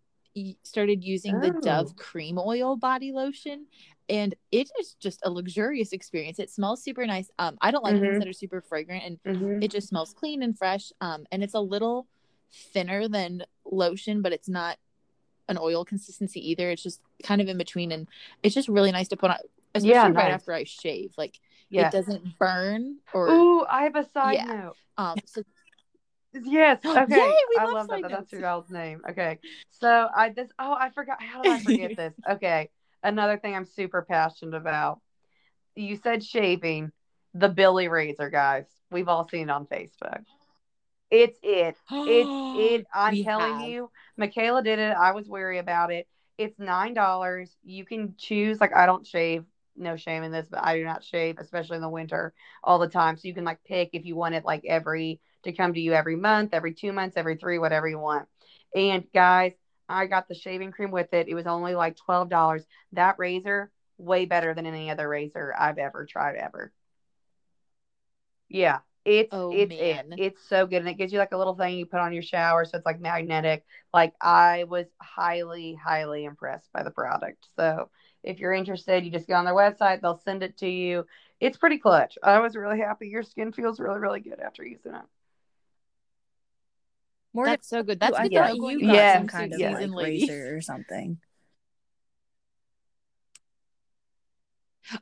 started 0.64 1.02
using 1.04 1.40
the 1.40 1.52
Oh. 1.54 1.60
Dove 1.60 1.96
Cream 1.96 2.38
Oil 2.38 2.76
body 2.76 3.12
lotion, 3.12 3.66
and 4.08 4.34
it 4.50 4.68
is 4.80 4.94
just 4.94 5.20
a 5.24 5.30
luxurious 5.30 5.92
experience. 5.92 6.38
It 6.40 6.50
smells 6.50 6.82
super 6.82 7.06
nice. 7.06 7.30
Um, 7.38 7.56
I 7.60 7.70
don't 7.70 7.84
like 7.84 7.94
Mhm. 7.96 8.00
things 8.00 8.18
that 8.18 8.28
are 8.28 8.32
super 8.32 8.60
fragrant, 8.60 9.04
and 9.04 9.22
Mhm. 9.24 9.62
it 9.64 9.70
just 9.70 9.88
smells 9.88 10.12
clean 10.12 10.42
and 10.42 10.56
fresh. 10.58 10.92
Um, 11.00 11.24
and 11.32 11.42
it's 11.44 11.54
a 11.54 11.60
little 11.60 12.08
thinner 12.52 13.08
than 13.08 13.44
lotion, 13.64 14.22
but 14.22 14.32
it's 14.32 14.48
not 14.48 14.76
an 15.48 15.58
oil 15.60 15.84
consistency 15.84 16.50
either. 16.50 16.70
It's 16.70 16.82
just 16.82 17.00
kind 17.22 17.40
of 17.40 17.48
in 17.48 17.58
between, 17.58 17.92
and 17.92 18.08
it's 18.42 18.54
just 18.54 18.68
really 18.68 18.92
nice 18.92 19.08
to 19.08 19.16
put 19.16 19.30
on, 19.30 19.36
especially 19.74 19.90
Yeah, 19.90 20.08
right 20.08 20.30
after 20.32 20.52
I 20.52 20.64
shave. 20.64 21.12
Like 21.18 21.38
Yeah. 21.70 21.86
it 21.88 21.92
doesn't 21.92 22.38
burn 22.38 22.98
or 23.12 23.28
Ooh, 23.28 23.64
I 23.66 23.84
have 23.84 23.96
a 23.96 24.08
side 24.10 24.34
Yeah. 24.34 24.44
note. 24.44 24.76
um. 24.96 25.18
So 25.26 25.42
Yes. 26.42 26.80
Okay. 26.84 27.14
Yay, 27.16 27.32
we 27.48 27.56
I 27.58 27.66
love 27.66 27.88
that. 27.88 28.02
that. 28.02 28.10
That's 28.10 28.32
your 28.32 28.40
girl's 28.40 28.70
name. 28.70 29.00
Okay. 29.08 29.38
So 29.70 30.08
I 30.14 30.30
this 30.30 30.50
oh 30.58 30.74
I 30.78 30.90
forgot 30.90 31.22
how 31.22 31.42
did 31.42 31.52
I 31.52 31.58
forget 31.60 31.96
this? 31.96 32.14
Okay. 32.28 32.70
Another 33.02 33.36
thing 33.38 33.54
I'm 33.54 33.66
super 33.66 34.02
passionate 34.02 34.56
about. 34.56 35.00
You 35.76 35.96
said 35.96 36.24
shaving. 36.24 36.90
The 37.36 37.48
Billie 37.48 37.88
Razor, 37.88 38.30
guys. 38.30 38.64
We've 38.92 39.08
all 39.08 39.28
seen 39.28 39.48
it 39.48 39.50
on 39.50 39.66
Facebook. 39.66 40.22
It's 41.14 41.38
it. 41.42 41.76
It's 42.06 42.34
it. 42.52 42.86
I'm 42.92 43.12
We 43.12 43.24
telling 43.24 43.60
have. 43.60 43.68
you, 43.68 43.90
Michaela 44.16 44.62
did 44.62 44.78
it. 44.80 44.96
I 44.96 45.12
was 45.12 45.28
wary 45.28 45.58
about 45.58 45.92
it. 45.92 46.08
It's 46.38 46.58
nine 46.58 46.92
dollars. 46.94 47.56
You 47.62 47.84
can 47.84 48.14
choose. 48.18 48.60
Like 48.60 48.74
I 48.74 48.86
don't 48.86 49.06
shave. 49.06 49.44
No 49.76 49.96
shame 49.96 50.22
in 50.24 50.32
this, 50.32 50.48
but 50.50 50.62
I 50.64 50.76
do 50.76 50.84
not 50.84 51.04
shave, 51.04 51.38
especially 51.38 51.76
in 51.76 51.82
the 51.82 51.88
winter, 51.88 52.32
all 52.64 52.78
the 52.78 52.88
time. 52.88 53.16
So 53.16 53.28
you 53.28 53.34
can 53.34 53.44
like 53.44 53.62
pick 53.64 53.90
if 53.92 54.04
you 54.04 54.16
want 54.16 54.34
it 54.34 54.44
like 54.44 54.64
every 54.64 55.20
to 55.44 55.52
come 55.52 55.74
to 55.74 55.80
you 55.80 55.92
every 55.92 56.16
month, 56.16 56.50
every 56.52 56.74
two 56.74 56.92
months, 56.92 57.16
every 57.16 57.36
three, 57.36 57.58
whatever 57.58 57.88
you 57.88 57.98
want. 57.98 58.28
And 58.74 59.04
guys, 59.12 59.52
I 59.88 60.06
got 60.06 60.28
the 60.28 60.34
shaving 60.34 60.72
cream 60.72 60.90
with 60.90 61.12
it. 61.14 61.28
It 61.28 61.34
was 61.34 61.46
only 61.46 61.74
like 61.76 61.96
twelve 61.96 62.28
dollars. 62.28 62.64
That 62.92 63.18
razor, 63.18 63.70
way 63.98 64.24
better 64.26 64.52
than 64.54 64.66
any 64.66 64.90
other 64.90 65.08
razor 65.08 65.54
I've 65.56 65.78
ever 65.78 66.06
tried 66.06 66.36
ever. 66.36 66.72
Yeah, 68.48 68.80
it's 69.04 69.32
Oh, 69.32 69.50
it's 69.52 69.70
man. 69.70 70.12
it. 70.12 70.20
It's 70.20 70.48
so 70.48 70.66
good, 70.66 70.78
and 70.78 70.88
it 70.88 70.94
gives 70.94 71.12
you 71.12 71.18
like 71.18 71.32
a 71.32 71.36
little 71.38 71.54
thing 71.54 71.76
you 71.78 71.86
put 71.86 72.00
on 72.00 72.12
your 72.12 72.22
shower, 72.22 72.64
so 72.64 72.76
it's 72.78 72.86
like 72.86 73.00
magnetic. 73.00 73.64
Like 73.92 74.14
I 74.20 74.64
was 74.64 74.86
highly, 75.00 75.74
highly 75.82 76.24
impressed 76.24 76.72
by 76.72 76.82
the 76.82 76.90
product. 76.90 77.46
So 77.56 77.90
if 78.22 78.38
you're 78.38 78.52
interested, 78.52 79.04
you 79.04 79.10
just 79.10 79.28
go 79.28 79.34
on 79.34 79.44
their 79.44 79.54
website. 79.54 80.00
They'll 80.00 80.20
send 80.24 80.42
it 80.42 80.56
to 80.58 80.68
you. 80.68 81.06
It's 81.40 81.58
pretty 81.58 81.78
clutch. 81.78 82.16
I 82.22 82.40
was 82.40 82.56
really 82.56 82.78
happy. 82.78 83.08
Your 83.08 83.22
skin 83.22 83.52
feels 83.52 83.78
really, 83.78 83.98
really 83.98 84.20
good 84.20 84.40
after 84.40 84.64
using 84.64 84.94
it. 84.94 85.02
Morgan, 87.34 87.52
That's 87.52 87.68
so 87.68 87.82
good. 87.82 88.00
That's 88.00 88.16
I 88.16 88.22
good 88.22 88.30
to 88.30 88.38
thought 88.38 88.56
you 88.56 88.70
got 88.70 88.78
into 88.78 88.86
Yes, 88.94 89.12
some 89.14 89.26
kind 89.26 89.52
of 89.52 89.58
yes. 89.60 89.74
like 89.74 89.90
razor 89.96 90.56
or 90.56 90.60
something. 90.60 91.18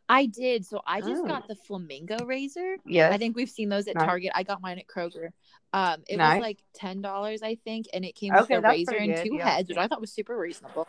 I 0.08 0.26
did. 0.26 0.64
So 0.64 0.80
I 0.86 1.00
just 1.00 1.22
Oh. 1.22 1.26
got 1.26 1.48
the 1.48 1.56
flamingo 1.56 2.24
razor. 2.24 2.76
Yeah. 2.84 3.10
I 3.10 3.18
think 3.18 3.36
we've 3.36 3.50
seen 3.50 3.68
those 3.68 3.88
at 3.88 3.96
Nice. 3.96 4.06
Target. 4.06 4.32
I 4.34 4.42
got 4.42 4.60
mine 4.60 4.78
at 4.78 4.86
Kroger. 4.86 5.30
Um, 5.72 6.02
it 6.08 6.16
Nice. 6.18 6.36
was 6.36 6.42
like 6.42 6.58
ten 6.74 7.02
dollars, 7.02 7.42
I 7.42 7.56
think, 7.56 7.86
and 7.92 8.04
it 8.04 8.14
came 8.14 8.32
with 8.34 8.50
a 8.50 8.60
razor 8.60 8.96
and 8.96 9.16
two 9.16 9.36
yeah. 9.36 9.48
heads, 9.48 9.68
which 9.68 9.78
I 9.78 9.88
thought 9.88 10.00
was 10.00 10.12
super 10.12 10.36
reasonable. 10.38 10.86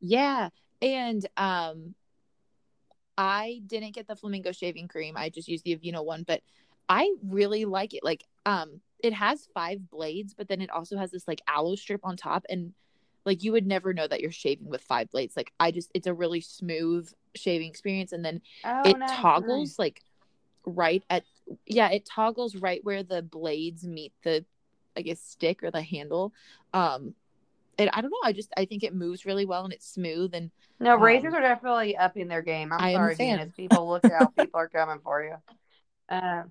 Yeah, 0.00 0.48
and 0.80 1.24
um, 1.36 1.94
I 3.16 3.60
didn't 3.66 3.94
get 3.94 4.08
the 4.08 4.16
flamingo 4.16 4.52
shaving 4.52 4.88
cream. 4.88 5.16
I 5.16 5.28
just 5.28 5.48
used 5.48 5.64
the 5.64 5.76
Aveeno 5.76 6.04
one, 6.04 6.24
but 6.26 6.42
I 6.88 7.14
really 7.22 7.64
like 7.64 7.94
it. 7.94 8.02
Like, 8.02 8.24
um, 8.46 8.80
it 8.98 9.12
has 9.12 9.46
five 9.54 9.88
blades, 9.90 10.34
but 10.34 10.48
then 10.48 10.60
it 10.60 10.70
also 10.70 10.96
has 10.96 11.10
this 11.10 11.28
like 11.28 11.40
aloe 11.46 11.76
strip 11.76 12.00
on 12.04 12.16
top, 12.16 12.44
and 12.48 12.72
like 13.24 13.42
you 13.42 13.52
would 13.52 13.66
never 13.66 13.92
know 13.92 14.06
that 14.06 14.20
you're 14.20 14.32
shaving 14.32 14.68
with 14.68 14.82
five 14.82 15.10
blades. 15.10 15.36
Like, 15.36 15.52
I 15.60 15.70
just, 15.70 15.90
it's 15.94 16.06
a 16.06 16.14
really 16.14 16.40
smooth 16.40 17.10
shaving 17.34 17.68
experience, 17.68 18.12
and 18.12 18.24
then 18.24 18.40
Oh, 18.64 18.82
it 18.84 18.98
nice, 18.98 19.20
toggles 19.20 19.70
nice. 19.70 19.78
like 19.78 20.02
right 20.64 21.02
at 21.10 21.24
yeah 21.66 21.90
it 21.90 22.04
toggles 22.06 22.54
right 22.54 22.84
where 22.84 23.02
the 23.02 23.20
blades 23.20 23.84
meet 23.84 24.12
the 24.22 24.44
i 24.96 25.02
guess 25.02 25.18
stick 25.18 25.62
or 25.64 25.72
the 25.72 25.82
handle 25.82 26.32
um 26.72 27.14
and 27.78 27.90
i 27.92 28.00
don't 28.00 28.10
know 28.10 28.20
i 28.22 28.32
just 28.32 28.52
i 28.56 28.64
think 28.64 28.84
it 28.84 28.94
moves 28.94 29.26
really 29.26 29.44
well 29.44 29.64
and 29.64 29.72
it's 29.72 29.92
smooth 29.92 30.32
and 30.34 30.52
No, 30.78 30.94
um, 30.94 31.02
razors 31.02 31.34
are 31.34 31.40
definitely 31.40 31.96
upping 31.96 32.28
their 32.28 32.42
game. 32.42 32.72
I'm 32.72 32.80
I 32.80 32.92
sorry. 32.92 33.16
People, 33.56 33.88
look 33.88 34.04
out. 34.04 34.36
People 34.36 34.60
are 34.60 34.68
coming 34.68 35.00
for 35.02 35.24
you. 35.24 35.34
Uh, 36.08 36.44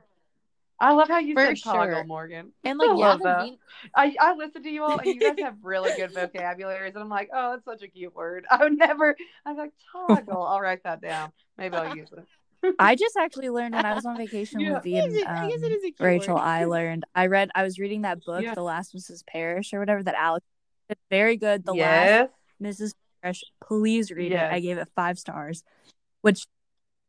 I 0.81 0.93
love 0.93 1.07
how 1.07 1.19
you 1.19 1.33
For 1.35 1.45
said 1.55 1.57
toggle, 1.63 1.95
sure. 1.97 2.03
Morgan. 2.05 2.51
and 2.63 2.81
I 2.81 2.85
like 2.87 2.97
yeah 2.99 3.07
love 3.07 3.21
that. 3.23 3.39
Ven- 3.41 3.57
I, 3.95 4.15
I 4.19 4.33
listen 4.35 4.63
to 4.63 4.69
you 4.69 4.83
all, 4.83 4.97
and 4.97 5.05
you 5.05 5.19
guys 5.19 5.35
have 5.43 5.55
really 5.63 5.91
good 5.95 6.11
vocabularies, 6.15 6.95
and 6.95 7.03
I'm 7.03 7.09
like, 7.09 7.29
oh, 7.33 7.51
that's 7.51 7.65
such 7.65 7.83
a 7.83 7.87
cute 7.87 8.15
word. 8.15 8.45
I 8.51 8.57
would 8.63 8.77
never. 8.77 9.15
I'm 9.45 9.57
like 9.57 9.71
toggle. 9.91 10.41
I'll 10.43 10.59
write 10.59 10.83
that 10.83 11.01
down. 11.01 11.31
Maybe 11.57 11.75
I'll 11.75 11.95
use 11.95 12.09
it. 12.11 12.25
I 12.79 12.95
just 12.95 13.15
actually 13.17 13.49
learned 13.49 13.73
when 13.75 13.85
I 13.85 13.93
was 13.95 14.05
on 14.05 14.17
vacation 14.17 14.59
Yeah. 14.59 14.73
with 14.73 14.83
V 14.83 14.99
I 14.99 15.03
and 15.03 15.13
guess 15.13 15.21
it- 15.21 15.27
I 15.27 15.49
guess 15.49 15.61
it 15.61 15.65
um, 15.65 15.71
is 15.71 15.77
a 15.83 15.91
cute 15.91 15.99
Rachel. 15.99 16.35
word. 16.35 16.41
I 16.41 16.65
learned. 16.65 17.03
I 17.15 17.27
read. 17.27 17.49
I 17.55 17.63
was 17.63 17.79
reading 17.79 18.01
that 18.03 18.23
book, 18.25 18.43
Yeah. 18.43 18.53
The 18.55 18.61
Last 18.63 18.95
Mrs. 18.95 19.25
Parrish, 19.25 19.73
or 19.73 19.79
whatever. 19.79 20.03
That 20.03 20.15
Alex. 20.15 20.45
It's 20.89 21.01
very 21.09 21.37
good. 21.37 21.63
The 21.65 21.73
yes. 21.73 22.29
Last 22.61 22.79
Mrs. 22.81 22.93
Parrish. 23.21 23.43
Please 23.63 24.11
read 24.11 24.31
Yes. 24.31 24.51
it. 24.51 24.55
I 24.55 24.59
gave 24.59 24.77
it 24.77 24.89
five 24.95 25.17
stars, 25.17 25.63
which 26.21 26.45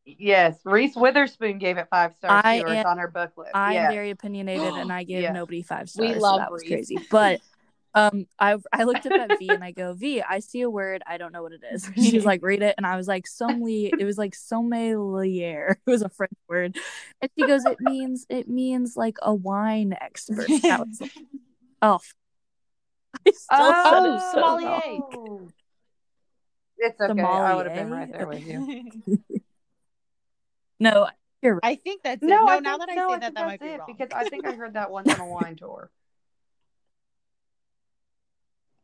Yes, 0.05 0.57
Reese 0.65 0.95
Witherspoon 0.95 1.59
gave 1.59 1.77
it 1.77 1.87
five 1.89 2.13
stars 2.15 2.41
I 2.43 2.55
am- 2.55 2.85
on 2.85 2.97
her 2.97 3.07
book 3.07 3.31
list. 3.37 3.51
I'm 3.53 3.73
yes. 3.73 3.91
very 3.93 4.09
opinionated 4.09 4.73
and 4.73 4.91
I 4.91 5.03
give 5.05 5.21
Yeah. 5.21 5.31
nobody 5.31 5.61
five 5.61 5.89
stars. 5.89 6.01
We 6.01 6.07
stars. 6.09 6.21
love 6.21 6.35
so 6.35 6.39
that 6.39 6.51
was 6.51 6.61
Reese. 6.63 6.69
crazy. 6.71 6.97
But 7.09 7.39
um 7.95 8.25
I 8.39 8.57
I 8.73 8.83
looked 8.83 9.05
up 9.05 9.13
at 9.13 9.39
V 9.39 9.49
and 9.49 9.63
I 9.63 9.71
go, 9.71 9.93
V, 9.93 10.21
I 10.21 10.39
see 10.39 10.61
a 10.61 10.69
word, 10.69 11.03
I 11.07 11.17
don't 11.17 11.31
know 11.31 11.41
what 11.43 11.53
it 11.53 11.61
is. 11.71 11.89
She's 11.95 12.25
like, 12.31 12.41
read 12.43 12.61
it. 12.61 12.75
And 12.77 12.85
I 12.85 12.97
was 12.97 13.07
like, 13.07 13.27
sommelier 13.27 13.91
it 13.97 14.03
was 14.03 14.17
like 14.17 14.35
sommelier. 14.35 15.77
It 15.87 15.89
was 15.89 16.01
a 16.01 16.09
French 16.09 16.33
word. 16.49 16.77
And 17.21 17.31
she 17.39 17.47
goes, 17.47 17.63
It 17.65 17.79
means 17.79 18.25
it 18.29 18.49
means 18.49 18.97
like 18.97 19.17
a 19.21 19.33
wine 19.33 19.95
expert. 20.01 20.49
I 20.49 20.79
was 20.79 20.99
like, 20.99 21.11
Oh 21.81 21.99
I 23.25 23.31
still 23.31 23.57
said 23.57 24.05
it 24.05 24.19
Oh, 24.19 24.31
so 24.33 24.41
sommelier. 24.41 24.67
wrong. 24.67 25.53
It's 26.77 26.99
okay. 26.99 27.21
I 27.21 27.55
would 27.55 27.67
have 27.67 27.75
been 27.75 27.91
right 27.91 28.11
there 28.11 28.27
with 28.27 28.45
you. 28.45 28.91
No, 30.83 31.07
you're 31.41 31.53
right. 31.55 31.61
I 31.63 31.75
think 31.75 32.03
that's 32.03 32.21
it. 32.21 32.27
No, 32.27 32.45
No, 32.45 32.47
I 32.47 32.59
now 32.59 32.77
think, 32.77 32.89
that 32.89 32.89
I 32.89 32.95
no, 32.95 33.07
say 33.09 33.13
I 33.15 33.19
that, 33.19 33.33
that 33.35 33.45
might 33.45 33.59
that's 33.59 33.61
be 33.61 33.67
it 33.75 33.77
wrong. 33.79 33.87
because 33.87 34.09
I 34.13 34.25
think 34.25 34.45
I 34.45 34.53
heard 34.55 34.73
that 34.73 34.91
once 34.91 35.09
on 35.13 35.19
a 35.19 35.25
wine 35.27 35.55
tour. 35.55 35.89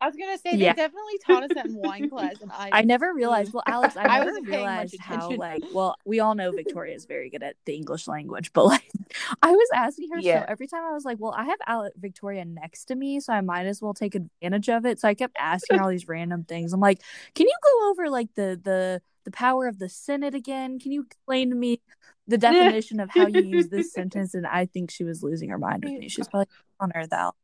I 0.02 0.08
was 0.08 0.16
gonna 0.16 0.38
say 0.38 0.56
Yeah. 0.56 0.74
they 0.74 0.84
definitely 0.84 1.18
taught 1.26 1.44
us 1.44 1.52
that 1.56 1.66
in 1.66 1.76
wine 1.76 2.10
class, 2.10 2.36
and 2.42 2.52
I 2.52 2.70
I 2.72 2.82
never 2.84 3.08
mm-hmm. 3.08 3.18
realized. 3.18 3.54
Well, 3.54 3.64
Alex, 3.66 3.98
I 3.98 4.04
I 4.04 4.20
never 4.20 4.26
wasn't 4.26 4.48
paying 4.48 4.66
much 4.66 4.92
realized 4.94 5.00
how 5.00 5.30
like. 5.32 5.64
Well, 5.74 5.96
we 6.06 6.20
all 6.20 6.36
know 6.36 6.52
Victoria 6.52 6.96
is 6.96 7.06
very 7.06 7.30
good 7.30 7.44
at 7.44 7.56
the 7.66 7.76
English 7.76 8.08
language, 8.08 8.52
but 8.54 8.66
like, 8.66 8.90
I 9.42 9.52
was 9.52 9.68
asking 9.74 10.10
her 10.14 10.20
Yeah. 10.20 10.42
so 10.42 10.46
every 10.50 10.68
time 10.68 10.84
I 10.84 10.94
was 10.94 11.06
like, 11.06 11.18
"Well, 11.20 11.34
I 11.36 11.46
have 11.46 11.60
Ale- 11.68 11.92
Victoria 11.98 12.46
next 12.46 12.86
to 12.86 12.96
me, 12.96 13.20
so 13.20 13.34
I 13.34 13.42
might 13.42 13.66
as 13.66 13.82
well 13.82 13.94
take 13.94 14.16
advantage 14.16 14.70
of 14.70 14.86
it." 14.86 15.00
So 15.00 15.08
I 15.08 15.14
kept 15.14 15.36
asking 15.38 15.78
her 15.78 15.84
all 15.84 15.90
these 15.90 16.08
random 16.08 16.44
things. 16.46 16.74
I'm 16.74 16.80
like, 16.80 17.02
"Can 17.36 17.48
you 17.48 17.56
go 17.64 17.90
over 17.90 18.10
like 18.10 18.30
the 18.36 18.60
the 18.62 19.02
the 19.26 19.32
power 19.32 19.68
of 19.68 19.80
the 19.80 19.90
Senate 19.90 20.34
again? 20.34 20.80
Can 20.80 20.92
you 20.92 21.04
explain 21.04 21.50
to 21.50 21.56
me 21.56 21.82
the 22.28 22.38
definition 22.38 23.00
of 23.00 23.10
how 23.10 23.28
you 23.28 23.42
use 23.42 23.68
this 23.68 23.92
sentence?" 23.92 24.34
And 24.34 24.48
I 24.48 24.66
think 24.66 24.92
she 24.92 25.04
was 25.04 25.24
losing 25.24 25.50
her 25.50 25.58
mind 25.58 25.84
with 25.84 25.94
me. 25.94 26.08
She's 26.08 26.28
probably 26.28 26.48
on 26.80 26.92
earth 26.96 27.12
out. 27.12 27.36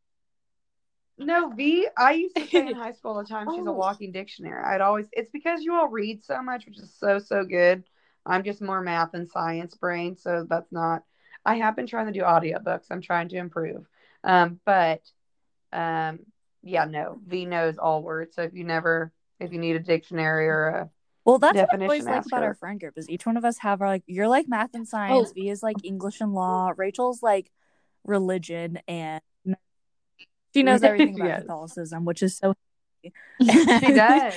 No, 1.18 1.50
V. 1.50 1.88
I 1.98 2.12
used 2.14 2.36
to 2.36 2.46
say 2.48 2.68
in 2.68 2.76
high 2.76 2.92
school 2.92 3.12
all 3.12 3.24
the 3.24 3.28
time 3.30 3.48
she's 3.54 3.66
a 3.66 3.70
Oh. 3.70 3.74
walking 3.74 4.12
dictionary. 4.12 4.64
I'd 4.64 4.82
always. 4.82 5.08
It's 5.14 5.32
because 5.32 5.62
you 5.64 5.74
all 5.74 5.88
read 5.88 6.24
so 6.24 6.42
much, 6.42 6.66
which 6.66 6.78
is 6.80 6.94
so 7.00 7.20
so 7.20 7.44
good. 7.46 7.84
I'm 8.26 8.44
just 8.44 8.62
more 8.62 8.82
math 8.82 9.14
and 9.14 9.28
science 9.30 9.76
brain, 9.76 10.18
so 10.18 10.46
that's 10.50 10.72
not. 10.72 11.04
I 11.46 11.56
have 11.56 11.76
been 11.76 11.88
trying 11.88 12.08
to 12.08 12.12
do 12.12 12.22
audiobooks. 12.22 12.88
I'm 12.90 13.02
trying 13.02 13.30
to 13.30 13.38
improve. 13.38 13.86
Um, 14.24 14.60
but 14.66 15.02
um, 15.72 16.20
yeah, 16.64 16.86
no. 16.86 17.20
V 17.26 17.46
knows 17.46 17.78
all 17.78 18.02
words. 18.02 18.36
So 18.36 18.42
if 18.42 18.54
you 18.54 18.64
never, 18.64 19.14
if 19.40 19.54
you 19.54 19.60
need 19.60 19.76
a 19.76 19.80
dictionary 19.80 20.48
or 20.48 20.68
a 20.68 20.90
Well, 21.24 21.38
that's 21.38 21.56
what 21.58 21.80
I 21.80 21.84
always 21.84 22.06
like 22.06 22.26
about 22.26 22.42
her. 22.42 22.48
our 22.48 22.54
friend 22.56 22.80
group 22.80 22.98
is 22.98 23.08
each 23.10 23.26
one 23.26 23.38
of 23.38 23.46
us 23.46 23.60
have 23.60 23.82
our 23.82 23.88
like 23.88 24.04
you're 24.08 24.28
like 24.28 24.50
math 24.50 24.74
and 24.74 24.88
science, 24.88 25.30
Oh. 25.30 25.34
V 25.34 25.50
is 25.50 25.62
like 25.64 25.78
English 25.84 26.20
and 26.20 26.34
law, 26.34 26.74
Rachel's 26.76 27.22
like 27.24 27.52
religion, 28.04 28.80
and 28.88 29.22
she 30.56 30.64
knows 30.64 30.84
everything 30.84 31.16
about 31.16 31.28
Yes. 31.28 31.42
Catholicism, 31.42 32.06
which 32.06 32.24
is 32.24 32.38
so. 32.38 32.54
She 33.04 33.12
does. 33.94 34.34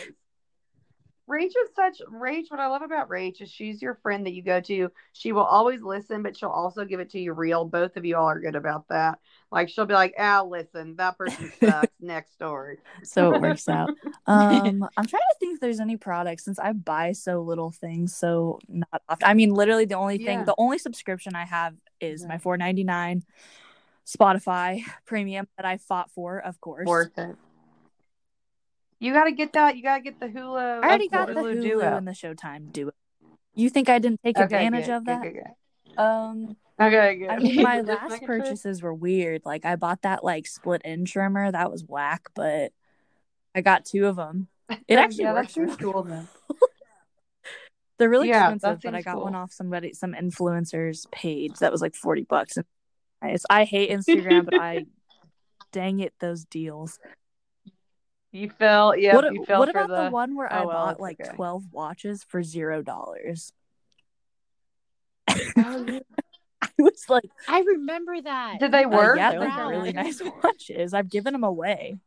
Rach 1.28 1.44
is 1.44 1.54
such 1.76 2.00
Rach. 2.10 2.44
What 2.50 2.58
I 2.58 2.68
love 2.68 2.80
about 2.80 3.10
Rach 3.10 3.42
is 3.42 3.50
she's 3.50 3.82
your 3.82 3.96
friend 4.02 4.24
that 4.24 4.32
you 4.32 4.42
go 4.42 4.60
to. 4.62 4.90
She 5.12 5.32
will 5.32 5.44
always 5.44 5.82
listen, 5.82 6.22
but 6.22 6.34
she'll 6.38 6.48
also 6.48 6.86
give 6.86 7.00
it 7.00 7.10
to 7.10 7.18
you 7.20 7.34
real. 7.34 7.66
Both 7.66 7.98
of 7.98 8.06
you 8.06 8.16
all 8.16 8.24
are 8.26 8.40
good 8.40 8.54
about 8.56 8.88
that. 8.88 9.18
Like 9.52 9.68
she'll 9.68 9.84
be 9.84 9.92
like, 9.92 10.14
"Al, 10.16 10.48
listen, 10.48 10.96
that 10.96 11.18
person 11.18 11.52
sucks." 11.60 11.92
Next 12.00 12.32
story. 12.32 12.78
so 13.02 13.34
it 13.34 13.42
works 13.42 13.68
out. 13.68 13.90
Um, 14.26 14.88
I'm 14.96 15.06
trying 15.06 15.20
to 15.20 15.36
think 15.38 15.54
if 15.56 15.60
there's 15.60 15.80
any 15.80 15.98
products 15.98 16.44
since 16.46 16.58
I 16.58 16.72
buy 16.72 17.12
so 17.12 17.42
little 17.42 17.72
things, 17.72 18.16
so 18.16 18.58
not 18.66 19.02
often. 19.08 19.28
I 19.28 19.34
mean, 19.34 19.52
literally 19.52 19.84
the 19.84 19.96
only 19.96 20.16
thing, 20.16 20.38
Yeah. 20.38 20.44
the 20.44 20.54
only 20.56 20.78
subscription 20.78 21.34
I 21.34 21.44
have 21.44 21.74
is 22.00 22.22
Yeah. 22.22 22.28
my 22.28 22.38
4.99 22.38 23.22
Spotify 24.08 24.82
premium 25.04 25.46
that 25.56 25.66
I 25.66 25.76
fought 25.76 26.10
for, 26.10 26.38
of 26.38 26.60
course. 26.60 26.86
Worth 26.86 27.18
it. 27.18 27.36
You 29.00 29.12
got 29.12 29.24
to 29.24 29.32
get 29.32 29.52
that. 29.52 29.76
You 29.76 29.82
got 29.82 29.98
to 29.98 30.02
get 30.02 30.18
the 30.18 30.26
Hulu. 30.26 30.58
I 30.82 30.88
already 30.88 31.08
got 31.08 31.28
the 31.28 31.34
Hulu 31.34 31.62
Duo. 31.62 31.96
and 31.96 32.08
the 32.08 32.12
Showtime 32.12 32.72
Duo. 32.72 32.90
You 33.54 33.70
think 33.70 33.88
I 33.88 33.98
didn't 33.98 34.20
take 34.24 34.36
Okay, 34.36 34.44
advantage 34.44 34.86
good, 34.86 34.94
of 34.94 35.04
that? 35.06 35.22
good, 35.22 35.34
good. 35.34 36.02
Um, 36.02 36.56
Okay, 36.80 37.16
good. 37.16 37.28
I 37.28 37.38
mean, 37.38 37.56
my 37.56 37.80
last 37.82 38.22
purchases 38.22 38.82
were 38.82 38.94
weird. 38.94 39.42
Like 39.44 39.64
I 39.64 39.76
bought 39.76 40.02
that 40.02 40.22
like 40.24 40.46
split 40.46 40.80
end 40.84 41.08
trimmer. 41.08 41.50
That 41.50 41.70
was 41.70 41.84
whack, 41.84 42.28
but 42.34 42.72
I 43.54 43.60
got 43.60 43.84
two 43.84 44.06
of 44.06 44.16
them. 44.16 44.48
It 44.86 44.94
actually 44.98 45.24
yeah, 45.24 45.32
works. 45.34 45.48
that 45.48 45.54
seems 45.54 45.80
really 45.80 45.92
cool 45.92 46.02
then. 46.04 46.28
They're 47.98 48.08
really 48.08 48.28
Yeah, 48.28 48.50
that 48.50 48.54
expensive, 48.54 48.80
but 48.84 48.94
I 48.94 49.02
got 49.02 49.20
one 49.22 49.34
off 49.34 49.52
somebody, 49.52 49.92
some 49.92 50.14
influencer's 50.14 51.06
page 51.10 51.54
that 51.58 51.72
was 51.72 51.82
like 51.82 51.96
forty 51.96 52.22
bucks. 52.22 52.56
And 52.56 52.64
I, 53.22 53.36
I 53.50 53.64
hate 53.64 53.90
Instagram, 53.90 54.44
but 54.44 54.54
I, 54.60 54.86
dang 55.72 56.00
it, 56.00 56.14
those 56.20 56.44
deals. 56.44 56.98
You 58.32 58.50
fell. 58.50 58.96
Yeah, 58.96 59.14
what 59.14 59.32
you 59.32 59.44
fell 59.44 59.60
what 59.60 59.72
for 59.72 59.78
about 59.78 59.88
the... 59.88 60.04
the. 60.04 60.10
one 60.10 60.36
where 60.36 60.52
I 60.52 60.62
Oh, 60.62 60.66
well, 60.68 60.86
bought 60.86 61.00
like 61.00 61.20
okay. 61.20 61.34
twelve 61.34 61.64
watches 61.72 62.24
for 62.24 62.42
zero 62.42 62.82
dollars? 62.82 63.52
Oh, 65.56 65.84
yeah. 65.86 66.00
I 66.62 66.68
was 66.78 67.04
like, 67.08 67.24
I 67.46 67.60
remember 67.60 68.20
that. 68.20 68.58
Did 68.60 68.72
they 68.72 68.84
uh, 68.84 68.88
work? 68.88 69.16
yeah, 69.16 69.30
they're 69.32 69.48
proud. 69.50 69.70
really 69.70 69.92
nice 69.92 70.20
watches. 70.42 70.92
I've 70.94 71.08
given 71.10 71.32
them 71.32 71.44
away. 71.44 71.98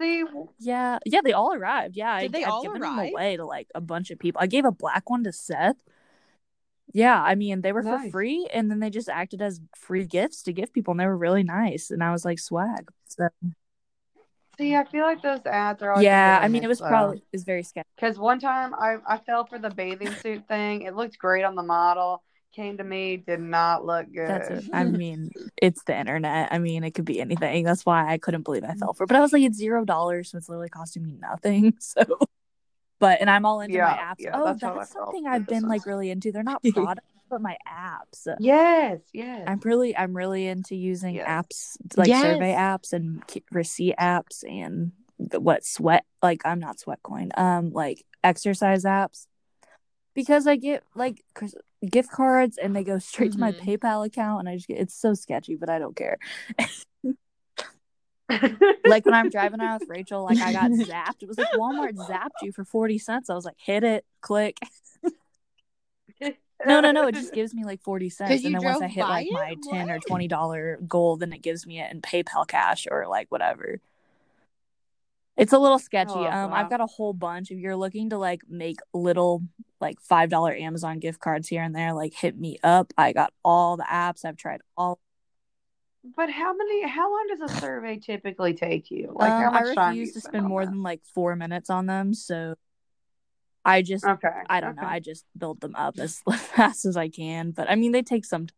See, 0.00 0.24
Yeah, 0.58 0.98
yeah, 1.04 1.20
they 1.22 1.32
all 1.32 1.54
arrived. 1.54 1.96
Yeah, 1.96 2.20
Did 2.20 2.34
I, 2.34 2.38
they 2.38 2.44
I've 2.44 2.50
all 2.52 2.62
given 2.62 2.82
arrive? 2.82 2.96
them 2.96 3.08
away 3.14 3.36
to 3.36 3.44
like 3.44 3.68
a 3.74 3.80
bunch 3.80 4.10
of 4.10 4.18
people. 4.18 4.40
I 4.42 4.46
gave 4.46 4.64
a 4.64 4.72
black 4.72 5.08
one 5.08 5.22
to 5.24 5.32
Seth. 5.32 5.76
Yeah, 6.92 7.20
I 7.22 7.34
mean 7.34 7.60
they 7.62 7.72
were 7.72 7.82
for 7.82 7.98
free, 8.10 8.48
and 8.52 8.70
then 8.70 8.80
they 8.80 8.90
just 8.90 9.08
acted 9.08 9.40
as 9.42 9.60
free 9.76 10.04
gifts 10.04 10.42
to 10.42 10.52
give 10.52 10.72
people, 10.72 10.92
and 10.92 11.00
they 11.00 11.06
were 11.06 11.16
really 11.16 11.42
nice. 11.42 11.90
And 11.90 12.02
I 12.02 12.12
was 12.12 12.24
like, 12.24 12.38
swag. 12.38 12.90
So 13.08 13.28
see, 14.58 14.74
I 14.74 14.84
feel 14.84 15.04
like 15.04 15.22
those 15.22 15.40
ads 15.46 15.82
are. 15.82 16.02
yeah, 16.02 16.38
I 16.40 16.48
mean 16.48 16.64
it 16.64 16.68
was 16.68 16.78
though. 16.78 16.88
probably 16.88 17.22
was 17.32 17.44
very 17.44 17.62
sketchy. 17.62 17.88
Because 17.96 18.18
one 18.18 18.38
time 18.40 18.74
I, 18.74 18.96
I 19.06 19.18
fell 19.18 19.46
for 19.46 19.58
the 19.58 19.70
bathing 19.70 20.12
suit 20.14 20.46
thing. 20.48 20.82
It 20.82 20.94
looked 20.94 21.18
great 21.18 21.44
on 21.44 21.54
the 21.54 21.62
model. 21.62 22.22
Came 22.54 22.76
to 22.76 22.84
me, 22.84 23.16
did 23.16 23.40
not 23.40 23.86
look 23.86 24.12
good. 24.12 24.28
That's. 24.28 24.68
I 24.72 24.84
mean 24.84 25.30
it's 25.56 25.84
the 25.84 25.98
internet. 25.98 26.48
I 26.52 26.58
mean 26.58 26.84
it 26.84 26.90
could 26.90 27.06
be 27.06 27.20
anything. 27.20 27.64
That's 27.64 27.86
why 27.86 28.12
I 28.12 28.18
couldn't 28.18 28.42
believe 28.42 28.64
I 28.64 28.68
mm-hmm. 28.68 28.78
fell 28.78 28.92
for. 28.92 29.04
it. 29.04 29.06
But 29.06 29.16
I 29.16 29.20
was 29.20 29.32
like, 29.32 29.42
it's 29.42 29.56
zero 29.56 29.86
dollars, 29.86 30.30
so 30.30 30.38
it's 30.38 30.48
literally 30.48 30.68
costing 30.68 31.02
me 31.02 31.16
nothing. 31.18 31.74
So, 31.80 32.02
but 33.02 33.20
and 33.20 33.28
I'm 33.28 33.44
all 33.44 33.60
into 33.60 33.78
my 33.78 33.94
apps. 33.94 34.14
yeah, 34.20 34.30
oh, 34.32 34.44
that's 34.44 34.60
that's, 34.60 34.62
how 34.62 34.80
I 34.80 34.84
felt 34.84 34.90
something 35.08 35.26
I've 35.26 35.44
been 35.44 35.66
like 35.66 35.84
really 35.86 36.08
into. 36.08 36.30
They're 36.30 36.44
not 36.44 36.62
products, 36.72 37.06
but 37.28 37.42
my 37.42 37.56
apps. 37.68 38.28
Yes, 38.38 39.00
yes. 39.12 39.42
I'm 39.44 39.58
really 39.64 39.96
I'm 39.96 40.16
really 40.16 40.46
into 40.46 40.76
using 40.76 41.16
Yes. 41.16 41.28
apps 41.28 41.98
like 41.98 42.06
Yes. 42.08 42.22
survey 42.22 42.52
apps 42.54 42.92
and 42.92 43.20
receipt 43.50 43.96
apps 43.98 44.44
and 44.48 44.92
the, 45.18 45.40
what 45.40 45.64
sweat 45.64 46.04
like 46.22 46.42
I'm 46.44 46.60
not 46.60 46.78
sweat 46.78 47.00
Sweatcoin 47.02 47.36
um 47.36 47.70
like 47.72 48.04
exercise 48.22 48.84
apps 48.84 49.26
because 50.14 50.46
I 50.46 50.54
get 50.54 50.84
like 50.94 51.24
gift 51.90 52.12
cards 52.12 52.56
and 52.56 52.76
they 52.76 52.84
go 52.84 53.00
straight 53.00 53.32
to 53.32 53.40
my 53.40 53.50
Mhm. 53.50 53.78
PayPal 53.78 54.06
account 54.06 54.40
and 54.40 54.48
I 54.48 54.54
just 54.54 54.68
get 54.68 54.78
it's 54.78 54.94
so 54.94 55.14
sketchy 55.14 55.56
but 55.56 55.68
I 55.68 55.80
don't 55.80 55.96
care. 55.96 56.18
like 58.30 59.04
when 59.04 59.14
I'm 59.14 59.28
driving 59.30 59.60
around 59.60 59.80
with 59.80 59.88
Rachel, 59.88 60.24
like 60.24 60.38
I 60.38 60.52
got 60.52 60.70
zapped. 60.70 61.22
It 61.22 61.28
was 61.28 61.38
like 61.38 61.48
Walmart 61.52 61.94
zapped 61.96 62.40
you 62.42 62.52
for 62.52 62.64
forty 62.64 62.98
cents. 62.98 63.30
I 63.30 63.34
was 63.34 63.44
like, 63.44 63.56
hit 63.58 63.84
it, 63.84 64.04
click. 64.20 64.58
No, 66.64 66.78
no, 66.80 66.92
no. 66.92 67.08
It 67.08 67.14
just 67.16 67.34
gives 67.34 67.54
me 67.54 67.64
like 67.64 67.82
forty 67.82 68.08
cents. 68.10 68.44
and 68.44 68.54
then 68.54 68.62
once 68.62 68.80
I 68.82 68.86
hit 68.88 69.02
like 69.02 69.26
it? 69.26 69.32
my 69.32 69.56
ten 69.70 69.90
or 69.90 69.98
twenty 69.98 70.28
dollar 70.28 70.78
goal, 70.86 71.16
then 71.16 71.32
it 71.32 71.42
gives 71.42 71.66
me 71.66 71.80
it 71.80 71.90
in 71.90 72.00
PayPal 72.00 72.46
cash 72.46 72.86
or 72.90 73.06
like 73.08 73.30
whatever. 73.30 73.80
It's 75.36 75.52
a 75.52 75.58
little 75.58 75.78
sketchy. 75.78 76.12
love 76.14 76.32
Um, 76.32 76.50
that. 76.50 76.56
I've 76.56 76.70
got 76.70 76.80
a 76.80 76.86
whole 76.86 77.14
bunch. 77.14 77.50
If 77.50 77.58
you're 77.58 77.74
looking 77.74 78.10
to 78.10 78.18
like 78.18 78.42
make 78.48 78.76
little 78.94 79.42
like 79.80 80.00
five 80.00 80.28
dollar 80.30 80.54
Amazon 80.54 81.00
gift 81.00 81.18
cards 81.20 81.48
here 81.48 81.62
and 81.62 81.74
there, 81.74 81.94
like 81.94 82.14
hit 82.14 82.38
me 82.38 82.58
up. 82.62 82.92
I 82.96 83.12
got 83.12 83.32
all 83.44 83.76
the 83.76 83.86
apps. 83.90 84.24
I've 84.24 84.36
tried 84.36 84.60
all. 84.76 85.00
But 86.04 86.30
how 86.30 86.54
many? 86.54 86.86
How 86.88 87.10
long 87.10 87.26
does 87.28 87.40
a 87.40 87.58
survey 87.60 87.98
typically 87.98 88.54
take 88.54 88.90
you? 88.90 89.12
Like 89.14 89.36
um, 89.36 89.40
how 89.44 89.50
much 89.50 89.68
I 89.68 89.74
time? 89.74 89.96
refuse 89.96 90.12
to 90.14 90.20
spend 90.20 90.46
more 90.46 90.64
that? 90.64 90.70
than 90.72 90.82
like 90.82 91.00
four 91.14 91.36
minutes 91.36 91.70
on 91.70 91.86
them. 91.86 92.14
So 92.14 92.56
I 93.64 93.82
just 93.82 94.04
Okay. 94.04 94.42
I 94.48 94.60
don't 94.60 94.76
know. 94.76 94.82
I 94.84 95.00
just 95.00 95.24
build 95.36 95.60
them 95.60 95.74
up 95.76 95.96
as 96.00 96.20
fast 96.54 96.84
as 96.84 96.96
I 96.96 97.08
can. 97.08 97.52
But 97.52 97.70
I 97.70 97.76
mean, 97.76 97.92
they 97.92 98.02
take 98.02 98.24
some. 98.24 98.48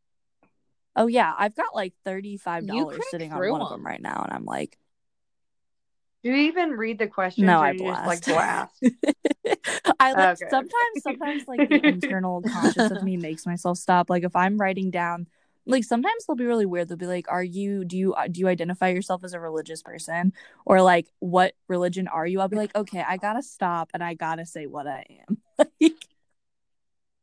Oh 0.97 1.07
yeah, 1.07 1.33
I've 1.37 1.55
got 1.55 1.75
like 1.75 1.95
thirty 2.05 2.37
five 2.37 2.67
dollars 2.67 3.07
sitting 3.11 3.33
on 3.33 3.47
one 3.47 3.61
of 3.61 3.69
them. 3.69 3.79
them 3.79 3.85
right 3.87 4.01
now, 4.01 4.23
and 4.25 4.33
I'm 4.33 4.45
like, 4.45 4.79
Do 6.23 6.31
you 6.31 6.37
even 6.49 6.71
read 6.71 6.99
the 6.99 7.07
questions? 7.07 7.47
no, 7.47 7.61
or 7.61 7.67
I 7.67 7.73
just 7.73 8.07
like 8.07 8.25
blast. 8.25 8.25
blast? 8.25 8.83
I 10.01 10.13
like 10.15 10.37
Okay, 10.43 10.47
sometimes, 10.51 11.03
sometimes 11.03 11.45
like 11.47 11.67
the 11.69 11.83
internal 11.87 12.43
conscious 12.43 12.91
of 12.91 13.03
me 13.03 13.17
makes 13.17 13.47
myself 13.47 13.79
stop. 13.79 14.09
Like 14.11 14.25
if 14.25 14.35
I'm 14.37 14.59
writing 14.59 14.91
down, 14.91 15.27
like 15.67 15.85
sometimes 15.85 16.27
they'll 16.27 16.37
be 16.37 16.45
really 16.45 16.67
weird. 16.67 16.89
They'll 16.89 16.97
be 16.97 17.07
like, 17.07 17.27
"Are 17.29 17.43
you? 17.43 17.85
Do 17.85 17.97
you? 17.97 18.15
Uh, 18.15 18.29
do 18.29 18.41
you 18.41 18.49
identify 18.49 18.89
yourself 18.89 19.25
as 19.25 19.33
a 19.33 19.41
religious 19.41 19.83
person?" 19.83 20.33
Or 20.65 20.83
like, 20.83 21.07
"What 21.21 21.55
religion 21.69 22.09
are 22.09 22.27
you?" 22.27 22.41
I'll 22.41 22.49
be 22.49 22.57
like, 22.57 22.75
"Okay, 22.75 23.05
I 23.07 23.17
gotta 23.17 23.43
stop 23.43 23.91
and 23.95 24.03
I 24.03 24.15
gotta 24.15 24.47
say 24.47 24.67
what 24.67 24.87
I 24.87 25.07
am." 25.29 25.39
like, 25.59 26.09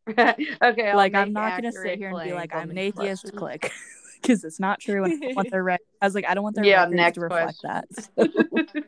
okay, 0.62 0.90
I'll 0.90 0.98
like 0.98 1.14
I'm 1.14 1.34
not 1.34 1.56
gonna 1.58 1.72
sit 1.72 1.98
here 1.98 2.10
and 2.10 2.24
be 2.24 2.34
like 2.34 2.54
I'm 2.54 2.72
an 2.72 2.78
atheist. 2.78 3.32
Click, 3.36 3.72
because 4.22 4.44
it's 4.44 4.60
not 4.60 4.80
true. 4.80 5.04
And 5.04 5.14
I 5.14 5.18
don't 5.26 5.36
want 5.36 5.52
their 5.52 5.64
rec- 5.64 5.82
I 6.02 6.06
was 6.06 6.16
like 6.16 6.26
I 6.28 6.34
don't 6.34 6.44
want 6.44 6.56
their 6.56 6.66
Yeah, 6.66 6.86
next 6.86 7.16
to 7.16 7.22
reflect 7.22 7.60
question. 7.62 7.70
that. 7.70 7.86
So 8.18 8.82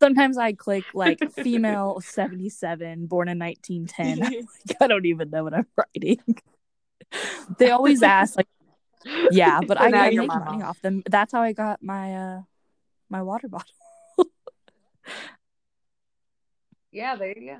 sometimes 0.00 0.38
I 0.38 0.52
click 0.52 0.84
like 0.94 1.20
female 1.32 2.00
77, 2.00 3.06
born 3.06 3.28
in 3.28 3.38
1910. 3.38 4.20
like, 4.20 4.76
I 4.80 4.86
don't 4.86 5.06
even 5.06 5.30
know 5.30 5.44
what 5.44 5.54
I'm 5.54 5.66
writing. 5.76 6.18
they 7.58 7.70
always 7.70 8.02
ask 8.02 8.36
like, 8.36 8.48
yeah, 9.30 9.60
but 9.60 9.78
So 9.78 9.84
I, 9.84 10.06
I 10.06 10.10
make 10.10 10.28
money 10.28 10.62
off 10.62 10.80
them. 10.80 11.02
That's 11.08 11.32
how 11.32 11.42
I 11.42 11.52
got 11.52 11.82
my 11.82 12.14
uh 12.14 12.42
my 13.08 13.22
water 13.22 13.48
bottle. 13.48 13.68
Yeah, 16.90 17.16
there 17.16 17.36
you 17.36 17.50
go. 17.50 17.58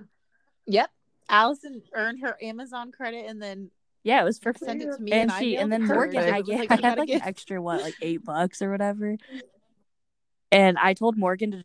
Yep. 0.67 0.91
Allison 1.29 1.83
earned 1.93 2.21
her 2.21 2.37
Amazon 2.41 2.93
credit 2.93 3.27
and 3.27 3.43
then 3.43 3.71
Yeah, 4.05 4.21
it 4.21 4.25
was 4.25 4.39
for 4.39 4.53
sent 4.57 4.83
it 4.83 4.93
to 4.97 5.03
me, 5.03 5.13
and 5.13 5.31
and, 5.31 5.33
she 5.33 5.57
I 5.57 5.63
and 5.63 5.73
then 5.73 5.83
it 5.83 5.87
to 5.87 5.89
her. 5.89 5.95
Morgan, 5.97 6.23
So 6.23 6.29
I, 6.29 6.43
get, 6.43 6.59
like, 6.61 6.73
I 6.73 6.77
she 6.77 6.83
had 6.83 6.91
got 6.91 6.99
a 6.99 7.01
like 7.01 7.11
an 7.11 7.23
extra 7.23 7.61
what, 7.61 7.83
like 7.83 7.97
eight 8.01 8.25
bucks 8.25 8.63
or 8.63 8.71
whatever. 8.71 9.17
And 10.53 10.79
I 10.79 10.95
told 10.95 11.17
Morgan 11.19 11.51
to 11.51 11.65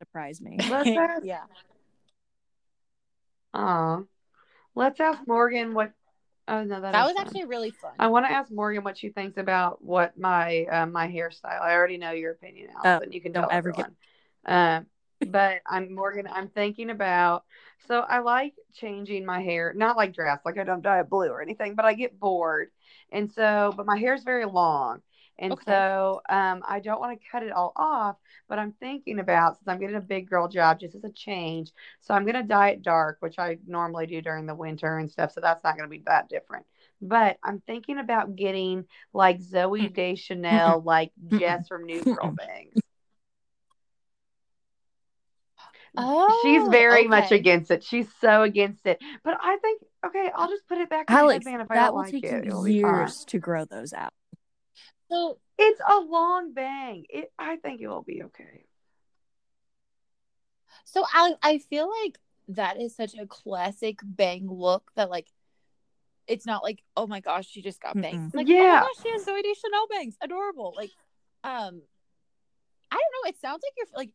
surprise 0.00 0.40
me. 0.40 0.58
Yeah. 1.22 1.44
Aw. 3.54 4.02
Let's 4.74 5.00
ask 5.00 5.20
Morgan 5.26 5.74
what. 5.74 5.92
Oh 6.48 6.64
no, 6.64 6.80
that, 6.80 6.92
That 6.92 7.02
is 7.02 7.08
was 7.08 7.16
fun. 7.16 7.26
actually 7.26 7.44
really 7.44 7.70
fun. 7.70 7.92
I 7.98 8.06
want 8.08 8.26
to 8.26 8.32
ask 8.32 8.50
Morgan 8.50 8.82
what 8.82 8.96
she 8.96 9.10
thinks 9.10 9.36
about 9.36 9.84
what 9.84 10.18
my 10.18 10.64
uh, 10.64 10.86
my 10.86 11.06
hairstyle. 11.08 11.60
I 11.60 11.74
already 11.74 11.98
know 11.98 12.12
your 12.12 12.32
opinion, 12.32 12.70
Allison. 12.82 13.12
you 13.12 13.20
can 13.20 13.32
don't 13.32 13.42
tell 13.44 13.52
ever 13.52 13.70
get- 13.72 13.90
everyone. 14.46 14.80
Um, 14.80 14.86
but 15.30 15.60
I'm 15.66 15.94
Morgan. 15.94 16.26
I'm 16.32 16.48
thinking 16.48 16.90
about. 16.90 17.44
So 17.86 18.00
I 18.00 18.18
like 18.20 18.54
changing 18.74 19.24
my 19.24 19.40
hair, 19.42 19.72
not 19.74 19.96
like 19.96 20.14
dress, 20.14 20.40
like 20.44 20.58
I 20.58 20.64
don't 20.64 20.82
dye 20.82 21.00
it 21.00 21.08
blue 21.08 21.28
or 21.28 21.40
anything, 21.42 21.74
but 21.74 21.84
I 21.84 21.94
get 21.94 22.18
bored, 22.18 22.68
and 23.12 23.30
so 23.32 23.72
but 23.76 23.86
my 23.86 23.96
hair 23.98 24.14
is 24.14 24.24
very 24.24 24.44
long, 24.46 25.00
and 25.38 25.52
Okay. 25.52 25.64
so 25.66 26.20
um, 26.28 26.62
I 26.66 26.80
don't 26.80 27.00
want 27.00 27.20
to 27.20 27.28
cut 27.30 27.42
it 27.42 27.52
all 27.52 27.72
off. 27.76 28.16
But 28.48 28.58
I'm 28.58 28.72
thinking 28.72 29.18
about 29.18 29.56
since 29.56 29.68
I'm 29.68 29.78
getting 29.78 29.96
a 29.96 30.00
big 30.00 30.28
girl 30.28 30.48
job, 30.48 30.80
just 30.80 30.94
as 30.94 31.04
a 31.04 31.10
change, 31.12 31.72
so 32.00 32.14
I'm 32.14 32.24
gonna 32.26 32.42
dye 32.42 32.70
it 32.70 32.82
dark, 32.82 33.18
which 33.20 33.38
I 33.38 33.58
normally 33.66 34.06
do 34.06 34.20
during 34.22 34.46
the 34.46 34.54
winter 34.54 34.98
and 34.98 35.10
stuff. 35.10 35.32
So 35.32 35.40
that's 35.40 35.62
not 35.64 35.76
gonna 35.76 35.88
be 35.88 36.02
that 36.06 36.28
different. 36.28 36.66
But 37.00 37.38
I'm 37.44 37.60
thinking 37.60 37.98
about 37.98 38.34
getting 38.36 38.86
like 39.12 39.40
Zooey 39.40 39.84
mm-hmm. 39.84 39.94
Deschanel, 39.94 40.78
mm-hmm. 40.78 40.86
like 40.86 41.12
Mm-mm. 41.24 41.38
Jess 41.38 41.68
from 41.68 41.84
New 41.84 42.00
mm-hmm. 42.00 42.12
Girl 42.12 42.32
Mm-mm. 42.32 42.36
bangs. 42.36 42.82
Oh, 45.96 46.40
She's 46.42 46.68
very 46.68 47.08
much 47.08 47.32
against 47.32 47.70
it. 47.70 47.82
She's 47.82 48.08
so 48.20 48.42
against 48.42 48.86
it. 48.86 49.00
But 49.24 49.36
I 49.40 49.56
think 49.58 49.82
okay, 50.06 50.30
I'll 50.34 50.48
just 50.48 50.66
put 50.68 50.78
it 50.78 50.88
back 50.88 51.10
in 51.10 51.16
the 51.16 51.26
headband 51.26 51.62
if 51.62 51.70
I 51.70 51.74
that 51.76 51.86
don't 51.86 51.94
will 51.94 52.02
like 52.02 52.12
take 52.12 52.24
it. 52.24 52.44
you 52.44 52.50
It'll 52.50 52.64
be 52.64 52.74
years 52.74 53.24
to 53.26 53.38
grow 53.38 53.64
those 53.64 53.92
out. 53.92 54.12
So 55.10 55.38
It's 55.58 55.80
a 55.88 55.98
long 55.98 56.52
bang. 56.52 57.04
It 57.08 57.32
I 57.38 57.56
think 57.56 57.80
it 57.80 57.88
will 57.88 58.02
be 58.02 58.22
okay. 58.24 58.64
So 60.84 61.04
I 61.12 61.34
I 61.42 61.58
feel 61.58 61.90
like 62.04 62.18
that 62.48 62.80
is 62.80 62.94
such 62.96 63.14
a 63.14 63.26
classic 63.26 63.98
bang 64.02 64.48
look 64.48 64.90
that 64.94 65.10
like 65.10 65.26
it's 66.26 66.46
not 66.46 66.62
like 66.62 66.82
oh 66.96 67.06
my 67.06 67.20
gosh 67.20 67.46
she 67.48 67.60
just 67.62 67.80
got 67.80 68.00
bangs 68.00 68.32
Mm-mm. 68.32 68.34
like 68.34 68.46
oh 68.48 68.50
Yeah. 68.50 68.80
my 68.80 68.80
gosh 68.80 69.02
she 69.02 69.10
has 69.10 69.24
Zooey 69.24 69.42
Chanel 69.42 69.86
bangs 69.90 70.16
adorable 70.22 70.74
like 70.76 70.90
um 71.44 71.82
I 72.90 72.96
don't 72.96 73.12
know 73.24 73.28
it 73.28 73.40
sounds 73.40 73.62
like 73.62 73.72
you're 73.76 73.86
like 73.96 74.10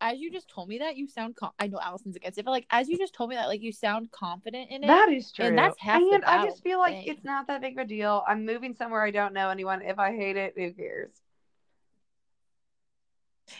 as 0.00 0.18
you 0.20 0.30
just 0.30 0.48
told 0.48 0.68
me 0.68 0.78
that 0.78 0.96
you 0.96 1.06
sound 1.08 1.36
com- 1.36 1.50
I 1.58 1.66
know 1.66 1.78
Allison's 1.80 2.16
against 2.16 2.38
it 2.38 2.44
but 2.44 2.50
like 2.50 2.66
as 2.70 2.88
you 2.88 2.96
just 2.98 3.14
told 3.14 3.30
me 3.30 3.36
that 3.36 3.46
like 3.48 3.62
you 3.62 3.72
sound 3.72 4.10
confident 4.10 4.70
in 4.70 4.82
it 4.82 4.86
That 4.86 5.08
is 5.10 5.30
true. 5.32 5.46
And 5.46 5.58
that's 5.58 5.78
half 5.78 6.00
the 6.00 6.14
And 6.14 6.24
I 6.24 6.44
just 6.46 6.62
feel 6.62 6.78
like 6.78 6.94
dang. 6.94 7.08
it's 7.08 7.24
not 7.24 7.46
that 7.48 7.60
big 7.60 7.78
of 7.78 7.84
a 7.84 7.88
deal. 7.88 8.24
I'm 8.26 8.44
moving 8.46 8.74
somewhere 8.74 9.02
I 9.04 9.10
don't 9.10 9.32
know 9.34 9.50
anyone. 9.50 9.82
If 9.82 9.98
I 9.98 10.14
hate 10.14 10.36
it, 10.36 10.54
who 10.56 10.72
cares? 10.72 11.10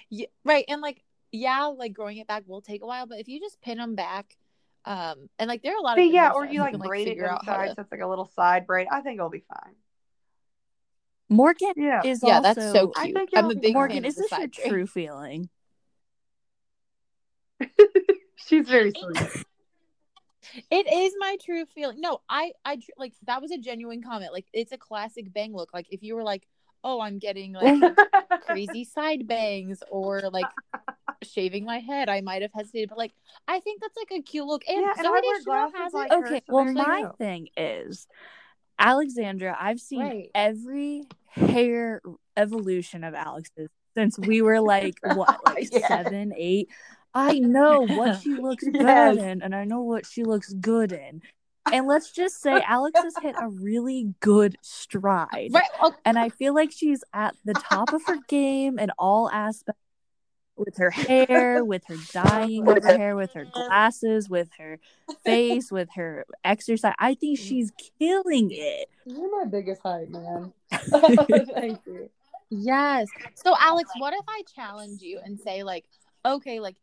yeah, 0.09 0.27
right 0.45 0.65
and 0.69 0.81
like 0.81 1.03
yeah 1.33 1.65
like 1.67 1.93
growing 1.93 2.19
it 2.19 2.27
back 2.27 2.45
will 2.47 2.61
take 2.61 2.83
a 2.83 2.87
while 2.87 3.07
but 3.07 3.19
if 3.19 3.29
you 3.29 3.41
just 3.41 3.61
pin 3.61 3.79
them 3.79 3.95
back 3.95 4.37
um 4.85 5.29
and 5.39 5.49
like 5.49 5.63
there 5.63 5.75
are 5.75 5.79
a 5.79 5.83
lot 5.83 5.99
of 5.99 6.05
yeah, 6.05 6.31
or 6.31 6.47
you 6.47 6.61
like 6.61 6.73
can, 6.73 6.81
braid 6.81 7.09
it 7.09 7.23
out 7.23 7.45
how 7.45 7.53
inside 7.55 7.69
to 7.69 7.75
so 7.75 7.83
it's 7.83 7.93
like 7.93 8.01
a 8.01 8.07
little 8.07 8.31
side 8.35 8.67
braid. 8.67 8.87
I 8.91 9.01
think 9.01 9.17
it'll 9.19 9.31
be 9.31 9.45
fine. 9.49 9.75
Morgan 11.29 11.73
Yeah. 11.77 12.03
is 12.05 12.23
yeah 12.25 12.37
also 12.37 12.43
that's 12.55 12.73
so 12.73 12.93
I 12.97 13.05
cute 13.05 13.17
think 13.17 13.31
I'm 13.35 13.51
a 13.51 13.55
big 13.55 13.75
Morgan, 13.75 13.97
fan 13.99 14.05
is 14.05 14.15
this 14.17 14.31
your 14.31 14.41
side 14.41 14.53
braid. 14.53 14.69
true 14.71 14.87
feeling? 14.87 15.49
She's 18.37 18.69
very 18.69 18.93
sweet. 18.93 19.45
It 20.71 20.93
is 20.93 21.15
my 21.19 21.37
true 21.45 21.65
feeling. 21.67 22.01
No, 22.01 22.21
I, 22.29 22.53
I 22.65 22.79
like 22.99 23.13
that 23.27 23.43
was 23.43 23.51
a 23.51 23.59
genuine 23.59 24.03
comment. 24.03 24.33
Like 24.33 24.47
it's 24.53 24.73
a 24.73 24.79
classic 24.79 25.33
bang 25.33 25.55
look. 25.55 25.73
Like 25.73 25.87
if 25.91 26.03
you 26.03 26.15
were 26.17 26.23
like, 26.25 26.47
oh, 26.83 27.01
I'm 27.01 27.19
getting 27.19 27.53
like 27.53 27.95
crazy 28.41 28.85
side 28.85 29.27
bangs 29.27 29.83
or 29.91 30.23
like 30.33 30.49
shaving 31.23 31.65
my 31.65 31.79
head, 31.79 32.09
I 32.09 32.21
might 32.23 32.43
have 32.43 32.51
hesitated. 32.55 32.89
But 32.89 32.99
like, 32.99 33.13
I 33.47 33.61
think 33.61 33.81
that's 33.81 33.97
like 33.97 34.19
a 34.19 34.23
cute 34.23 34.47
look. 34.47 34.63
And 34.67 34.81
Yeah, 34.81 34.93
and 34.99 35.07
Zooey 35.07 35.11
I 35.11 35.11
wear 35.11 35.39
Deschanel 35.39 35.71
glasses 35.71 35.79
has 35.79 35.93
like 35.93 36.13
it. 36.13 36.19
her, 36.21 36.27
Okay, 36.27 36.43
so 36.49 36.55
well, 36.55 36.65
my 36.73 37.03
go. 37.03 37.15
thing 37.19 37.49
is, 37.57 38.07
Alexandra, 38.79 39.57
I've 39.61 39.81
seen 39.81 40.01
Right. 40.01 40.31
every 40.35 41.03
hair 41.27 42.01
evolution 42.37 43.05
of 43.05 43.15
Alex's 43.15 43.69
since 43.95 44.19
we 44.19 44.41
were 44.41 44.61
like, 44.61 44.95
what, 45.03 45.45
like 45.45 45.69
Yes. 45.71 45.87
seven, 45.89 46.33
eight? 46.37 46.71
I 47.15 47.39
know 47.39 47.87
what 47.87 48.21
she 48.23 48.35
looks 48.35 48.65
Yes. 48.67 48.83
bad 48.83 49.17
in, 49.19 49.43
and 49.43 49.55
I 49.55 49.65
know 49.65 49.83
what 49.83 50.07
she 50.07 50.25
looks 50.25 50.53
good 50.53 50.93
in. 50.93 51.23
And 51.73 51.87
let's 51.87 52.11
just 52.11 52.41
say 52.41 52.61
Alex 52.67 53.01
has 53.01 53.15
hit 53.23 53.35
a 53.39 53.49
really 53.49 54.15
good 54.21 54.57
stride. 54.63 55.51
Right. 55.53 55.69
Oh, 55.81 55.95
And 56.05 56.19
I 56.19 56.29
feel 56.29 56.55
like 56.55 56.73
she's 56.73 57.03
at 57.13 57.35
the 57.45 57.55
top 57.55 57.93
of 57.93 58.03
her 58.07 58.19
game 58.29 58.79
in 58.79 58.91
all 58.99 59.31
aspects 59.31 59.81
with 60.57 60.77
her 60.77 60.91
hair, 60.91 61.65
with 61.65 61.83
her 61.87 61.97
dyeing 62.13 62.69
of 62.69 62.83
her 62.85 62.99
hair, 62.99 63.17
with 63.17 63.33
her 63.33 63.47
glasses, 63.47 64.29
with 64.29 64.51
her 64.59 64.79
face, 65.25 65.73
with 65.73 65.89
her 65.95 66.27
exercise. 66.45 66.93
I 66.99 67.15
think 67.15 67.39
mm-hmm. 67.39 67.49
she's 67.49 67.73
killing 67.99 68.51
it. 68.53 68.91
You're 69.07 69.43
my 69.43 69.49
biggest 69.49 69.81
hype, 69.83 70.11
man. 70.11 70.53
Thank 70.71 71.81
you. 71.87 72.11
yes. 72.51 73.09
So 73.37 73.55
Alex, 73.59 73.91
what 73.97 74.13
if 74.13 74.25
I 74.29 74.43
challenge 74.55 75.01
you 75.01 75.19
and 75.25 75.41
say 75.41 75.63
like, 75.63 75.87
okay, 76.27 76.61
like 76.61 76.77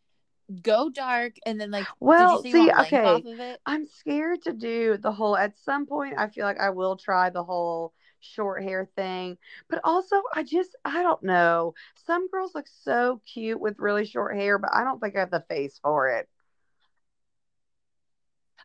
go 0.61 0.89
dark 0.89 1.33
and 1.45 1.59
then 1.59 1.71
like, 1.71 1.85
Well, 1.99 2.41
did 2.41 2.51
you 2.51 2.51
say 2.51 2.67
see, 2.67 2.71
okay. 2.81 3.15
of 3.15 3.39
it? 3.39 3.59
I'm 3.65 3.85
scared 3.87 4.41
to 4.43 4.53
do 4.53 4.97
the 4.97 5.11
whole. 5.11 5.35
At 5.37 5.57
some 5.57 5.85
point, 5.85 6.15
I 6.17 6.27
feel 6.29 6.45
like 6.45 6.59
I 6.59 6.69
will 6.69 6.95
try 6.97 7.29
the 7.29 7.43
whole 7.43 7.93
short 8.19 8.63
hair 8.63 8.89
thing, 8.95 9.37
but 9.69 9.79
also 9.83 10.15
I 10.33 10.43
just 10.43 10.75
I 10.83 11.03
don't 11.03 11.21
know. 11.23 11.73
Some 12.05 12.27
girls 12.29 12.55
look 12.55 12.65
so 12.67 13.21
cute 13.31 13.59
with 13.59 13.79
really 13.79 14.05
short 14.05 14.35
hair, 14.35 14.57
but 14.57 14.71
I 14.73 14.83
don't 14.83 14.99
think 14.99 15.15
I 15.15 15.19
have 15.19 15.31
the 15.31 15.45
face 15.47 15.79
for 15.81 16.09
it. 16.09 16.27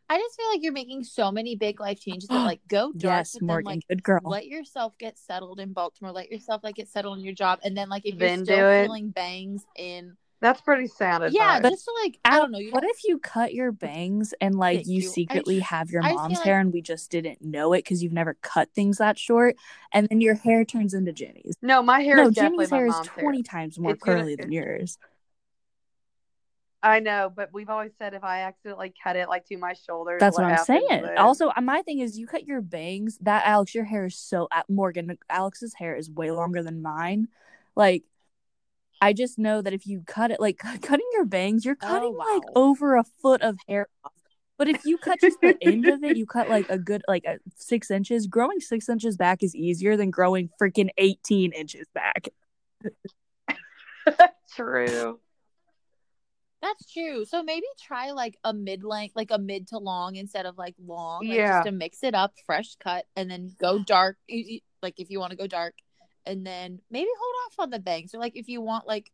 I 0.09 0.17
just 0.17 0.35
feel 0.35 0.47
like 0.49 0.61
you're 0.61 0.73
making 0.73 1.03
so 1.05 1.31
many 1.31 1.55
big 1.55 1.79
life 1.79 1.99
changes 1.99 2.29
that 2.29 2.43
like 2.43 2.59
go 2.67 2.91
dark, 2.97 3.01
Yes, 3.01 3.33
but 3.33 3.47
then 3.47 3.63
like 3.63 3.87
good 3.87 4.03
girl. 4.03 4.21
let 4.25 4.45
yourself 4.47 4.97
get 4.97 5.17
settled 5.17 5.59
in 5.59 5.73
Baltimore. 5.73 6.11
Let 6.11 6.29
yourself 6.29 6.63
like 6.63 6.75
get 6.75 6.89
settled 6.89 7.17
in 7.19 7.23
your 7.23 7.33
job, 7.33 7.59
and 7.63 7.75
then 7.75 7.89
like 7.89 8.05
if 8.05 8.17
Then 8.17 8.39
you're 8.39 8.45
still 8.45 8.83
feeling 8.83 9.09
bangs 9.09 9.63
in, 9.75 10.17
That's 10.43 10.61
pretty 10.61 10.87
sad. 10.87 11.23
advice. 11.23 11.33
yeah, 11.33 11.59
just 11.61 11.89
like 12.03 12.19
I 12.25 12.37
don't 12.37 12.51
know. 12.51 12.59
You 12.59 12.71
What 12.71 12.81
don't, 12.81 12.89
if 12.91 13.03
you 13.05 13.17
cut 13.17 13.53
your 13.53 13.71
bangs 13.71 14.33
and 14.41 14.53
like 14.55 14.85
you 14.85 14.95
you. 14.95 15.01
Secretly 15.01 15.55
just- 15.59 15.69
have 15.69 15.89
your 15.89 16.03
I 16.03 16.09
just 16.09 16.13
feel 16.13 16.21
mom's 16.21 16.35
like- 16.35 16.45
hair 16.45 16.59
and 16.59 16.71
we 16.73 16.81
just 16.81 17.09
didn't 17.09 17.41
know 17.41 17.71
it 17.73 17.79
because 17.79 18.03
you've 18.03 18.13
never 18.13 18.35
cut 18.41 18.69
things 18.75 18.97
that 18.97 19.17
short, 19.17 19.55
and 19.93 20.07
then 20.09 20.19
your 20.21 20.35
hair 20.35 20.65
turns 20.65 20.93
into 20.93 21.13
Jenny's. 21.13 21.55
no, 21.61 21.81
my 21.81 22.01
hair 22.01 22.17
no, 22.17 22.27
is 22.27 22.35
definitely 22.35 22.65
Jenny's 22.67 22.71
my 22.71 22.77
hair 22.77 22.87
is 22.87 22.99
twenty 23.07 23.37
hair. 23.37 23.43
times 23.43 23.79
more 23.79 23.93
It's 23.93 24.03
gonna- 24.03 24.19
curly 24.19 24.35
than 24.35 24.51
yours. 24.51 24.97
I 26.85 26.99
know, 26.99 27.31
but 27.33 27.53
we've 27.53 27.69
always 27.69 27.91
said 27.97 28.13
if 28.13 28.25
I 28.25 28.41
accidentally 28.41 28.93
cut 29.01 29.15
it 29.15 29.29
like 29.29 29.45
to 29.45 29.57
my 29.57 29.71
shoulders, 29.71 30.19
That's 30.19 30.37
what 30.37 30.45
I'm 30.45 30.65
saying. 30.65 30.85
then? 30.89 31.17
Also, 31.17 31.47
uh, 31.55 31.61
my 31.61 31.81
thing 31.81 31.99
is, 31.99 32.19
you 32.19 32.27
cut 32.27 32.45
your 32.45 32.59
bangs. 32.59 33.17
That 33.19 33.43
Alex, 33.45 33.73
your 33.73 33.85
hair 33.85 34.07
is 34.07 34.17
so. 34.17 34.49
uh, 34.51 34.63
Morgan, 34.67 35.17
Alex's 35.29 35.73
hair 35.75 35.95
is 35.95 36.11
way 36.11 36.31
longer 36.31 36.61
than 36.61 36.81
mine. 36.81 37.29
Like, 37.77 38.03
I 39.03 39.13
just 39.13 39.37
know 39.37 39.61
that 39.61 39.73
if 39.73 39.85
you 39.85 40.01
cut 40.05 40.31
it, 40.31 40.39
like 40.39 40.57
cutting 40.81 41.05
your 41.13 41.25
bangs, 41.25 41.65
you're 41.65 41.77
Oh, 41.81 41.87
cutting 41.87 42.15
wow. 42.17 42.25
like 42.33 42.43
over 42.55 42.95
a 42.95 43.03
foot 43.21 43.41
of 43.41 43.57
hair 43.67 43.87
off. 44.03 44.11
But 44.57 44.67
if 44.69 44.85
you 44.85 44.97
cut 44.97 45.19
just 45.19 45.41
the 45.41 45.57
end 45.61 45.87
of 45.87 46.03
it, 46.03 46.15
you 46.15 46.25
cut 46.25 46.47
like 46.47 46.69
a 46.69 46.77
good 46.77 47.01
like 47.07 47.25
a 47.25 47.39
six 47.57 47.89
inches. 47.91 48.27
Growing 48.27 48.59
six 48.59 48.87
inches 48.87 49.17
back 49.17 49.41
is 49.43 49.55
easier 49.55 49.97
than 49.97 50.11
growing 50.11 50.49
freaking 50.61 50.89
eighteen 50.97 51.51
inches 51.51 51.87
back. 51.93 52.29
True. 54.55 55.19
that's 56.61 56.91
true. 56.93 57.25
So 57.25 57.41
maybe 57.43 57.65
try 57.81 58.11
like 58.11 58.37
a 58.43 58.53
mid 58.53 58.83
length, 58.83 59.15
like 59.15 59.31
a 59.31 59.39
mid 59.39 59.67
to 59.69 59.79
long 59.79 60.15
instead 60.15 60.45
of 60.45 60.57
like 60.57 60.75
long, 60.85 61.27
like 61.27 61.37
Yeah. 61.37 61.57
just 61.59 61.65
to 61.65 61.71
mix 61.71 62.03
it 62.03 62.13
up, 62.13 62.33
fresh 62.45 62.75
cut, 62.75 63.05
and 63.15 63.29
then 63.31 63.51
go 63.59 63.79
dark. 63.83 64.17
You- 64.27 64.45
you- 64.47 64.59
Like 64.81 64.99
if 64.99 65.09
you 65.09 65.19
want 65.19 65.31
to 65.31 65.37
go 65.37 65.47
dark, 65.47 65.73
and 66.25 66.45
then 66.45 66.79
maybe 66.89 67.09
hold 67.19 67.35
off 67.47 67.59
on 67.59 67.69
the 67.69 67.79
bangs, 67.79 68.13
or 68.13 68.19
like 68.19 68.35
if 68.35 68.47
you 68.47 68.61
want 68.61 68.87
like 68.87 69.11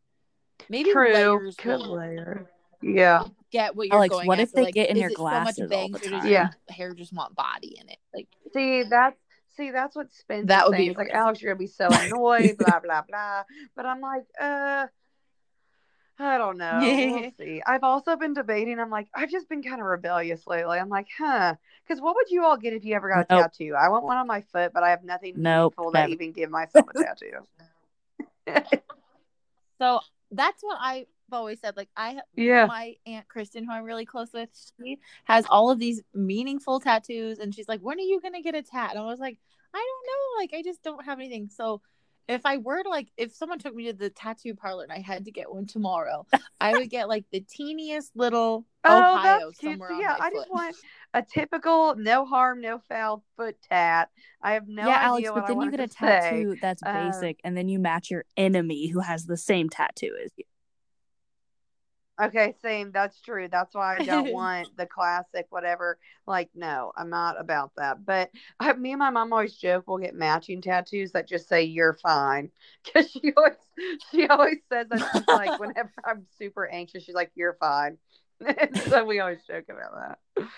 maybe 0.68 0.92
True. 0.92 1.12
layers 1.12 1.56
Good 1.56 1.80
will- 1.80 1.96
layer. 1.96 2.50
Yeah. 2.82 3.24
get 3.52 3.76
what 3.76 3.88
you're 3.88 3.96
Alex, 3.96 4.10
going 4.14 4.26
what 4.26 4.40
if 4.40 4.52
they 4.52 4.62
like, 4.62 4.74
get 4.74 4.88
in 4.88 4.96
is 4.96 5.00
your 5.02 5.10
it 5.10 5.16
so 5.18 5.22
much 5.24 5.32
glasses 5.56 5.60
all 5.60 5.68
bangs 5.68 6.00
the 6.00 6.06
or 6.08 6.10
time? 6.20 6.26
Yeah. 6.28 6.48
hair 6.70 6.94
just 6.94 7.12
want 7.12 7.34
body 7.34 7.76
in 7.78 7.88
it? 7.90 7.98
Like 8.14 8.28
See, 8.54 8.84
that's 8.84 9.18
see, 9.56 9.70
that's 9.70 9.94
what 9.94 10.10
Spencer 10.14 10.46
That 10.46 10.66
would 10.66 10.76
saying. 10.76 10.86
be 10.86 10.90
It's 10.92 10.98
like, 10.98 11.08
rough. 11.08 11.16
Alex, 11.16 11.42
you're 11.42 11.52
gonna 11.52 11.58
be 11.58 11.66
so 11.66 11.88
annoyed, 11.90 12.56
blah 12.56 12.80
blah 12.84 13.02
blah. 13.06 13.42
But 13.76 13.84
I'm 13.84 14.00
like, 14.00 14.24
uh, 14.40 14.86
I 16.20 16.38
don't 16.38 16.58
know. 16.58 16.80
We'll 16.80 17.32
see. 17.38 17.62
I've 17.66 17.82
also 17.84 18.16
been 18.16 18.34
debating. 18.34 18.78
I'm 18.78 18.90
like, 18.90 19.08
I've 19.14 19.30
just 19.30 19.48
been 19.48 19.62
kind 19.62 19.80
of 19.80 19.86
rebellious 19.86 20.46
lately. 20.46 20.78
I'm 20.78 20.88
like, 20.88 21.08
huh? 21.16 21.54
Because 21.86 22.00
what 22.00 22.14
would 22.14 22.30
you 22.30 22.44
all 22.44 22.56
get 22.56 22.72
if 22.74 22.84
you 22.84 22.94
ever 22.94 23.08
got 23.08 23.26
a 23.30 23.34
Nope. 23.34 23.52
tattoo? 23.52 23.74
I 23.78 23.88
want 23.88 24.04
one 24.04 24.18
on 24.18 24.26
my 24.26 24.42
foot, 24.42 24.72
but 24.72 24.82
I 24.82 24.90
have 24.90 25.02
nothing 25.02 25.34
Nope, 25.36 25.74
meaningful 25.74 25.92
to 25.92 25.98
never. 25.98 26.12
even 26.12 26.32
give 26.32 26.50
myself 26.50 26.88
a 26.90 26.94
tattoo. 26.94 27.46
so 29.78 30.00
that's 30.30 30.62
what 30.62 30.78
I've 30.80 31.06
always 31.32 31.60
said. 31.60 31.76
Like 31.76 31.88
I 31.96 32.10
have 32.10 32.24
yeah. 32.36 32.66
my 32.66 32.96
aunt 33.06 33.28
Kristen, 33.28 33.64
who 33.64 33.72
I'm 33.72 33.84
really 33.84 34.06
close 34.06 34.32
with, 34.32 34.50
she 34.80 34.98
has 35.24 35.46
all 35.48 35.70
of 35.70 35.78
these 35.78 36.02
meaningful 36.14 36.80
tattoos, 36.80 37.38
and 37.38 37.54
she's 37.54 37.68
like, 37.68 37.80
"When 37.80 37.98
are 37.98 38.02
you 38.02 38.20
gonna 38.20 38.42
get 38.42 38.54
a 38.54 38.62
tat?" 38.62 38.90
And 38.90 38.98
I 38.98 39.04
was 39.06 39.20
like, 39.20 39.38
"I 39.74 39.78
don't 39.78 40.06
know. 40.06 40.42
Like, 40.42 40.50
I 40.54 40.62
just 40.62 40.82
don't 40.82 41.04
have 41.04 41.18
anything." 41.18 41.48
So, 41.48 41.80
if 42.28 42.46
I 42.46 42.58
were 42.58 42.82
to 42.82 42.88
like, 42.88 43.08
if 43.16 43.34
someone 43.34 43.58
took 43.58 43.74
me 43.74 43.86
to 43.86 43.92
the 43.92 44.10
tattoo 44.10 44.54
parlor 44.54 44.84
and 44.84 44.92
I 44.92 45.00
had 45.00 45.24
to 45.26 45.32
get 45.32 45.52
one 45.52 45.66
tomorrow, 45.66 46.26
I 46.60 46.74
would 46.76 46.90
get 46.90 47.08
like 47.08 47.24
the 47.32 47.40
teeniest 47.40 48.12
little 48.14 48.66
Oh, 48.84 49.18
Ohio 49.18 49.20
that's 49.20 49.52
cute. 49.58 49.80
somewhere 49.80 49.90
So, 49.90 49.94
yeah, 49.94 50.16
I 50.18 50.30
foot. 50.32 50.48
just 50.48 50.50
want 50.50 50.76
a 51.12 51.22
typical 51.22 51.94
no 51.96 52.24
harm, 52.24 52.60
no 52.60 52.78
foul 52.88 53.22
foot 53.36 53.56
tat. 53.70 54.08
I 54.42 54.52
have 54.52 54.68
no 54.68 54.92
yeah, 54.92 54.96
idea 54.96 55.06
Alex, 55.06 55.32
what 55.32 55.46
but 55.46 55.46
then 55.46 55.60
you 55.60 55.70
get 55.70 55.80
a 55.80 55.88
to 55.88 55.88
say. 55.88 56.48
tattoo 56.48 56.56
that's 56.60 56.82
Uh, 56.84 56.92
basic, 56.92 57.38
and 57.44 57.56
then 57.56 57.68
you 57.68 57.78
match 57.78 58.10
your 58.10 58.24
enemy 58.36 58.88
who 58.88 59.00
has 59.00 59.26
the 59.26 59.36
same 59.36 59.68
tattoo 59.68 60.16
as 60.24 60.32
you. 60.36 60.44
Okay, 62.22 62.54
same. 62.62 62.92
That's 62.92 63.20
true. 63.20 63.48
That's 63.50 63.74
why 63.74 63.96
I 63.96 64.00
don't 64.00 64.30
want 64.32 64.76
the 64.76 64.86
classic 64.86 65.46
whatever. 65.50 65.98
Like, 66.26 66.50
no, 66.54 66.92
I'm 66.96 67.08
not 67.10 67.40
about 67.40 67.72
that. 67.76 68.04
But 68.04 68.30
I, 68.58 68.72
me 68.74 68.92
and 68.92 68.98
my 68.98 69.10
mom 69.10 69.32
always 69.32 69.56
joke 69.56 69.84
we'll 69.86 69.98
get 69.98 70.14
matching 70.14 70.60
tattoos 70.60 71.12
that 71.12 71.28
just 71.28 71.48
say 71.48 71.62
"You're 71.64 71.94
fine" 71.94 72.50
because 72.84 73.10
she 73.10 73.32
always 73.36 73.54
she 74.10 74.26
always 74.26 74.58
says 74.70 74.88
that 74.90 75.02
like 75.30 75.50
whenever 75.58 75.92
I'm 76.04 76.26
super 76.38 76.66
anxious, 76.66 77.04
she's 77.04 77.14
like 77.14 77.30
"You're 77.34 77.56
fine." 77.60 77.98
So 78.88 79.04
we 79.04 79.20
always 79.20 79.42
joke 79.46 79.66
about 79.68 80.18
that. 80.36 80.48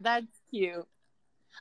That's 0.00 0.26
cute. 0.50 0.86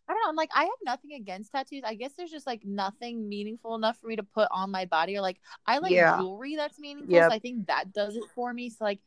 I 0.08 0.14
don't 0.14 0.22
know. 0.24 0.30
I'm 0.30 0.36
like, 0.36 0.50
I 0.56 0.64
have 0.64 0.70
nothing 0.84 1.14
against 1.14 1.52
tattoos. 1.52 1.84
I 1.86 1.96
guess 1.96 2.12
there's 2.18 2.32
just 2.32 2.48
like 2.48 2.62
nothing 2.66 3.28
meaningful 3.30 3.76
enough 3.76 3.98
for 4.00 4.08
me 4.08 4.16
to 4.16 4.24
put 4.24 4.48
on 4.52 4.72
my 4.72 4.86
body. 4.86 5.18
Or 5.18 5.22
like, 5.22 5.40
I 5.66 5.80
like 5.80 5.92
Yeah. 5.92 6.18
jewelry 6.18 6.56
that's 6.56 6.80
meaningful. 6.80 7.16
Yep. 7.16 7.30
So 7.30 7.36
I 7.36 7.40
think 7.40 7.68
that 7.68 7.94
does 7.94 8.16
it 8.16 8.24
for 8.36 8.54
me. 8.54 8.70
So 8.70 8.84
like, 8.86 9.00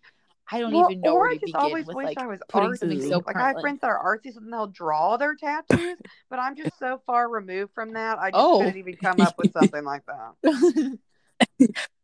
I 0.51 0.61
don't 0.61 0.73
Well, 0.73 0.91
even 0.91 1.01
know 1.01 1.13
or 1.15 1.21
where 1.21 1.31
I 1.31 1.35
to 1.35 1.41
just 1.41 1.47
begin 1.53 1.61
always 1.61 1.87
with 1.87 1.97
wish 1.97 2.05
like 2.07 2.19
I 2.19 2.27
was 2.27 2.41
putting 2.49 2.75
something 2.75 2.99
artsy. 2.99 3.09
so 3.09 3.23
like 3.27 3.37
I 3.37 3.49
have 3.49 3.61
friends 3.61 3.81
that 3.81 3.87
are 3.89 4.19
artsy, 4.19 4.35
so 4.35 4.41
they'll 4.41 4.67
draw 4.67 5.17
their 5.17 5.35
tattoos. 5.35 5.97
but 6.31 6.39
I'm 6.39 6.57
just 6.57 6.79
so 6.79 7.01
far 7.07 7.29
removed 7.29 7.73
from 7.75 7.93
that. 7.95 8.19
I 8.19 8.31
just 8.31 8.43
Oh. 8.45 8.59
couldn't 8.59 8.77
even 8.77 8.97
come 8.97 9.21
up 9.21 9.39
with 9.39 9.53
something 9.59 9.85
like 9.85 10.03
that. 10.07 10.99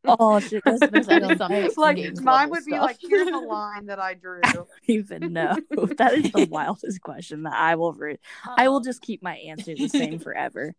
Oh 0.04 0.40
shit, 0.40 0.62
like 0.66 0.94
is 0.94 1.06
some 1.38 1.52
a 1.52 1.54
X 1.54 1.76
like 1.76 1.98
mine 2.22 2.50
would 2.50 2.64
be 2.64 2.72
stuff. 2.72 2.82
like, 2.82 2.96
here's 3.00 3.28
a 3.28 3.36
line 3.36 3.86
that 3.86 3.98
I 3.98 4.14
drew. 4.14 4.40
I 4.42 4.54
even 4.86 5.32
know. 5.34 5.56
that 5.98 6.14
is 6.14 6.32
the 6.32 6.46
wildest 6.50 7.02
question 7.02 7.42
that 7.42 7.52
I 7.54 7.74
will 7.74 7.92
re- 7.92 8.18
I 8.56 8.68
will 8.68 8.80
just 8.80 9.02
keep 9.02 9.22
my 9.22 9.36
answer 9.36 9.74
the 9.76 9.88
same 9.88 10.18
forever. 10.18 10.74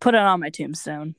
Put 0.00 0.14
it 0.14 0.20
on 0.20 0.40
my 0.40 0.50
tombstone. 0.50 1.14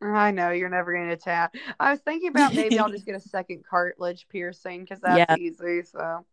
I 0.00 0.30
know 0.30 0.50
you're 0.50 0.68
never 0.68 0.92
going 0.92 1.08
to 1.08 1.16
tat. 1.16 1.54
I 1.80 1.90
was 1.90 2.00
thinking 2.00 2.28
about 2.28 2.54
maybe 2.54 2.78
I'll 2.78 2.90
just 2.90 3.06
get 3.06 3.16
a 3.16 3.20
second 3.28 3.64
cartilage 3.68 4.26
piercing 4.28 4.82
because 4.82 5.00
that's 5.00 5.18
Yeah. 5.28 5.36
easy. 5.36 5.82
So, 5.82 6.24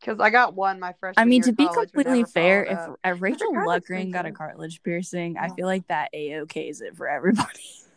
because 0.00 0.20
I 0.20 0.30
got 0.30 0.54
one 0.54 0.78
my 0.80 0.94
freshman 1.00 1.22
I 1.22 1.28
mean, 1.28 1.42
year 1.42 1.46
to 1.46 1.52
be 1.52 1.68
completely 1.68 2.24
fair, 2.24 2.64
followed 2.64 2.98
if 3.04 3.12
uh, 3.12 3.14
Rachel 3.20 3.52
kind 3.52 3.66
Luckring 3.66 4.12
got 4.12 4.26
a 4.26 4.32
cartilage 4.32 4.82
piercing, 4.82 5.36
I 5.38 5.48
feel 5.48 5.66
like 5.66 5.86
that 5.88 6.10
a 6.12 6.30
okays 6.30 6.80
it 6.80 6.96
for 6.96 7.08
everybody. 7.08 7.60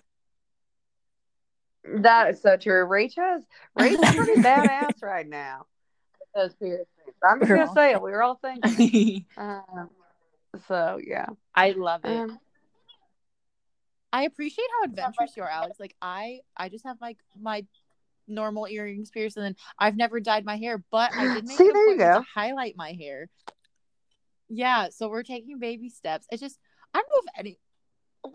That 1.85 2.29
is 2.29 2.41
so 2.41 2.55
true. 2.55 2.85
Rachel's 2.85 3.43
Rachel's 3.75 4.15
pretty 4.15 4.41
badass 4.41 5.01
right 5.03 5.27
now. 5.27 5.65
Those 6.33 6.53
piercings. 6.55 6.87
I'm 7.21 7.39
just 7.39 7.49
gonna 7.49 7.67
all 7.67 7.75
say 7.75 7.91
it. 7.91 8.01
We 8.01 8.11
were 8.11 8.23
all 8.23 8.39
thinking. 8.41 9.25
Um, 9.35 9.89
so 10.69 10.99
yeah. 11.05 11.25
I 11.53 11.71
love 11.71 12.05
it. 12.05 12.21
Um, 12.21 12.39
I 14.13 14.23
appreciate 14.23 14.67
how 14.79 14.85
adventurous 14.89 15.35
you 15.35 15.41
are, 15.43 15.49
Alex. 15.49 15.79
Like 15.79 15.95
I, 16.01 16.41
I 16.55 16.69
just 16.69 16.85
have 16.85 17.01
like 17.01 17.17
my 17.41 17.65
normal 18.27 18.67
earrings 18.67 19.09
pierced, 19.09 19.35
and 19.37 19.45
then 19.45 19.55
I've 19.79 19.97
never 19.97 20.19
dyed 20.19 20.45
my 20.45 20.55
hair, 20.55 20.77
but 20.91 21.11
I 21.13 21.33
did 21.33 21.43
make 21.47 21.57
See, 21.57 21.69
there 21.71 21.89
you 21.89 21.97
go. 21.97 22.19
to 22.19 22.25
highlight 22.33 22.77
my 22.77 22.91
hair. 22.93 23.27
Yeah, 24.49 24.89
so 24.89 25.09
we're 25.09 25.23
taking 25.23 25.57
baby 25.57 25.89
steps. 25.89 26.27
It's 26.31 26.41
just 26.41 26.59
I 26.93 26.99
don't 26.99 27.09
know 27.09 27.21
if 27.25 27.39
any 27.39 27.57
li- 28.23 28.31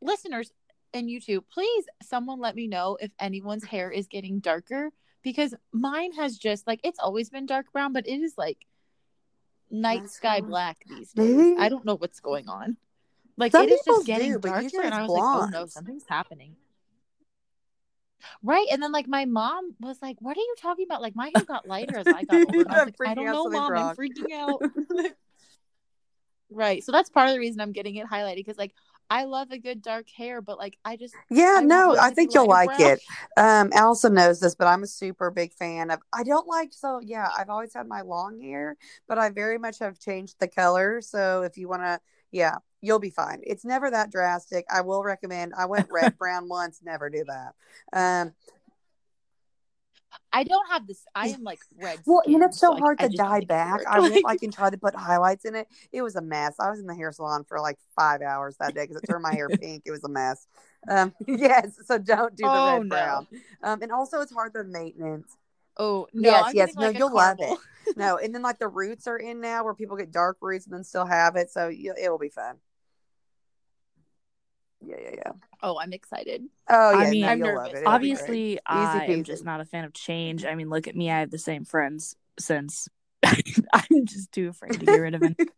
listeners 0.00 0.50
and 0.92 1.08
YouTube, 1.08 1.44
please 1.54 1.84
someone 2.02 2.40
let 2.40 2.56
me 2.56 2.66
know 2.66 2.98
if 3.00 3.12
anyone's 3.20 3.64
hair 3.64 3.90
is 3.90 4.08
getting 4.08 4.40
darker 4.40 4.90
because 5.22 5.54
mine 5.72 6.12
has 6.14 6.36
just 6.36 6.66
like 6.66 6.80
it's 6.82 6.98
always 6.98 7.30
been 7.30 7.46
dark 7.46 7.66
brown, 7.72 7.92
but 7.92 8.08
it 8.08 8.20
is 8.20 8.34
like 8.36 8.66
night 9.70 10.10
sky 10.10 10.40
black 10.40 10.78
these 10.88 11.12
days. 11.12 11.36
Maybe- 11.36 11.56
I 11.60 11.68
don't 11.68 11.84
know 11.84 11.94
what's 11.96 12.18
going 12.18 12.48
on. 12.48 12.76
Like 13.36 13.52
Some 13.52 13.64
it 13.64 13.72
is 13.72 13.80
just 13.84 14.06
getting 14.06 14.32
do, 14.32 14.38
darker, 14.38 14.82
and 14.82 14.94
I 14.94 15.02
was 15.02 15.10
like, 15.10 15.24
"Oh 15.24 15.48
no, 15.50 15.66
something's 15.66 16.04
happening." 16.08 16.56
Right, 18.42 18.66
and 18.70 18.82
then 18.82 18.92
like 18.92 19.08
my 19.08 19.24
mom 19.24 19.74
was 19.80 20.00
like, 20.02 20.16
"What 20.20 20.36
are 20.36 20.40
you 20.40 20.54
talking 20.60 20.84
about? 20.84 21.00
Like 21.00 21.16
my 21.16 21.28
hair 21.28 21.44
got 21.44 21.66
lighter 21.66 21.96
as 21.96 22.06
I 22.08 22.24
got 22.24 22.42
older." 22.46 22.70
I 22.70 22.84
was 22.84 22.94
like, 22.98 23.08
"I 23.08 23.14
don't 23.14 23.26
know, 23.26 23.48
mom. 23.48 23.72
wrong." 23.72 23.90
I'm 23.90 23.96
freaking 23.96 24.32
out." 24.32 24.60
right, 26.50 26.84
so 26.84 26.92
that's 26.92 27.10
part 27.10 27.28
of 27.28 27.34
the 27.34 27.40
reason 27.40 27.60
I'm 27.60 27.72
getting 27.72 27.96
it 27.96 28.06
highlighted 28.06 28.36
because 28.36 28.58
like 28.58 28.74
I 29.10 29.24
love 29.24 29.50
a 29.50 29.58
good 29.58 29.82
dark 29.82 30.08
hair, 30.08 30.40
but 30.40 30.58
like 30.58 30.78
I 30.84 30.96
just 30.96 31.14
Yeah, 31.30 31.60
I 31.60 31.64
no, 31.64 31.96
I 31.98 32.10
think 32.10 32.34
you'll 32.34 32.48
like 32.48 32.78
brown. 32.78 32.92
it. 32.92 33.02
Um, 33.36 33.70
Allison 33.74 34.14
knows 34.14 34.40
this, 34.40 34.54
but 34.54 34.66
I'm 34.66 34.82
a 34.82 34.86
super 34.86 35.30
big 35.30 35.52
fan 35.52 35.90
of. 35.90 36.00
I 36.12 36.22
don't 36.22 36.46
like 36.46 36.72
so 36.72 37.00
yeah. 37.02 37.28
I've 37.36 37.50
always 37.50 37.74
had 37.74 37.86
my 37.86 38.02
long 38.02 38.40
hair, 38.40 38.76
but 39.08 39.18
I 39.18 39.30
very 39.30 39.58
much 39.58 39.78
have 39.80 39.98
changed 39.98 40.36
the 40.38 40.48
color. 40.48 41.00
So 41.00 41.42
if 41.42 41.56
you 41.56 41.68
want 41.68 41.82
to, 41.82 42.00
yeah, 42.30 42.56
you'll 42.82 42.98
be 42.98 43.10
fine. 43.10 43.40
It's 43.44 43.64
never 43.64 43.90
that 43.90 44.10
drastic. 44.10 44.66
I 44.70 44.82
will 44.82 45.02
recommend. 45.02 45.54
I 45.56 45.64
went 45.66 45.88
red 45.92 46.18
brown 46.18 46.48
once. 46.48 46.80
Never 46.84 47.08
do 47.08 47.24
that. 47.26 47.54
Um, 47.92 48.34
I 50.30 50.44
don't 50.44 50.68
have 50.70 50.86
this. 50.86 51.04
I 51.14 51.28
am 51.28 51.42
like 51.42 51.60
red. 51.78 52.00
well, 52.06 52.20
and 52.26 52.34
skin, 52.34 52.42
it's 52.42 52.58
so 52.58 52.74
I- 52.74 52.78
hard 52.78 53.00
I 53.00 53.08
to 53.08 53.16
dye 53.16 53.30
think 53.30 53.32
it 53.32 53.40
would 53.44 53.48
back. 53.48 53.80
I 53.86 54.00
went 54.00 54.24
like 54.24 54.42
and 54.42 54.52
tried 54.52 54.70
to 54.70 54.78
put 54.78 54.94
highlights 54.94 55.44
in 55.44 55.54
it. 55.54 55.68
It 55.90 56.02
was 56.02 56.16
a 56.16 56.20
mess. 56.20 56.54
I 56.58 56.70
was 56.70 56.80
in 56.80 56.86
the 56.86 56.94
hair 56.94 57.12
salon 57.12 57.44
for 57.44 57.60
like 57.60 57.78
five 57.96 58.20
hours 58.20 58.56
that 58.58 58.74
day 58.74 58.82
because 58.82 58.96
it 58.96 59.06
turned 59.06 59.22
my 59.22 59.32
hair 59.34 59.48
pink. 59.60 59.82
It 59.86 59.90
was 59.90 60.04
a 60.04 60.08
mess. 60.08 60.46
Um, 60.88 61.14
yes, 61.26 61.78
so 61.86 61.96
don't 61.98 62.34
do 62.36 62.44
the 62.44 62.50
Oh, 62.50 62.66
red 62.66 62.82
no. 62.82 62.88
brown. 62.88 63.26
Um, 63.62 63.82
and 63.82 63.92
also 63.92 64.20
it's 64.20 64.32
hard 64.32 64.52
the 64.52 64.64
maintenance. 64.64 65.36
oh 65.78 66.08
no, 66.12 66.28
yes, 66.30 66.44
I'm 66.46 66.56
yes. 66.56 66.74
No, 66.74 66.86
like, 66.88 66.98
you'll 66.98 67.14
love 67.14 67.38
it. 67.40 67.58
No, 67.96 68.16
and 68.16 68.34
then 68.34 68.42
like 68.42 68.58
the 68.58 68.68
roots 68.68 69.06
are 69.06 69.18
in 69.18 69.40
now 69.40 69.64
where 69.64 69.74
people 69.74 69.96
get 69.96 70.10
dark 70.12 70.38
roots 70.40 70.66
and 70.66 70.74
then 70.74 70.84
still 70.84 71.06
have 71.06 71.36
it, 71.36 71.50
so 71.50 71.68
you, 71.68 71.94
it 72.00 72.08
will 72.10 72.18
be 72.18 72.28
fun. 72.30 72.56
Yeah, 74.84 74.96
yeah, 75.02 75.10
yeah. 75.16 75.32
Oh, 75.62 75.78
I'm 75.78 75.92
excited. 75.92 76.42
Oh 76.68 76.90
yeah, 76.90 76.98
I 76.98 77.10
mean, 77.10 77.20
no, 77.22 77.28
I'm 77.28 77.38
nervous. 77.40 77.56
love 77.56 77.74
it. 77.74 77.86
It'll 77.86 77.98
be 77.98 78.14
great. 78.14 78.16
Obviously, 78.16 78.60
I 78.66 79.04
am 79.06 79.24
just 79.24 79.44
not 79.44 79.60
a 79.60 79.64
fan 79.64 79.84
of 79.84 79.92
change. 79.92 80.44
I 80.44 80.54
mean, 80.54 80.70
look 80.70 80.88
at 80.88 80.96
me. 80.96 81.10
I 81.10 81.20
have 81.20 81.30
the 81.30 81.38
same 81.38 81.64
friends 81.64 82.16
since 82.38 82.88
I'm 83.24 84.06
just 84.06 84.32
too 84.32 84.48
afraid 84.48 84.80
to 84.80 84.86
get 84.86 84.96
rid 84.96 85.14
of 85.14 85.22
it. 85.22 85.36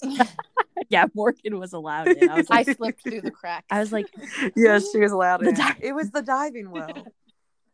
yeah, 0.88 1.06
Morgan 1.14 1.58
was 1.58 1.72
allowed 1.72 2.08
in. 2.08 2.28
I 2.28 2.36
was 2.36 2.46
I 2.50 2.62
slipped 2.62 3.02
through 3.02 3.22
the 3.22 3.30
cracks. 3.30 3.66
I 3.70 3.80
was 3.80 3.92
like, 3.92 4.06
yes, 4.56 4.90
she 4.92 5.00
was 5.00 5.12
allowed 5.12 5.46
in. 5.46 5.54
di- 5.54 5.76
it 5.80 5.92
was 5.92 6.10
the 6.10 6.22
diving 6.22 6.70
well. 6.70 7.06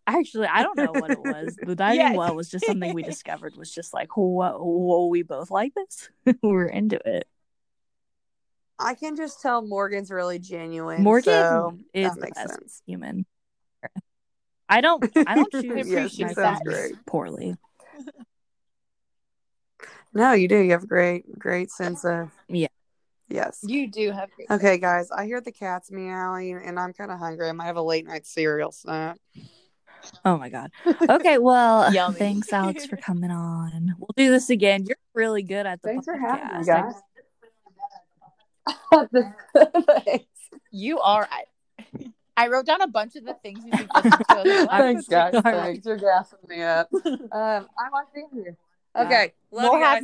actually, 0.06 0.46
I 0.46 0.62
don't 0.62 0.78
know 0.78 0.92
what 0.92 1.10
it 1.10 1.20
was. 1.20 1.56
The 1.62 1.74
diving 1.74 2.00
Yes. 2.00 2.16
well 2.16 2.34
was 2.34 2.48
just 2.48 2.66
something 2.66 2.94
we 2.94 3.02
discovered. 3.02 3.56
Was 3.56 3.70
just 3.70 3.92
like, 3.92 4.16
whoa, 4.16 4.58
whoa 4.58 5.06
we 5.06 5.22
both 5.22 5.50
like 5.50 5.74
this. 5.74 6.08
We're 6.42 6.66
into 6.66 6.98
it. 7.06 7.28
I 8.78 8.94
can 8.94 9.16
just 9.16 9.40
tell 9.40 9.62
Morgan's 9.62 10.10
really 10.10 10.38
genuine. 10.38 11.02
Morgan 11.02 11.24
so 11.32 11.78
is 11.92 12.08
that 12.10 12.14
the 12.16 12.20
makes 12.20 12.38
best 12.38 12.54
sense. 12.54 12.82
human. 12.86 13.24
I 14.68 14.80
don't. 14.80 15.04
I 15.26 15.34
don't 15.34 15.50
choose 15.52 15.88
Yeah, 15.88 16.08
she 16.08 16.24
my 16.24 16.32
sounds 16.32 16.60
friends 16.60 16.62
great. 16.64 17.06
poorly. 17.06 17.56
No, 20.16 20.32
you 20.32 20.46
do. 20.46 20.56
You 20.58 20.70
have 20.72 20.84
a 20.84 20.86
great, 20.86 21.38
great 21.38 21.70
sense 21.72 22.04
of 22.04 22.30
Yeah. 22.48 22.68
Yes. 23.28 23.58
you 23.66 23.90
do 23.90 24.12
have. 24.12 24.30
Great 24.36 24.48
Okay, 24.50 24.78
guys, 24.78 25.10
I 25.10 25.24
hear 25.26 25.40
the 25.40 25.50
cats 25.50 25.90
meowing 25.90 26.56
and 26.64 26.78
I'm 26.78 26.92
kind 26.92 27.10
of 27.10 27.18
hungry. 27.18 27.48
I 27.48 27.52
might 27.52 27.64
have 27.66 27.76
a 27.76 27.82
late 27.82 28.06
night 28.06 28.24
cereal 28.24 28.70
snack. 28.70 29.18
Oh 30.24 30.36
my 30.36 30.50
god. 30.50 30.70
Okay, 31.08 31.38
well, 31.38 31.90
thanks, 32.12 32.52
Alex, 32.52 32.86
for 32.86 32.96
coming 32.96 33.30
on. 33.32 33.94
We'll 33.98 34.10
do 34.14 34.30
this 34.30 34.50
again. 34.50 34.84
You're 34.86 34.98
really 35.14 35.42
good 35.42 35.66
at 35.66 35.82
the 35.82 35.88
Thanks 35.88 36.04
for 36.04 36.16
having 36.16 36.46
me, 36.46 36.52
podcast. 36.64 36.66
guys. 36.66 36.94
You 40.70 40.98
are. 41.00 41.28
I, 41.30 41.44
I 42.36 42.48
wrote 42.48 42.66
down 42.66 42.80
a 42.80 42.88
bunch 42.88 43.14
of 43.14 43.24
the 43.24 43.34
things 43.34 43.60
you 43.64 43.70
should 43.76 43.88
listen 43.94 44.10
to. 44.10 44.24
I 44.28 44.42
was 44.42 44.66
Thanks, 44.66 45.06
that's 45.06 45.40
guys. 45.40 45.42
Thanks. 45.42 45.86
You're 45.86 45.96
gassing 45.96 46.38
me 46.48 46.62
up. 46.62 46.88
Um, 47.04 47.68
I 47.78 47.88
want 47.92 48.08
to 48.14 48.22
hear. 48.34 48.56
Okay, 48.96 49.32
love 49.52 49.70
We'll 49.70 49.78
you 49.78 49.84
have 49.84 49.94
guys. 49.94 49.96
you 49.98 50.02